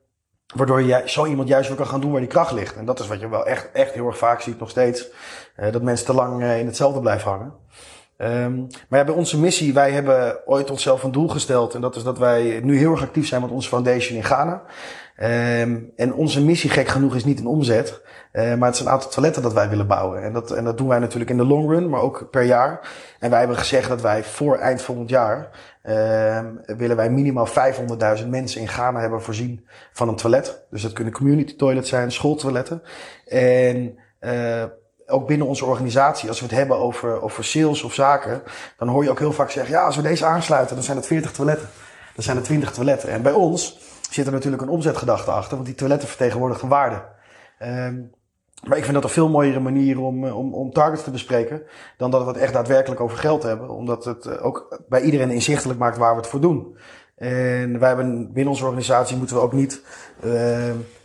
Waardoor 0.56 0.82
je 0.82 1.02
zo 1.06 1.26
iemand 1.26 1.48
juist 1.48 1.68
weer 1.68 1.78
kan 1.78 1.88
gaan 1.88 2.02
doen 2.02 2.12
waar 2.12 2.20
die 2.20 2.30
kracht 2.30 2.52
ligt. 2.52 2.76
En 2.76 2.86
dat 2.86 3.00
is 3.00 3.08
wat 3.08 3.20
je 3.20 3.30
wel 3.30 3.46
echt, 3.46 3.70
echt 3.74 3.94
heel 3.94 4.08
erg 4.08 4.18
vaak 4.18 4.42
ziet 4.42 4.60
nog 4.60 4.70
steeds. 4.70 5.08
Uh, 5.58 5.72
dat 5.72 5.82
mensen 5.82 6.06
te 6.06 6.14
lang 6.14 6.44
in 6.44 6.66
hetzelfde 6.66 7.00
blijven 7.00 7.30
hangen. 7.30 7.54
Um, 8.22 8.68
maar 8.90 9.00
ja, 9.00 9.06
bij 9.06 9.16
onze 9.16 9.40
missie, 9.40 9.74
wij 9.74 9.92
hebben 9.92 10.48
ooit 10.48 10.72
onszelf 10.72 11.04
een 11.04 11.12
doel 11.12 11.28
gesteld. 11.28 11.74
En 11.74 11.82
dat 11.82 11.96
is 11.96 12.04
dat 12.04 12.18
wij 12.18 12.60
nu 12.64 12.78
heel 12.78 12.92
erg 12.92 13.02
actief 13.02 13.28
zijn 13.28 13.42
met 13.42 13.52
onze 13.52 13.70
foundation 13.70 14.18
in 14.18 14.24
Ghana. 14.24 14.62
Um, 15.62 15.92
en 15.96 16.14
onze 16.14 16.44
missie, 16.44 16.70
gek 16.70 16.88
genoeg, 16.88 17.16
is 17.16 17.26
niet 17.26 17.40
een 17.40 17.48
omzet. 17.48 18.02
Uh, 18.34 18.56
maar 18.56 18.68
het 18.68 18.76
is 18.76 18.82
een 18.82 18.90
aantal 18.90 19.10
toiletten 19.10 19.42
dat 19.42 19.54
wij 19.54 19.70
willen 19.70 19.88
bouwen. 19.88 20.24
En 20.24 20.34
dat, 20.34 20.52
en 20.52 20.64
dat 20.64 20.78
doen 20.78 20.88
wij 20.88 21.00
natuurlijk 21.00 21.32
in 21.32 21.38
de 21.38 21.46
long 21.46 21.70
run, 21.70 21.90
maar 21.90 22.02
ook 22.02 22.28
per 22.32 22.44
jaar. 22.44 22.90
En 23.20 23.30
wij 23.30 23.40
hebben 23.40 23.58
gezegd 23.58 23.90
dat 23.90 24.02
wij 24.02 24.24
voor 24.24 24.58
eind 24.58 24.82
volgend 24.82 25.10
jaar 25.10 25.50
uh, 25.84 26.40
willen 26.78 26.96
wij 26.96 27.10
minimaal 27.10 27.48
500.000 28.22 28.28
mensen 28.28 28.62
in 28.62 28.68
Ghana 28.68 29.00
hebben 29.00 29.22
voorzien 29.22 29.68
van 29.92 30.08
een 30.08 30.16
toilet. 30.16 30.66
Dus 30.70 30.82
dat 30.82 30.94
kunnen 30.94 31.14
community 31.14 31.56
toilets 31.56 31.90
zijn, 31.90 32.12
schooltoiletten. 32.12 32.82
En 33.26 33.98
uh, 34.22 34.64
ook 35.10 35.28
binnen 35.28 35.48
onze 35.48 35.66
organisatie, 35.66 36.30
als 36.30 36.40
we 36.40 36.46
het 36.46 36.56
hebben 36.56 36.78
over, 36.78 37.22
over 37.22 37.44
sales 37.44 37.84
of 37.84 37.94
zaken, 37.94 38.44
dan 38.78 38.88
hoor 38.88 39.04
je 39.04 39.10
ook 39.10 39.20
heel 39.20 39.32
vaak 39.32 39.50
zeggen, 39.50 39.74
ja, 39.74 39.86
als 39.86 39.96
we 39.96 40.02
deze 40.02 40.26
aansluiten, 40.26 40.76
dan 40.76 40.84
zijn 40.84 40.98
het 40.98 41.06
40 41.06 41.32
toiletten. 41.32 41.70
Dan 42.16 42.24
zijn 42.24 42.38
het 42.38 42.46
20 42.46 42.72
toiletten. 42.72 43.10
En 43.10 43.22
bij 43.22 43.32
ons 43.32 43.80
zit 44.10 44.26
er 44.26 44.32
natuurlijk 44.32 44.62
een 44.62 44.70
omzetgedachte 44.70 45.32
achter, 45.32 45.54
want 45.54 45.66
die 45.66 45.76
toiletten 45.76 46.08
vertegenwoordigen 46.08 46.68
waarde. 46.68 47.04
Um, 47.60 48.12
maar 48.68 48.78
ik 48.78 48.84
vind 48.84 48.96
dat 48.96 49.04
een 49.04 49.10
veel 49.10 49.30
mooiere 49.30 49.60
manier 49.60 50.00
om, 50.00 50.26
om, 50.26 50.54
om 50.54 50.72
targets 50.72 51.04
te 51.04 51.12
bespreken. 51.12 51.62
Dan 51.98 52.12
dat 52.12 52.22
we 52.22 52.28
het 52.28 52.38
echt 52.38 52.54
daadwerkelijk 52.54 53.02
over 53.02 53.18
geld 53.18 53.44
hebben. 53.44 53.70
Omdat 53.70 54.06
het 54.06 54.40
ook 54.40 54.82
bij 54.90 55.02
iedereen 55.02 55.32
inzichtelijk 55.32 55.80
maakt 55.80 55.98
waar 55.98 56.12
we 56.12 56.22
het 56.22 56.30
voor 56.30 56.42
doen. 56.42 56.78
En 57.20 57.80
wij 57.80 57.88
hebben 57.88 58.32
binnen 58.34 58.52
onze 58.52 58.66
organisatie 58.66 59.18
moeten 59.18 59.36
we 59.36 59.42
ook 59.42 59.54
niet 59.54 59.82
uh, 60.24 60.34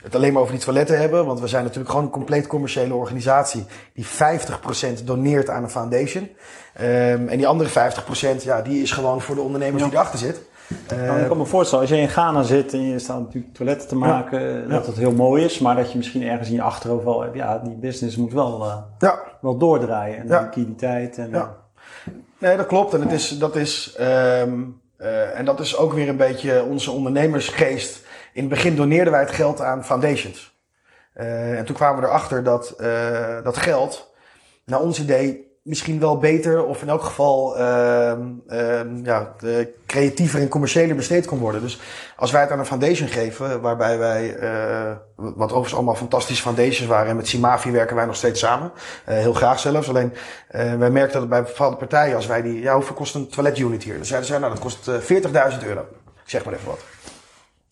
het 0.03 0.15
alleen 0.15 0.33
maar 0.33 0.43
over 0.43 0.55
die 0.55 0.65
toiletten 0.65 0.99
hebben. 0.99 1.27
Want 1.27 1.41
we 1.41 1.47
zijn 1.47 1.62
natuurlijk 1.62 1.91
gewoon 1.91 2.05
een 2.05 2.11
compleet 2.11 2.47
commerciële 2.47 2.95
organisatie. 2.95 3.65
Die 3.95 4.07
50% 5.01 5.05
doneert 5.05 5.51
aan 5.51 5.62
een 5.62 5.71
foundation. 5.71 6.29
Um, 6.81 7.29
en 7.29 7.37
die 7.37 7.47
andere 7.47 7.71
50% 8.41 8.43
ja, 8.43 8.62
die 8.62 8.83
is 8.83 8.93
gewoon 8.93 9.21
voor 9.21 9.35
de 9.35 9.41
ondernemers 9.41 9.83
ja. 9.83 9.89
die 9.89 9.99
erachter 9.99 10.19
zit. 10.19 10.41
Nou, 10.97 11.21
ik 11.21 11.29
kan 11.29 11.37
me 11.37 11.45
voorstellen, 11.45 11.85
als 11.85 11.95
je 11.95 12.01
in 12.01 12.09
Ghana 12.09 12.43
zit 12.43 12.73
en 12.73 12.83
je 12.83 12.99
staat 12.99 13.19
natuurlijk 13.19 13.55
toiletten 13.55 13.89
te 13.89 13.97
maken, 13.97 14.41
ja, 14.41 14.67
dat 14.69 14.87
het 14.87 14.97
heel 14.97 15.12
mooi 15.12 15.45
is, 15.45 15.59
maar 15.59 15.77
dat 15.77 15.91
je 15.91 15.97
misschien 15.97 16.23
ergens 16.23 16.49
in 16.49 16.55
je 16.55 16.62
achterhoofd 16.62 17.05
wel 17.05 17.23
hebt, 17.23 17.35
ja, 17.35 17.59
die 17.59 17.77
business 17.77 18.17
moet 18.17 18.33
wel, 18.33 18.67
uh, 18.67 18.77
ja. 18.99 19.19
wel 19.41 19.57
doordraaien. 19.57 20.19
En 20.19 20.27
de 20.27 20.41
liquiditeit. 20.41 21.19
En, 21.19 21.31
ja. 21.31 21.57
Nee, 22.39 22.57
dat 22.57 22.67
klopt. 22.67 22.95
En 22.95 23.01
het 23.01 23.12
is, 23.12 23.39
dat 23.39 23.57
is, 23.57 23.97
um, 24.01 24.81
uh, 24.99 25.38
en 25.38 25.45
dat 25.45 25.61
is 25.61 25.76
ook 25.76 25.92
weer 25.92 26.09
een 26.09 26.16
beetje 26.16 26.62
onze 26.62 26.90
ondernemersgeest. 26.90 28.07
In 28.32 28.40
het 28.40 28.51
begin 28.51 28.76
doneerden 28.76 29.12
wij 29.12 29.20
het 29.20 29.30
geld 29.30 29.61
aan 29.61 29.84
foundations. 29.84 30.53
Uh, 31.16 31.59
en 31.59 31.64
toen 31.64 31.76
kwamen 31.76 32.03
we 32.03 32.09
erachter 32.09 32.45
dat 32.45 32.74
dat 33.45 33.57
geld, 33.57 34.14
naar 34.64 34.80
ons 34.80 35.01
idee, 35.01 35.54
misschien 35.65 36.01
wel 36.01 36.19
beter 36.19 36.65
of 36.65 36.83
in 36.83 36.89
elk 36.89 37.03
geval 37.03 37.59
uh, 37.59 38.12
uh, 38.49 38.81
ja, 39.03 39.35
creatiever 39.87 40.41
en 40.41 40.49
commerciëler 40.49 40.97
besteed 40.97 41.27
kon 41.27 41.39
worden. 41.39 41.61
Dus 41.61 41.81
als 42.17 42.31
wij 42.31 42.41
het 42.41 42.51
aan 42.51 42.59
een 42.59 42.67
foundation 42.67 43.09
geven, 43.09 43.61
waarbij 43.61 43.99
wij, 43.99 44.41
uh, 44.41 44.93
wat 45.17 45.49
overigens 45.49 45.75
allemaal 45.75 45.95
fantastische 45.95 46.43
foundations 46.43 46.89
waren, 46.89 47.11
en 47.11 47.17
met 47.17 47.29
Simavi 47.29 47.71
werken 47.71 47.97
wij 47.97 48.07
nog 48.07 48.17
steeds 48.17 48.41
samen, 48.41 48.73
heel 49.05 49.33
graag 49.33 49.59
zelfs. 49.59 49.89
Alleen 49.89 50.12
wij 50.79 50.91
merkten 50.91 51.21
dat 51.21 51.29
bij 51.29 51.43
bepaalde 51.43 51.77
partijen, 51.77 52.17
als 52.17 52.27
wij 52.27 52.43
die, 52.43 52.61
ja, 52.61 52.75
hoeveel 52.75 52.95
kost 52.95 53.15
een 53.15 53.29
toiletunit 53.29 53.83
hier? 53.83 53.95
Dan 53.95 54.05
zeiden 54.05 54.29
ze, 54.29 54.39
nou, 54.39 54.53
dat 54.53 54.62
kost 54.62 54.91
40.000 54.91 55.67
euro. 55.67 55.87
Ik 56.25 56.31
zeg 56.31 56.45
maar 56.45 56.55
even 56.55 56.67
wat. 56.67 56.93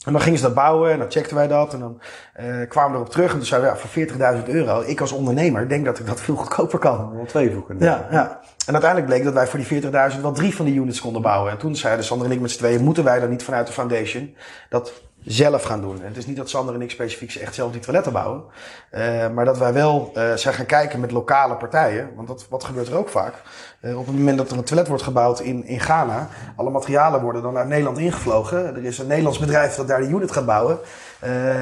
En 0.04 0.12
dan 0.12 0.20
gingen 0.20 0.38
ze 0.38 0.44
dat 0.44 0.54
bouwen 0.54 0.92
en 0.92 0.98
dan 0.98 1.10
checkten 1.10 1.36
wij 1.36 1.48
dat 1.48 1.74
en 1.74 1.80
dan 1.80 2.00
uh, 2.40 2.68
kwamen 2.68 2.90
we 2.90 2.96
erop 2.96 3.10
terug. 3.10 3.30
En 3.30 3.36
toen 3.36 3.46
zeiden 3.46 3.70
we, 3.70 3.76
ja, 3.76 3.80
voor 3.80 4.40
40.000 4.46 4.48
euro, 4.48 4.82
ik 4.86 5.00
als 5.00 5.12
ondernemer 5.12 5.68
denk 5.68 5.84
dat 5.84 5.98
ik 5.98 6.06
dat 6.06 6.20
veel 6.20 6.36
goedkoper 6.36 6.78
kan. 6.78 7.16
Wel 7.16 7.24
twee 7.24 7.52
voor 7.52 7.64
kunnen. 7.64 7.84
Ja, 7.84 8.06
ja. 8.10 8.40
En 8.66 8.72
uiteindelijk 8.72 9.10
bleek 9.10 9.24
dat 9.24 9.34
wij 9.34 9.46
voor 9.46 9.58
die 9.58 9.82
40.000 10.14 10.20
wel 10.20 10.32
drie 10.32 10.54
van 10.54 10.64
die 10.64 10.74
units 10.74 11.00
konden 11.00 11.22
bouwen. 11.22 11.52
En 11.52 11.58
toen 11.58 11.76
zeiden 11.76 12.04
Sander 12.04 12.26
en 12.26 12.32
ik 12.32 12.40
met 12.40 12.50
z'n 12.50 12.58
tweeën, 12.58 12.84
moeten 12.84 13.04
wij 13.04 13.20
dan 13.20 13.30
niet 13.30 13.44
vanuit 13.44 13.66
de 13.66 13.72
foundation 13.72 14.34
dat 14.68 14.92
zelf 15.24 15.62
gaan 15.62 15.80
doen. 15.80 16.00
En 16.00 16.08
het 16.08 16.16
is 16.16 16.26
niet 16.26 16.36
dat 16.36 16.50
Sander 16.50 16.74
en 16.74 16.82
ik 16.82 16.90
specifiek 16.90 17.34
echt 17.34 17.54
zelf 17.54 17.72
die 17.72 17.80
toiletten 17.80 18.12
bouwen. 18.12 18.44
Uh, 18.92 19.28
maar 19.28 19.44
dat 19.44 19.58
wij 19.58 19.72
wel 19.72 20.12
uh, 20.14 20.34
zijn 20.34 20.54
gaan 20.54 20.66
kijken 20.66 21.00
met 21.00 21.10
lokale 21.10 21.56
partijen. 21.56 22.10
Want 22.14 22.28
dat, 22.28 22.46
wat 22.48 22.64
gebeurt 22.64 22.88
er 22.88 22.96
ook 22.96 23.08
vaak? 23.08 23.34
Uh, 23.82 23.98
op 23.98 24.06
het 24.06 24.16
moment 24.16 24.38
dat 24.38 24.50
er 24.50 24.56
een 24.56 24.64
toilet 24.64 24.88
wordt 24.88 25.02
gebouwd 25.02 25.40
in, 25.40 25.64
in 25.64 25.80
Ghana, 25.80 26.28
alle 26.56 26.70
materialen 26.70 27.20
worden 27.20 27.42
dan 27.42 27.56
uit 27.56 27.68
Nederland 27.68 27.98
ingevlogen. 27.98 28.76
Er 28.76 28.84
is 28.84 28.98
een 28.98 29.06
Nederlands 29.06 29.38
bedrijf 29.38 29.74
dat 29.74 29.88
daar 29.88 30.00
de 30.00 30.08
unit 30.08 30.32
gaat 30.32 30.46
bouwen 30.46 30.78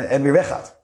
en 0.09 0.23
weer 0.23 0.33
weggaat. 0.33 0.79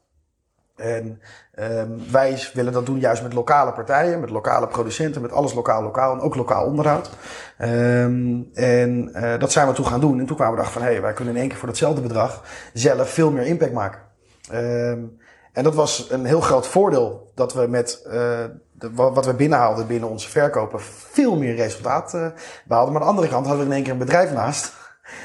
En 0.77 1.21
um, 1.61 2.03
wij 2.11 2.49
willen 2.53 2.73
dat 2.73 2.87
doen 2.87 2.99
juist 2.99 3.23
met 3.23 3.33
lokale 3.33 3.73
partijen, 3.73 4.21
met 4.21 4.31
lokale 4.31 4.67
producenten, 4.67 5.23
met 5.23 5.33
alles 5.33 5.55
lokaal, 5.55 5.83
lokaal 5.83 6.13
en 6.13 6.21
ook 6.21 6.35
lokaal 6.35 6.65
onderhoud. 6.65 7.11
Um, 7.59 8.51
en 8.55 9.11
uh, 9.13 9.39
dat 9.39 9.53
zijn 9.53 9.67
we 9.67 9.73
toen 9.73 9.87
gaan 9.87 10.01
doen. 10.01 10.21
En 10.21 10.27
toen 10.27 10.37
kwamen 10.37 10.55
we 10.55 10.61
erachter 10.61 10.81
van, 10.81 10.89
hé, 10.89 10.95
hey, 10.95 11.03
wij 11.03 11.13
kunnen 11.13 11.35
in 11.35 11.41
één 11.41 11.49
keer 11.49 11.59
voor 11.59 11.69
datzelfde 11.69 12.01
bedrag 12.01 12.43
zelf 12.73 13.11
veel 13.11 13.31
meer 13.31 13.47
impact 13.47 13.73
maken. 13.73 14.01
Um, 14.53 15.19
en 15.53 15.63
dat 15.63 15.75
was 15.75 16.11
een 16.11 16.25
heel 16.25 16.41
groot 16.41 16.67
voordeel 16.67 17.31
dat 17.35 17.55
we 17.55 17.67
met 17.67 18.03
uh, 18.07 18.13
de, 18.73 18.91
wat 18.95 19.27
we 19.27 19.35
binnenhaalden 19.35 19.87
binnen 19.87 20.09
onze 20.09 20.29
verkopen 20.29 20.81
veel 21.11 21.37
meer 21.37 21.55
resultaat 21.55 22.15
uh, 22.15 22.27
behaalden. 22.65 22.93
Maar 22.93 23.03
aan 23.03 23.09
de 23.09 23.15
andere 23.15 23.33
kant 23.33 23.47
hadden 23.47 23.65
we 23.65 23.71
in 23.71 23.77
één 23.77 23.85
keer 23.85 23.93
een 23.93 23.99
bedrijf 23.99 24.33
naast. 24.33 24.73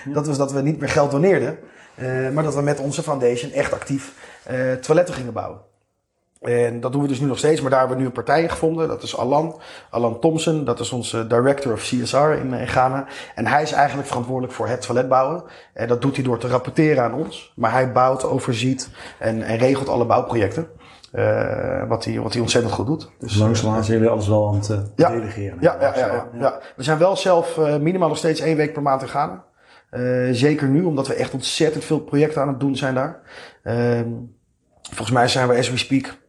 Dat 0.05 0.27
was 0.27 0.38
dat 0.38 0.51
we 0.51 0.61
niet 0.61 0.79
meer 0.79 0.89
geld 0.89 1.11
doneerden, 1.11 1.59
maar 2.34 2.43
dat 2.43 2.55
we 2.55 2.61
met 2.61 2.79
onze 2.79 3.03
foundation 3.03 3.51
echt 3.51 3.73
actief 3.73 4.13
toiletten 4.82 5.15
gingen 5.15 5.34
bouwen. 5.34 5.59
En 6.41 6.79
dat 6.79 6.91
doen 6.91 7.01
we 7.01 7.07
dus 7.07 7.19
nu 7.19 7.27
nog 7.27 7.37
steeds, 7.37 7.61
maar 7.61 7.69
daar 7.69 7.79
hebben 7.79 7.97
we 7.97 8.03
nu 8.03 8.09
een 8.09 8.15
partij 8.15 8.49
gevonden. 8.49 8.87
Dat 8.87 9.03
is 9.03 9.17
Alan, 9.17 9.59
Alan 9.89 10.19
Thompson. 10.19 10.65
Dat 10.65 10.79
is 10.79 10.91
onze 10.91 11.27
director 11.27 11.73
of 11.73 11.81
CSR 11.81 12.17
in, 12.17 12.53
in 12.53 12.67
Ghana. 12.67 13.05
En 13.35 13.47
hij 13.47 13.61
is 13.61 13.71
eigenlijk 13.71 14.07
verantwoordelijk 14.07 14.53
voor 14.53 14.67
het 14.67 14.81
toilet 14.81 15.09
bouwen. 15.09 15.43
En 15.73 15.87
dat 15.87 16.01
doet 16.01 16.15
hij 16.15 16.23
door 16.23 16.37
te 16.37 16.47
rapporteren 16.47 17.03
aan 17.03 17.13
ons. 17.13 17.53
Maar 17.55 17.71
hij 17.71 17.91
bouwt, 17.91 18.23
overziet 18.23 18.89
en, 19.19 19.41
en 19.41 19.57
regelt 19.57 19.89
alle 19.89 20.05
bouwprojecten. 20.05 20.67
wat 21.87 22.05
hij 22.05 22.19
wat 22.19 22.39
ontzettend 22.39 22.73
goed 22.73 22.85
doet. 22.85 23.11
Dus 23.19 23.35
langzaamaan 23.35 23.83
zijn 23.83 23.97
jullie 23.97 24.13
alles 24.13 24.27
wel 24.27 24.47
aan 24.47 24.55
het 24.55 24.91
ja, 24.95 25.09
delegeren. 25.09 25.57
Ja, 25.59 25.77
ja, 25.79 25.97
ja, 25.97 26.27
ja, 26.39 26.59
we 26.75 26.83
zijn 26.83 26.97
wel 26.97 27.17
zelf 27.17 27.57
minimaal 27.57 28.07
nog 28.07 28.17
steeds 28.17 28.39
één 28.39 28.57
week 28.57 28.73
per 28.73 28.81
maand 28.81 29.01
in 29.01 29.07
Ghana. 29.07 29.43
zeker 30.31 30.67
nu, 30.67 30.83
omdat 30.83 31.07
we 31.07 31.13
echt 31.13 31.33
ontzettend 31.33 31.83
veel 31.83 31.99
projecten 31.99 32.41
aan 32.41 32.47
het 32.47 32.59
doen 32.59 32.75
zijn 32.75 32.95
daar. 32.95 33.19
Ehm, 33.63 34.09
volgens 34.81 35.11
mij 35.11 35.27
zijn 35.27 35.47
we, 35.47 35.57
as 35.57 35.69
we 35.69 35.77
speak, 35.77 36.19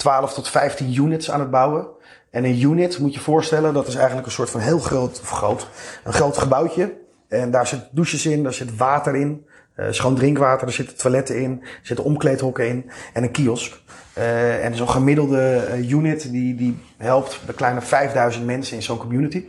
12 0.00 0.32
tot 0.34 0.48
15 0.48 0.94
units 0.94 1.30
aan 1.30 1.40
het 1.40 1.50
bouwen. 1.50 1.86
En 2.30 2.44
een 2.44 2.62
unit, 2.62 2.98
moet 2.98 3.14
je 3.14 3.20
voorstellen, 3.20 3.74
dat 3.74 3.86
is 3.86 3.94
eigenlijk 3.94 4.26
een 4.26 4.32
soort 4.32 4.50
van 4.50 4.60
heel 4.60 4.78
groot, 4.78 5.20
of 5.20 5.30
groot, 5.30 5.68
een 6.04 6.12
groot 6.12 6.38
gebouwtje. 6.38 6.92
En 7.28 7.50
daar 7.50 7.66
zitten 7.66 7.88
douches 7.92 8.26
in, 8.26 8.42
daar 8.42 8.52
zit 8.52 8.76
water 8.76 9.16
in, 9.16 9.46
uh, 9.76 9.86
schoon 9.90 10.14
drinkwater, 10.14 10.66
er 10.66 10.72
zitten 10.72 10.96
toiletten 10.96 11.42
in, 11.42 11.58
er 11.62 11.80
zitten 11.82 12.04
omkleedhokken 12.04 12.68
in 12.68 12.90
en 13.12 13.22
een 13.22 13.30
kiosk. 13.30 13.80
Uh, 14.18 14.64
en 14.64 14.74
zo'n 14.74 14.88
gemiddelde 14.88 15.56
eh, 15.56 15.90
unit 15.90 16.30
die, 16.30 16.54
die 16.54 16.78
helpt 16.96 17.40
de 17.46 17.52
kleine 17.52 17.80
5000 17.80 18.46
mensen 18.46 18.76
in 18.76 18.82
zo'n 18.82 18.98
community. 18.98 19.44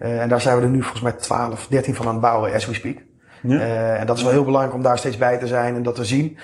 Uh, 0.00 0.20
en 0.20 0.28
daar 0.28 0.40
zijn 0.40 0.56
we 0.56 0.62
er 0.62 0.68
nu 0.68 0.80
volgens 0.82 1.02
mij 1.02 1.12
12, 1.12 1.66
13 1.66 1.94
van 1.94 2.06
aan 2.06 2.12
het 2.12 2.20
bouwen, 2.20 2.52
as 2.52 2.66
we 2.66 2.74
speak. 2.74 2.96
Ja. 3.42 3.96
en 3.96 4.06
dat 4.06 4.16
is 4.16 4.22
wel 4.22 4.32
heel 4.32 4.44
belangrijk 4.44 4.74
om 4.74 4.82
daar 4.82 4.98
steeds 4.98 5.16
bij 5.16 5.38
te 5.38 5.46
zijn 5.46 5.74
en 5.74 5.82
dat 5.82 5.94
te 5.94 6.04
zien. 6.04 6.38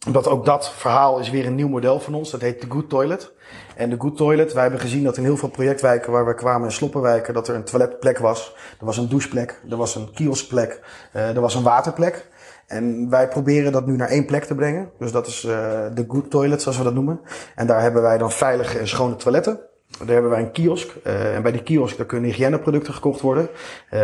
Ehm, 0.00 0.06
omdat 0.06 0.28
ook 0.28 0.44
dat 0.44 0.72
verhaal 0.72 1.18
is 1.18 1.30
weer 1.30 1.46
een 1.46 1.54
nieuw 1.54 1.68
model 1.68 2.00
van 2.00 2.14
ons. 2.14 2.30
Dat 2.30 2.40
heet 2.40 2.60
de 2.60 2.66
Good 2.70 2.88
Toilet. 2.88 3.32
En 3.76 3.90
de 3.90 3.96
Good 3.98 4.16
Toilet, 4.16 4.52
wij 4.52 4.62
hebben 4.62 4.80
gezien 4.80 5.04
dat 5.04 5.16
in 5.16 5.22
heel 5.22 5.36
veel 5.36 5.48
projectwijken 5.48 6.12
waar 6.12 6.26
we 6.26 6.34
kwamen 6.34 6.66
in 6.66 6.72
sloppenwijken, 6.72 7.34
dat 7.34 7.48
er 7.48 7.54
een 7.54 7.64
toiletplek 7.64 8.18
was. 8.18 8.54
Er 8.78 8.86
was 8.86 8.96
een 8.96 9.08
doucheplek, 9.08 9.60
er 9.70 9.76
was 9.76 9.94
een 9.94 10.10
kioskplek, 10.12 10.80
uh, 11.16 11.34
er 11.36 11.40
was 11.40 11.54
een 11.54 11.62
waterplek. 11.62 12.28
En 12.66 13.10
wij 13.10 13.28
proberen 13.28 13.72
dat 13.72 13.86
nu 13.86 13.96
naar 13.96 14.08
één 14.08 14.26
plek 14.26 14.44
te 14.44 14.54
brengen. 14.54 14.90
Dus 14.98 15.12
dat 15.12 15.26
is 15.26 15.44
uh, 15.44 15.52
de 15.94 16.04
Good 16.08 16.30
Toilet, 16.30 16.62
zoals 16.62 16.78
we 16.78 16.84
dat 16.84 16.94
noemen. 16.94 17.20
En 17.54 17.66
daar 17.66 17.80
hebben 17.80 18.02
wij 18.02 18.18
dan 18.18 18.30
veilige 18.32 18.78
en 18.78 18.88
schone 18.88 19.16
toiletten. 19.16 19.60
Daar 19.98 20.08
hebben 20.08 20.30
wij 20.30 20.40
een 20.40 20.52
kiosk. 20.52 20.94
Uh, 21.06 21.34
en 21.34 21.42
bij 21.42 21.52
die 21.52 21.62
kiosk 21.62 21.96
daar 21.96 22.06
kunnen 22.06 22.30
hygiëneproducten 22.30 22.94
gekocht 22.94 23.20
worden. 23.20 23.48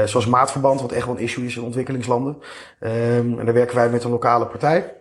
Zoals 0.04 0.26
maatverband, 0.26 0.80
wat 0.80 0.92
echt 0.92 1.06
wel 1.06 1.14
een 1.16 1.22
issue 1.22 1.44
is 1.44 1.56
in 1.56 1.62
ontwikkelingslanden. 1.62 2.36
Um, 2.80 3.38
en 3.38 3.44
daar 3.44 3.54
werken 3.54 3.76
wij 3.76 3.90
met 3.90 4.04
een 4.04 4.10
lokale 4.10 4.46
partij. 4.46 4.94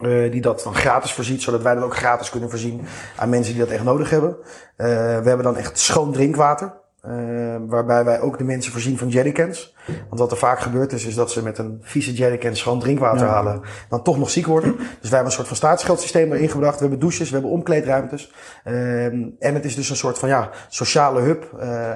Uh, 0.00 0.32
die 0.32 0.40
dat 0.40 0.60
dan 0.62 0.74
gratis 0.74 1.12
voorziet, 1.12 1.42
zodat 1.42 1.62
wij 1.62 1.74
dat 1.74 1.84
ook 1.84 1.96
gratis 1.96 2.30
kunnen 2.30 2.50
voorzien 2.50 2.80
aan 3.16 3.28
mensen 3.28 3.52
die 3.54 3.62
dat 3.62 3.72
echt 3.72 3.84
nodig 3.84 4.10
hebben. 4.10 4.36
Uh, 4.38 4.86
we 4.86 5.28
hebben 5.28 5.42
dan 5.42 5.56
echt 5.56 5.78
schoon 5.78 6.12
drinkwater. 6.12 6.72
Uh, 7.06 7.56
waarbij 7.66 8.04
wij 8.04 8.20
ook 8.20 8.38
de 8.38 8.44
mensen 8.44 8.72
voorzien 8.72 8.98
van 8.98 9.08
jerrycans. 9.08 9.74
Want 9.86 10.20
wat 10.20 10.30
er 10.30 10.36
vaak 10.36 10.60
gebeurt 10.60 10.92
is, 10.92 11.04
is 11.04 11.14
dat 11.14 11.30
ze 11.30 11.42
met 11.42 11.58
een 11.58 11.78
vieze 11.82 12.12
jerrycan 12.12 12.56
schoon 12.56 12.80
drinkwater 12.80 13.26
ja. 13.26 13.32
halen. 13.32 13.60
Dan 13.88 14.02
toch 14.02 14.18
nog 14.18 14.30
ziek 14.30 14.46
worden. 14.46 14.76
Dus 14.76 14.86
wij 14.86 15.10
hebben 15.10 15.26
een 15.26 15.32
soort 15.32 15.46
van 15.46 15.56
staatsgeldsysteem 15.56 16.32
erin 16.32 16.48
gebracht. 16.48 16.74
We 16.74 16.80
hebben 16.80 16.98
douches, 16.98 17.28
we 17.28 17.34
hebben 17.34 17.52
omkleedruimtes. 17.52 18.32
Uh, 18.64 19.04
en 19.04 19.34
het 19.38 19.64
is 19.64 19.74
dus 19.74 19.90
een 19.90 19.96
soort 19.96 20.18
van 20.18 20.28
ja, 20.28 20.50
sociale 20.68 21.20
hub. 21.20 21.50
Uh, 21.60 21.90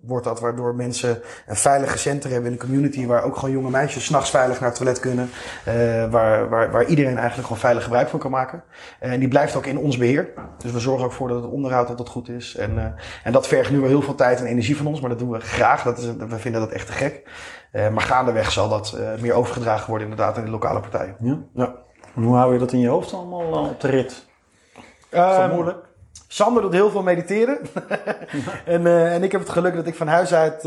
wordt 0.00 0.24
dat 0.24 0.40
waardoor 0.40 0.74
mensen 0.74 1.18
een 1.46 1.56
veilige 1.56 1.98
center 1.98 2.30
hebben 2.30 2.50
in 2.50 2.56
de 2.58 2.64
community. 2.64 3.06
Waar 3.06 3.24
ook 3.24 3.36
gewoon 3.36 3.54
jonge 3.54 3.70
meisjes 3.70 4.04
s'nachts 4.04 4.30
veilig 4.30 4.60
naar 4.60 4.68
het 4.68 4.78
toilet 4.78 5.00
kunnen. 5.00 5.30
waar, 6.10 6.48
waar, 6.48 6.70
waar 6.70 6.84
iedereen 6.84 7.16
eigenlijk 7.16 7.42
gewoon 7.42 7.62
veilig 7.62 7.82
gebruik 7.82 8.08
van 8.08 8.18
kan 8.18 8.30
maken. 8.30 8.62
En 9.00 9.18
die 9.20 9.28
blijft 9.28 9.56
ook 9.56 9.66
in 9.66 9.78
ons 9.78 9.96
beheer. 9.96 10.28
Dus 10.58 10.72
we 10.72 10.80
zorgen 10.80 11.04
ook 11.04 11.12
voor 11.12 11.28
dat 11.28 11.42
het 11.42 11.50
onderhoud 11.50 11.88
altijd 11.88 12.08
goed 12.08 12.28
is. 12.28 12.56
En, 12.56 12.94
en 13.24 13.32
dat 13.32 13.46
vergt 13.46 13.70
nu 13.70 13.78
wel 13.78 13.88
heel 13.88 14.02
veel 14.02 14.14
tijd 14.14 14.40
en 14.40 14.46
energie 14.46 14.76
van 14.76 14.86
ons. 14.86 15.00
Maar 15.00 15.10
dat 15.10 15.18
doen 15.18 15.30
we 15.30 15.40
graag. 15.40 15.82
Dat 15.82 15.98
is, 15.98 16.04
we 16.28 16.38
vinden 16.38 16.60
dat 16.60 16.70
echt 16.70 16.86
te 16.86 16.92
gek. 17.04 17.22
Uh, 17.72 17.88
maar 17.88 18.02
gaandeweg 18.02 18.52
zal 18.52 18.68
dat 18.68 18.96
uh, 18.98 19.20
meer 19.20 19.32
overgedragen 19.32 19.88
worden 19.88 20.08
inderdaad 20.08 20.38
aan 20.38 20.44
de 20.44 20.50
lokale 20.50 20.80
partijen. 20.80 21.16
Ja. 21.18 21.38
ja. 21.54 21.74
En 22.14 22.22
hoe 22.22 22.36
hou 22.36 22.52
je 22.52 22.58
dat 22.58 22.72
in 22.72 22.78
je 22.78 22.88
hoofd 22.88 23.12
allemaal 23.12 23.64
uh, 23.64 23.70
op 23.70 23.80
de 23.80 23.88
rit? 23.88 24.26
Is 24.74 24.82
dat 25.10 25.38
Um, 25.38 25.50
moeilijk? 25.50 25.92
Sander 26.28 26.62
doet 26.62 26.72
heel 26.72 26.90
veel 26.90 27.02
mediteren. 27.02 27.58
en, 28.64 28.86
en 28.86 29.22
ik 29.22 29.32
heb 29.32 29.40
het 29.40 29.50
geluk 29.50 29.74
dat 29.74 29.86
ik 29.86 29.94
van 29.94 30.06
huis 30.06 30.34
uit 30.34 30.64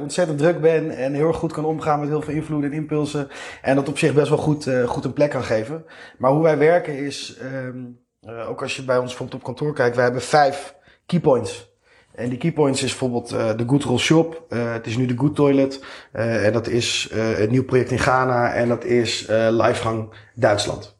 ontzettend 0.00 0.38
druk 0.38 0.60
ben. 0.60 0.90
En 0.90 1.14
heel 1.14 1.26
erg 1.26 1.36
goed 1.36 1.52
kan 1.52 1.64
omgaan 1.64 2.00
met 2.00 2.08
heel 2.08 2.22
veel 2.22 2.34
invloeden 2.34 2.70
en 2.70 2.76
impulsen. 2.76 3.28
En 3.62 3.76
dat 3.76 3.88
op 3.88 3.98
zich 3.98 4.14
best 4.14 4.28
wel 4.28 4.38
goed, 4.38 4.70
goed 4.86 5.04
een 5.04 5.12
plek 5.12 5.30
kan 5.30 5.42
geven. 5.42 5.84
Maar 6.18 6.30
hoe 6.30 6.42
wij 6.42 6.58
werken 6.58 6.98
is, 6.98 7.38
um, 7.42 8.00
ook 8.48 8.62
als 8.62 8.76
je 8.76 8.84
bij 8.84 8.98
ons 8.98 9.08
bijvoorbeeld 9.08 9.40
op 9.40 9.46
kantoor 9.46 9.74
kijkt. 9.74 9.94
Wij 9.94 10.04
hebben 10.04 10.22
vijf 10.22 10.76
keypoints. 11.06 11.71
En 12.14 12.28
die 12.28 12.38
keypoints 12.38 12.82
is 12.82 12.90
bijvoorbeeld 12.90 13.32
uh, 13.32 13.56
de 13.56 13.64
Good 13.66 13.82
Roll 13.82 13.98
Shop. 13.98 14.44
Uh, 14.48 14.72
het 14.72 14.86
is 14.86 14.96
nu 14.96 15.06
de 15.06 15.16
Good 15.16 15.34
Toilet. 15.34 15.84
Uh, 16.14 16.46
en 16.46 16.52
dat 16.52 16.68
is 16.68 17.08
een 17.12 17.50
nieuw 17.50 17.64
project 17.64 17.90
in 17.90 17.98
Ghana. 17.98 18.52
En 18.52 18.68
dat 18.68 18.84
is 18.84 19.26
Livegang 19.50 20.08
Duitsland. 20.34 20.96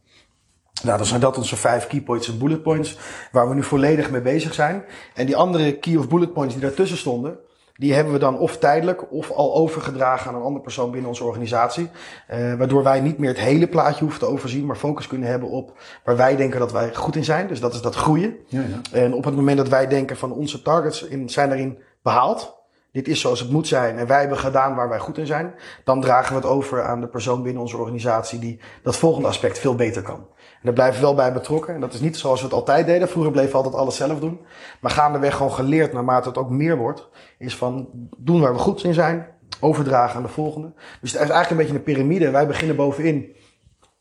Nou, 0.82 0.96
dan 0.96 1.06
zijn 1.06 1.20
dat 1.20 1.36
onze 1.36 1.56
vijf 1.56 1.86
keypoints 1.86 2.28
en 2.28 2.38
bullet 2.38 2.62
points. 2.62 2.98
Waar 3.32 3.48
we 3.48 3.54
nu 3.54 3.62
volledig 3.62 4.10
mee 4.10 4.20
bezig 4.20 4.54
zijn. 4.54 4.84
En 5.14 5.26
die 5.26 5.36
andere 5.36 5.78
key 5.78 5.96
of 5.96 6.08
bullet 6.08 6.32
points 6.32 6.54
die 6.54 6.62
daartussen 6.62 6.98
stonden. 6.98 7.38
Die 7.74 7.94
hebben 7.94 8.12
we 8.12 8.18
dan 8.18 8.38
of 8.38 8.58
tijdelijk 8.58 9.12
of 9.12 9.30
al 9.30 9.54
overgedragen 9.54 10.30
aan 10.30 10.36
een 10.36 10.42
andere 10.42 10.64
persoon 10.64 10.90
binnen 10.90 11.08
onze 11.08 11.24
organisatie. 11.24 11.90
Uh, 12.30 12.54
waardoor 12.54 12.82
wij 12.82 13.00
niet 13.00 13.18
meer 13.18 13.28
het 13.28 13.38
hele 13.38 13.66
plaatje 13.66 14.00
hoeven 14.00 14.20
te 14.20 14.26
overzien, 14.26 14.66
maar 14.66 14.76
focus 14.76 15.06
kunnen 15.06 15.28
hebben 15.28 15.48
op 15.48 15.78
waar 16.04 16.16
wij 16.16 16.36
denken 16.36 16.60
dat 16.60 16.72
wij 16.72 16.94
goed 16.94 17.16
in 17.16 17.24
zijn. 17.24 17.46
Dus 17.46 17.60
dat 17.60 17.74
is 17.74 17.82
dat 17.82 17.94
groeien. 17.94 18.36
Ja, 18.46 18.60
ja. 18.60 19.00
En 19.00 19.14
op 19.14 19.24
het 19.24 19.34
moment 19.34 19.56
dat 19.56 19.68
wij 19.68 19.86
denken 19.86 20.16
van 20.16 20.32
onze 20.32 20.62
targets 20.62 21.02
in, 21.02 21.28
zijn 21.28 21.48
daarin 21.48 21.78
behaald. 22.02 22.60
Dit 22.92 23.08
is 23.08 23.20
zoals 23.20 23.40
het 23.40 23.50
moet 23.50 23.66
zijn 23.66 23.98
en 23.98 24.06
wij 24.06 24.20
hebben 24.20 24.38
gedaan 24.38 24.74
waar 24.74 24.88
wij 24.88 24.98
goed 24.98 25.18
in 25.18 25.26
zijn. 25.26 25.54
Dan 25.84 26.00
dragen 26.00 26.34
we 26.34 26.40
het 26.40 26.50
over 26.50 26.82
aan 26.82 27.00
de 27.00 27.08
persoon 27.08 27.42
binnen 27.42 27.62
onze 27.62 27.76
organisatie 27.76 28.38
die 28.38 28.60
dat 28.82 28.96
volgende 28.96 29.28
aspect 29.28 29.58
veel 29.58 29.74
beter 29.74 30.02
kan. 30.02 30.26
Daar 30.62 30.72
blijven 30.72 31.00
we 31.00 31.06
wel 31.06 31.14
bij 31.14 31.32
betrokken. 31.32 31.74
En 31.74 31.80
dat 31.80 31.94
is 31.94 32.00
niet 32.00 32.16
zoals 32.16 32.40
we 32.40 32.46
het 32.46 32.54
altijd 32.54 32.86
deden. 32.86 33.08
Vroeger 33.08 33.32
bleven 33.32 33.50
we 33.50 33.56
altijd 33.56 33.74
alles 33.74 33.96
zelf 33.96 34.20
doen. 34.20 34.40
Maar 34.80 34.90
gaandeweg 34.90 35.36
gewoon 35.36 35.52
geleerd, 35.52 35.92
naarmate 35.92 36.28
het 36.28 36.38
ook 36.38 36.50
meer 36.50 36.76
wordt, 36.76 37.08
is 37.38 37.56
van 37.56 37.88
doen 38.18 38.40
waar 38.40 38.52
we 38.52 38.58
goed 38.58 38.84
in 38.84 38.94
zijn, 38.94 39.26
overdragen 39.60 40.16
aan 40.16 40.22
de 40.22 40.28
volgende. 40.28 40.72
Dus 41.00 41.12
het 41.12 41.22
is 41.22 41.28
eigenlijk 41.28 41.50
een 41.50 41.56
beetje 41.56 41.74
een 41.74 41.82
piramide. 41.82 42.30
Wij 42.30 42.46
beginnen 42.46 42.76
bovenin 42.76 43.36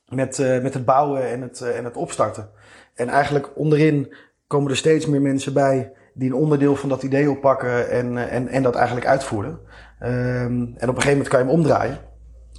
met, 0.08 0.38
uh, 0.40 0.62
met 0.62 0.74
het 0.74 0.86
bouwen 0.86 1.30
en 1.30 1.42
het, 1.42 1.60
uh, 1.60 1.78
en 1.78 1.84
het 1.84 1.98
opstarten. 1.98 2.50
En 2.96 3.10
eigenlijk 3.10 3.50
onderin 3.56 4.14
komen 4.48 4.72
er 4.72 4.78
steeds 4.78 5.06
meer 5.06 5.22
mensen 5.22 5.54
bij 5.54 5.92
die 6.14 6.30
een 6.30 6.36
onderdeel 6.36 6.76
van 6.76 6.90
dat 6.90 7.04
idee 7.04 7.30
oppakken 7.30 7.90
en, 7.90 8.14
uh, 8.14 8.34
en, 8.34 8.48
en 8.48 8.64
dat 8.64 8.76
eigenlijk 8.76 9.08
uitvoeren. 9.08 9.60
Um, 10.04 10.08
en 10.08 10.90
op 10.90 10.96
een 10.96 11.02
gegeven 11.02 11.12
moment 11.12 11.28
kan 11.28 11.40
je 11.40 11.46
hem 11.46 11.56
omdraaien. 11.56 12.11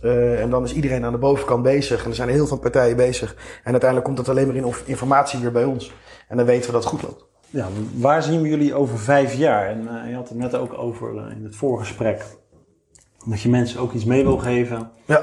Uh, 0.02 0.40
en 0.40 0.50
dan 0.50 0.64
is 0.64 0.74
iedereen 0.74 1.04
aan 1.04 1.12
de 1.12 1.18
bovenkant 1.18 1.62
bezig. 1.62 2.04
En 2.04 2.10
er 2.10 2.16
zijn 2.16 2.28
heel 2.28 2.46
veel 2.46 2.58
partijen 2.58 2.96
bezig. 2.96 3.34
En 3.64 3.70
uiteindelijk 3.70 4.04
komt 4.04 4.18
het 4.18 4.28
alleen 4.28 4.46
maar 4.46 4.56
in 4.56 4.74
informatie 4.84 5.40
weer 5.40 5.52
bij 5.52 5.64
ons. 5.64 5.92
En 6.28 6.36
dan 6.36 6.46
weten 6.46 6.66
we 6.66 6.72
dat 6.72 6.84
het 6.84 6.92
goed 6.92 7.02
loopt. 7.02 7.24
Ja, 7.50 7.68
waar 7.94 8.22
zien 8.22 8.42
we 8.42 8.48
jullie 8.48 8.74
over 8.74 8.98
vijf 8.98 9.34
jaar? 9.34 9.68
En 9.68 9.82
uh, 9.82 10.08
je 10.08 10.14
had 10.14 10.28
het 10.28 10.38
net 10.38 10.54
ook 10.54 10.78
over 10.78 11.14
uh, 11.14 11.36
in 11.36 11.44
het 11.44 11.56
voorgesprek. 11.56 12.24
Dat 13.26 13.40
je 13.40 13.48
mensen 13.48 13.80
ook 13.80 13.92
iets 13.92 14.04
mee 14.04 14.22
wil 14.22 14.38
geven. 14.38 14.90
Ja. 15.04 15.22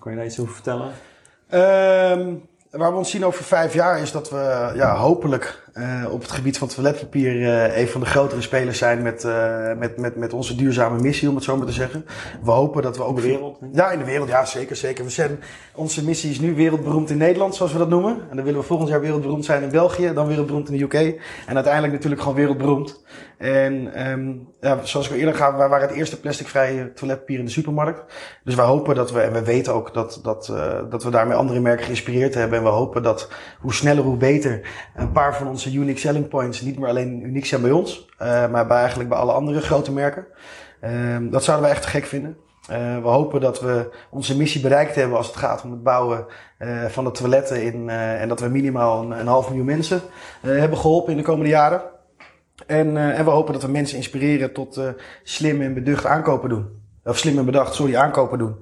Kan 0.00 0.12
je 0.12 0.18
daar 0.18 0.26
iets 0.26 0.40
over 0.40 0.54
vertellen? 0.54 0.86
Um, 0.86 2.48
waar 2.70 2.90
we 2.90 2.98
ons 2.98 3.10
zien 3.10 3.24
over 3.24 3.44
vijf 3.44 3.74
jaar 3.74 4.00
is 4.00 4.12
dat 4.12 4.30
we 4.30 4.72
ja, 4.74 4.96
hopelijk 4.96 5.67
uh, 5.78 6.12
op 6.12 6.20
het 6.20 6.30
gebied 6.30 6.58
van 6.58 6.68
toiletpapier 6.68 7.34
uh, 7.34 7.78
een 7.78 7.88
van 7.88 8.00
de 8.00 8.06
grotere 8.06 8.40
spelers 8.40 8.78
zijn 8.78 9.02
met, 9.02 9.24
uh, 9.24 9.72
met, 9.78 9.96
met, 9.96 10.16
met 10.16 10.32
onze 10.32 10.54
duurzame 10.54 11.00
missie, 11.00 11.28
om 11.28 11.34
het 11.34 11.44
zo 11.44 11.56
maar 11.56 11.66
te 11.66 11.72
zeggen. 11.72 12.04
We 12.42 12.50
hopen 12.50 12.82
dat 12.82 12.96
we 12.96 13.02
ook... 13.02 13.16
In 13.16 13.22
de 13.22 13.28
wereld? 13.28 13.58
Ja, 13.72 13.90
in 13.90 13.98
de 13.98 14.04
wereld. 14.04 14.28
Ja, 14.28 14.44
zeker, 14.44 14.76
zeker. 14.76 15.04
We 15.04 15.10
zijn, 15.10 15.38
onze 15.74 16.04
missie 16.04 16.30
is 16.30 16.40
nu 16.40 16.54
wereldberoemd 16.54 17.10
in 17.10 17.16
Nederland, 17.16 17.54
zoals 17.54 17.72
we 17.72 17.78
dat 17.78 17.88
noemen. 17.88 18.20
En 18.30 18.36
dan 18.36 18.44
willen 18.44 18.60
we 18.60 18.66
volgend 18.66 18.88
jaar 18.88 19.00
wereldberoemd 19.00 19.44
zijn 19.44 19.62
in 19.62 19.70
België, 19.70 20.12
dan 20.14 20.26
wereldberoemd 20.26 20.70
in 20.70 20.76
de 20.76 20.84
UK. 20.84 21.20
En 21.46 21.54
uiteindelijk 21.54 21.92
natuurlijk 21.92 22.20
gewoon 22.20 22.36
wereldberoemd. 22.36 23.04
En 23.38 24.08
um, 24.10 24.48
ja, 24.60 24.78
zoals 24.84 25.08
we 25.08 25.16
eerder 25.16 25.34
gaan, 25.34 25.56
wij 25.56 25.68
waren 25.68 25.88
het 25.88 25.96
eerste 25.96 26.20
plasticvrije 26.20 26.92
toiletpapier 26.92 27.38
in 27.38 27.44
de 27.44 27.50
supermarkt. 27.50 28.12
Dus 28.44 28.54
wij 28.54 28.64
hopen 28.64 28.94
dat 28.94 29.12
we, 29.12 29.20
en 29.20 29.32
we 29.32 29.42
weten 29.42 29.74
ook 29.74 29.94
dat, 29.94 30.20
dat, 30.22 30.52
dat 30.90 31.04
we 31.04 31.10
daarmee 31.10 31.36
andere 31.36 31.60
merken 31.60 31.84
geïnspireerd 31.84 32.34
hebben. 32.34 32.58
En 32.58 32.64
we 32.64 32.70
hopen 32.70 33.02
dat 33.02 33.30
hoe 33.60 33.74
sneller, 33.74 34.04
hoe 34.04 34.16
beter 34.16 34.60
een 34.96 35.12
paar 35.12 35.36
van 35.36 35.48
onze 35.48 35.67
unique 35.76 36.00
selling 36.00 36.28
points 36.28 36.60
niet 36.60 36.78
meer 36.78 36.88
alleen 36.88 37.22
uniek 37.22 37.46
zijn 37.46 37.60
bij 37.60 37.70
ons, 37.70 38.08
uh, 38.22 38.50
maar 38.50 38.66
bij 38.66 38.78
eigenlijk 38.78 39.08
bij 39.08 39.18
alle 39.18 39.32
andere 39.32 39.60
grote 39.60 39.92
merken. 39.92 40.26
Uh, 40.84 41.16
dat 41.30 41.44
zouden 41.44 41.66
wij 41.66 41.76
echt 41.76 41.86
gek 41.86 42.04
vinden. 42.04 42.36
Uh, 42.70 43.02
we 43.02 43.08
hopen 43.08 43.40
dat 43.40 43.60
we 43.60 43.94
onze 44.10 44.36
missie 44.36 44.60
bereikt 44.60 44.94
hebben 44.94 45.16
als 45.16 45.26
het 45.26 45.36
gaat 45.36 45.62
om 45.62 45.70
het 45.70 45.82
bouwen 45.82 46.26
uh, 46.58 46.84
van 46.84 47.04
de 47.04 47.10
toiletten 47.10 47.62
in, 47.62 47.88
en 47.90 48.28
dat 48.28 48.40
we 48.40 48.48
minimaal 48.48 49.02
een, 49.02 49.10
een 49.20 49.26
half 49.26 49.48
miljoen 49.48 49.66
mensen 49.66 50.00
hebben 50.40 50.78
geholpen 50.78 51.10
in 51.10 51.18
de 51.18 51.24
komende 51.24 51.50
jaren. 51.50 51.82
En, 52.66 52.96
en 52.96 53.24
we 53.24 53.30
hopen 53.30 53.52
dat 53.52 53.62
we 53.62 53.70
mensen 53.70 53.96
inspireren 53.96 54.52
tot 54.52 54.80
slim 55.22 55.62
en 55.62 55.74
beducht 55.74 56.06
aankopen 56.06 56.48
doen. 56.48 56.66
Of 57.04 57.18
slim 57.18 57.38
en 57.38 57.44
bedacht, 57.44 57.74
sorry, 57.74 57.96
aankopen 57.96 58.38
doen. 58.38 58.56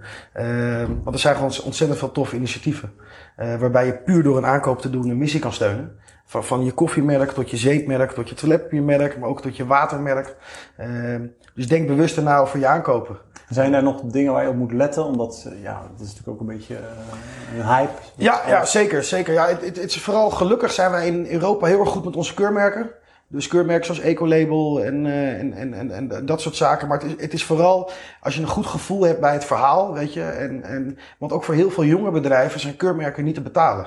want 1.03 1.15
er 1.15 1.19
zijn 1.19 1.35
gewoon 1.35 1.53
ontzettend 1.65 1.99
veel 1.99 2.13
toffe 2.13 2.37
initiatieven. 2.37 2.93
waarbij 3.37 3.87
je 3.87 3.97
puur 3.97 4.23
door 4.23 4.37
een 4.37 4.47
aankoop 4.47 4.81
te 4.81 4.91
doen 4.91 5.09
een 5.09 5.19
missie 5.19 5.41
kan 5.41 5.53
steunen. 5.53 5.99
Van, 6.27 6.45
van 6.45 6.64
je 6.64 6.72
koffiemerk 6.72 7.31
tot 7.31 7.51
je 7.51 7.57
zeepmerk, 7.57 8.11
tot 8.11 8.29
je 8.29 8.35
toiletpapiermerk, 8.35 9.18
maar 9.18 9.29
ook 9.29 9.43
tot 9.43 9.57
je 9.57 9.66
watermerk. 9.66 10.37
Ehm, 10.77 11.27
dus 11.55 11.68
denk 11.68 11.87
bewust 11.87 12.22
na 12.22 12.39
over 12.39 12.59
je 12.59 12.66
aankopen. 12.66 13.16
Zijn 13.49 13.74
er 13.74 13.83
nog 13.83 14.01
dingen 14.01 14.33
waar 14.33 14.43
je 14.43 14.49
op 14.49 14.57
moet 14.57 14.72
letten? 14.72 15.05
Omdat, 15.05 15.49
ja, 15.62 15.83
dat 15.91 16.07
is 16.07 16.14
natuurlijk 16.14 16.29
ook 16.29 16.41
een 16.41 16.57
beetje 16.57 16.74
uh, 16.74 17.59
een 17.59 17.66
hype. 17.66 17.93
Ja, 18.14 18.41
ja 18.47 18.64
zeker. 18.64 19.03
zeker. 19.05 19.33
Ja, 19.33 19.47
het, 19.47 19.64
het, 19.64 19.77
het, 19.77 19.91
is 19.91 20.01
vooral 20.01 20.31
gelukkig 20.31 20.72
zijn 20.72 20.91
wij 20.91 21.07
in 21.07 21.27
Europa 21.27 21.66
heel 21.66 21.81
erg 21.81 21.89
goed 21.89 22.05
met 22.05 22.16
onze 22.16 22.35
keurmerken. 22.35 22.91
Dus 23.29 23.49
keurmerken 23.49 23.85
zoals 23.85 24.01
Ecolabel 24.01 24.85
en, 24.85 25.05
uh, 25.05 25.39
en, 25.39 25.53
en, 25.53 25.74
en, 25.74 26.11
en, 26.11 26.27
dat 26.27 26.41
soort 26.41 26.57
zaken. 26.57 26.89
Maar 26.89 26.99
het 26.99 27.07
is, 27.07 27.22
het 27.22 27.33
is 27.33 27.45
vooral 27.45 27.91
als 28.20 28.35
je 28.35 28.41
een 28.41 28.47
goed 28.47 28.66
gevoel 28.66 29.03
hebt 29.03 29.20
bij 29.20 29.33
het 29.33 29.45
verhaal, 29.45 29.93
weet 29.93 30.12
je. 30.12 30.22
En, 30.22 30.62
en, 30.62 30.99
want 31.18 31.33
ook 31.33 31.45
voor 31.45 31.55
heel 31.55 31.70
veel 31.70 31.85
jonge 31.85 32.11
bedrijven 32.11 32.61
zijn 32.61 32.77
keurmerken 32.77 33.24
niet 33.24 33.35
te 33.35 33.41
betalen. 33.41 33.87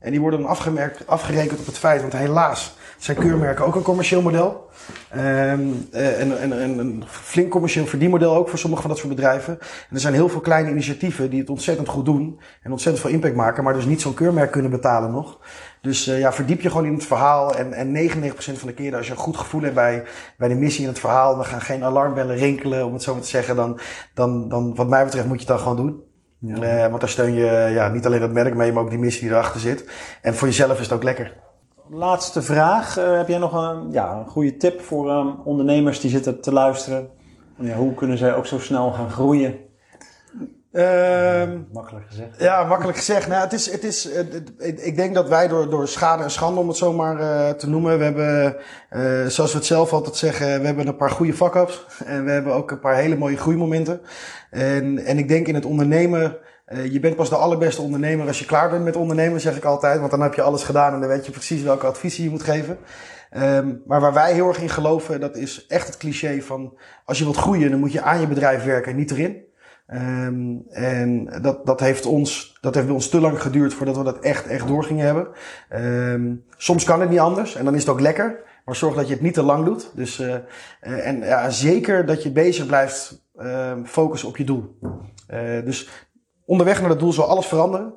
En 0.00 0.10
die 0.10 0.20
worden 0.20 0.40
dan 0.40 0.48
afgemerkt, 0.48 1.06
afgerekend 1.06 1.60
op 1.60 1.66
het 1.66 1.78
feit, 1.78 2.00
want 2.00 2.12
helaas 2.12 2.74
zijn 2.98 3.16
keurmerken 3.16 3.66
ook 3.66 3.74
een 3.74 3.82
commercieel 3.82 4.22
model. 4.22 4.68
Um, 5.16 5.88
en, 5.90 6.40
en, 6.40 6.60
en 6.60 6.78
een 6.78 7.04
flink 7.06 7.50
commercieel 7.50 7.86
verdienmodel 7.86 8.34
ook 8.34 8.48
voor 8.48 8.58
sommige 8.58 8.82
van 8.82 8.90
dat 8.90 8.98
soort 8.98 9.14
bedrijven. 9.14 9.58
En 9.60 9.94
er 9.94 10.00
zijn 10.00 10.14
heel 10.14 10.28
veel 10.28 10.40
kleine 10.40 10.70
initiatieven 10.70 11.30
die 11.30 11.40
het 11.40 11.50
ontzettend 11.50 11.88
goed 11.88 12.04
doen 12.04 12.40
en 12.62 12.70
ontzettend 12.70 13.04
veel 13.04 13.14
impact 13.14 13.34
maken, 13.34 13.64
maar 13.64 13.74
dus 13.74 13.84
niet 13.84 14.00
zo'n 14.00 14.14
keurmerk 14.14 14.50
kunnen 14.50 14.70
betalen 14.70 15.10
nog. 15.10 15.38
Dus 15.80 16.08
uh, 16.08 16.18
ja, 16.18 16.32
verdiep 16.32 16.60
je 16.60 16.70
gewoon 16.70 16.86
in 16.86 16.94
het 16.94 17.06
verhaal. 17.06 17.54
En, 17.54 17.72
en 17.72 18.10
99% 18.10 18.32
van 18.34 18.68
de 18.68 18.74
keren 18.74 18.98
als 18.98 19.06
je 19.06 19.12
een 19.12 19.18
goed 19.18 19.36
gevoel 19.36 19.62
hebt 19.62 19.74
bij, 19.74 20.02
bij 20.36 20.48
de 20.48 20.54
missie 20.54 20.82
in 20.82 20.88
het 20.88 20.98
verhaal, 20.98 21.36
dan 21.36 21.44
gaan 21.44 21.60
geen 21.60 21.84
alarmbellen 21.84 22.36
rinkelen, 22.36 22.86
om 22.86 22.92
het 22.92 23.02
zo 23.02 23.12
maar 23.12 23.22
te 23.22 23.28
zeggen, 23.28 23.56
dan, 23.56 23.80
dan, 24.14 24.48
dan 24.48 24.74
wat 24.74 24.88
mij 24.88 25.04
betreft 25.04 25.26
moet 25.26 25.40
je 25.40 25.46
het 25.46 25.56
dan 25.56 25.58
gewoon 25.58 25.76
doen. 25.76 26.08
Ja. 26.40 26.84
Uh, 26.84 26.88
want 26.88 27.00
daar 27.00 27.10
steun 27.10 27.34
je 27.34 27.70
ja, 27.74 27.88
niet 27.88 28.06
alleen 28.06 28.22
het 28.22 28.32
merk 28.32 28.54
mee, 28.54 28.72
maar 28.72 28.82
ook 28.82 28.90
die 28.90 28.98
missie 28.98 29.22
die 29.22 29.30
erachter 29.30 29.60
zit. 29.60 29.90
En 30.22 30.34
voor 30.34 30.48
jezelf 30.48 30.78
is 30.78 30.84
het 30.84 30.92
ook 30.92 31.02
lekker. 31.02 31.36
Laatste 31.88 32.42
vraag. 32.42 32.98
Uh, 32.98 33.16
heb 33.16 33.28
jij 33.28 33.38
nog 33.38 33.52
een, 33.52 33.92
ja, 33.92 34.12
een 34.12 34.26
goede 34.26 34.56
tip 34.56 34.80
voor 34.80 35.10
um, 35.10 35.34
ondernemers 35.44 36.00
die 36.00 36.10
zitten 36.10 36.40
te 36.40 36.52
luisteren? 36.52 37.08
Ja, 37.56 37.76
hoe 37.76 37.94
kunnen 37.94 38.18
zij 38.18 38.34
ook 38.34 38.46
zo 38.46 38.58
snel 38.58 38.90
gaan 38.92 39.10
groeien? 39.10 39.58
Um, 40.72 41.68
makkelijk 41.72 42.06
gezegd. 42.08 42.40
Ja, 42.40 42.64
makkelijk 42.64 42.98
gezegd. 42.98 43.28
Nou, 43.28 43.42
het 43.42 43.52
is, 43.52 43.70
het 43.70 43.84
is, 43.84 44.04
het, 44.14 44.52
ik 44.58 44.96
denk 44.96 45.14
dat 45.14 45.28
wij 45.28 45.48
door, 45.48 45.70
door 45.70 45.88
schade 45.88 46.22
en 46.22 46.30
schande, 46.30 46.60
om 46.60 46.68
het 46.68 46.76
zo 46.76 46.92
maar 46.92 47.20
uh, 47.20 47.48
te 47.48 47.68
noemen, 47.68 47.98
we 47.98 48.04
hebben, 48.04 48.56
uh, 48.90 49.26
zoals 49.26 49.52
we 49.52 49.58
het 49.58 49.66
zelf 49.66 49.92
altijd 49.92 50.16
zeggen, 50.16 50.60
we 50.60 50.66
hebben 50.66 50.86
een 50.86 50.96
paar 50.96 51.10
goede 51.10 51.34
fuck-ups. 51.34 51.86
En 52.04 52.24
we 52.24 52.30
hebben 52.30 52.54
ook 52.54 52.70
een 52.70 52.80
paar 52.80 52.94
hele 52.94 53.16
mooie 53.16 53.36
groeimomenten. 53.36 54.00
En, 54.50 54.98
en 54.98 55.18
ik 55.18 55.28
denk 55.28 55.46
in 55.46 55.54
het 55.54 55.64
ondernemen, 55.64 56.36
uh, 56.68 56.92
je 56.92 57.00
bent 57.00 57.16
pas 57.16 57.28
de 57.28 57.36
allerbeste 57.36 57.82
ondernemer 57.82 58.26
als 58.26 58.38
je 58.38 58.44
klaar 58.44 58.70
bent 58.70 58.84
met 58.84 58.96
ondernemen, 58.96 59.40
zeg 59.40 59.56
ik 59.56 59.64
altijd. 59.64 59.98
Want 59.98 60.10
dan 60.10 60.22
heb 60.22 60.34
je 60.34 60.42
alles 60.42 60.62
gedaan 60.62 60.94
en 60.94 61.00
dan 61.00 61.08
weet 61.08 61.26
je 61.26 61.32
precies 61.32 61.62
welke 61.62 61.86
adviezen 61.86 62.24
je 62.24 62.30
moet 62.30 62.42
geven. 62.42 62.78
Um, 63.36 63.82
maar 63.86 64.00
waar 64.00 64.12
wij 64.12 64.32
heel 64.32 64.48
erg 64.48 64.60
in 64.60 64.68
geloven, 64.68 65.20
dat 65.20 65.36
is 65.36 65.66
echt 65.68 65.86
het 65.86 65.96
cliché 65.96 66.40
van, 66.40 66.78
als 67.04 67.18
je 67.18 67.24
wilt 67.24 67.36
groeien, 67.36 67.70
dan 67.70 67.80
moet 67.80 67.92
je 67.92 68.02
aan 68.02 68.20
je 68.20 68.26
bedrijf 68.26 68.64
werken, 68.64 68.96
niet 68.96 69.10
erin. 69.10 69.48
Um, 69.92 70.64
en 70.68 71.24
dat, 71.42 71.66
dat 71.66 71.80
heeft 71.80 72.06
ons, 72.06 72.58
dat 72.60 72.74
heeft 72.74 72.90
ons 72.90 73.08
te 73.08 73.20
lang 73.20 73.42
geduurd 73.42 73.74
voordat 73.74 73.96
we 73.96 74.04
dat 74.04 74.18
echt, 74.18 74.46
echt 74.46 74.66
door 74.66 74.84
gingen 74.84 75.04
hebben. 75.04 75.28
Um, 76.12 76.44
soms 76.56 76.84
kan 76.84 77.00
het 77.00 77.10
niet 77.10 77.18
anders 77.18 77.54
en 77.54 77.64
dan 77.64 77.74
is 77.74 77.80
het 77.80 77.90
ook 77.90 78.00
lekker. 78.00 78.48
Maar 78.64 78.76
zorg 78.76 78.94
dat 78.94 79.06
je 79.06 79.12
het 79.12 79.22
niet 79.22 79.34
te 79.34 79.42
lang 79.42 79.64
doet. 79.64 79.90
Dus, 79.94 80.20
uh, 80.20 80.34
en 80.80 81.18
ja, 81.18 81.50
zeker 81.50 82.06
dat 82.06 82.22
je 82.22 82.32
bezig 82.32 82.66
blijft 82.66 83.24
uh, 83.36 83.72
focussen 83.84 84.28
op 84.28 84.36
je 84.36 84.44
doel. 84.44 84.78
Uh, 85.30 85.64
dus 85.64 85.88
onderweg 86.44 86.80
naar 86.80 86.88
dat 86.88 86.98
doel 86.98 87.12
zal 87.12 87.26
alles 87.26 87.46
veranderen. 87.46 87.94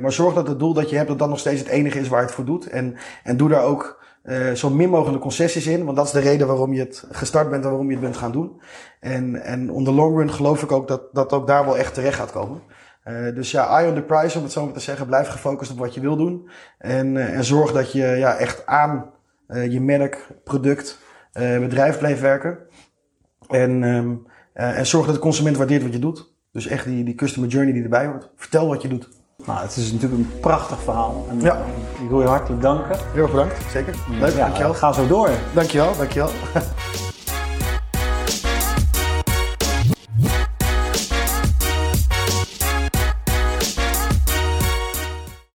Maar 0.00 0.12
zorg 0.12 0.34
dat 0.34 0.48
het 0.48 0.58
doel 0.58 0.74
dat 0.74 0.90
je 0.90 0.96
hebt, 0.96 1.08
dat 1.08 1.18
dat 1.18 1.28
nog 1.28 1.38
steeds 1.38 1.60
het 1.60 1.68
enige 1.68 1.98
is 1.98 2.08
waar 2.08 2.22
het 2.22 2.32
voor 2.32 2.44
doet. 2.44 2.68
En, 2.68 2.96
en 3.22 3.36
doe 3.36 3.48
daar 3.48 3.64
ook 3.64 4.01
uh, 4.24 4.52
zo 4.52 4.70
min 4.70 4.88
mogelijk 4.88 5.22
concessies 5.22 5.66
in. 5.66 5.84
Want 5.84 5.96
dat 5.96 6.06
is 6.06 6.12
de 6.12 6.20
reden 6.20 6.46
waarom 6.46 6.72
je 6.72 6.80
het 6.80 7.04
gestart 7.10 7.50
bent 7.50 7.64
en 7.64 7.68
waarom 7.68 7.86
je 7.86 7.92
het 7.92 8.02
bent 8.02 8.16
gaan 8.16 8.32
doen. 8.32 8.60
En, 9.00 9.42
en 9.42 9.70
on 9.70 9.84
the 9.84 9.92
long 9.92 10.16
run 10.16 10.30
geloof 10.30 10.62
ik 10.62 10.72
ook 10.72 10.88
dat 10.88 11.02
dat 11.12 11.32
ook 11.32 11.46
daar 11.46 11.64
wel 11.64 11.78
echt 11.78 11.94
terecht 11.94 12.16
gaat 12.16 12.32
komen. 12.32 12.62
Uh, 13.04 13.34
dus 13.34 13.50
ja, 13.50 13.68
eye 13.68 13.88
on 13.88 13.94
the 13.94 14.02
prize 14.02 14.38
om 14.38 14.44
het 14.44 14.52
zo 14.52 14.64
maar 14.64 14.74
te 14.74 14.80
zeggen. 14.80 15.06
Blijf 15.06 15.28
gefocust 15.28 15.70
op 15.70 15.78
wat 15.78 15.94
je 15.94 16.00
wil 16.00 16.16
doen. 16.16 16.48
En, 16.78 17.14
uh, 17.14 17.36
en 17.36 17.44
zorg 17.44 17.72
dat 17.72 17.92
je 17.92 18.06
ja, 18.06 18.36
echt 18.36 18.66
aan 18.66 19.10
je 19.68 19.80
merk, 19.80 20.28
product, 20.44 20.98
bedrijf 21.32 21.98
blijft 21.98 22.20
werken. 22.20 22.58
En, 23.48 23.82
um, 23.82 24.26
en 24.52 24.86
zorg 24.86 25.06
dat 25.06 25.14
de 25.14 25.20
consument 25.20 25.56
waardeert 25.56 25.82
wat 25.82 25.92
je 25.92 25.98
doet. 25.98 26.34
Dus 26.52 26.66
echt 26.66 26.84
die, 26.84 27.04
die 27.04 27.14
customer 27.14 27.48
journey 27.48 27.72
die 27.72 27.82
erbij 27.82 28.06
hoort. 28.06 28.30
Vertel 28.36 28.68
wat 28.68 28.82
je 28.82 28.88
doet. 28.88 29.08
Nou, 29.46 29.60
het 29.60 29.76
is 29.76 29.92
natuurlijk 29.92 30.22
een 30.22 30.40
prachtig 30.40 30.82
verhaal. 30.82 31.26
En 31.30 31.40
ja. 31.40 31.56
ik 32.02 32.08
wil 32.08 32.20
je 32.20 32.26
hartelijk 32.26 32.62
danken. 32.62 32.98
Heel 33.12 33.22
erg 33.22 33.30
bedankt, 33.30 33.54
zeker. 33.70 33.94
Leuk, 34.20 34.32
ja, 34.32 34.44
dankjewel. 34.44 34.74
Ga 34.74 34.92
zo 34.92 35.06
door. 35.06 35.30
Dankjewel, 35.54 35.96
dankjewel. 35.96 36.30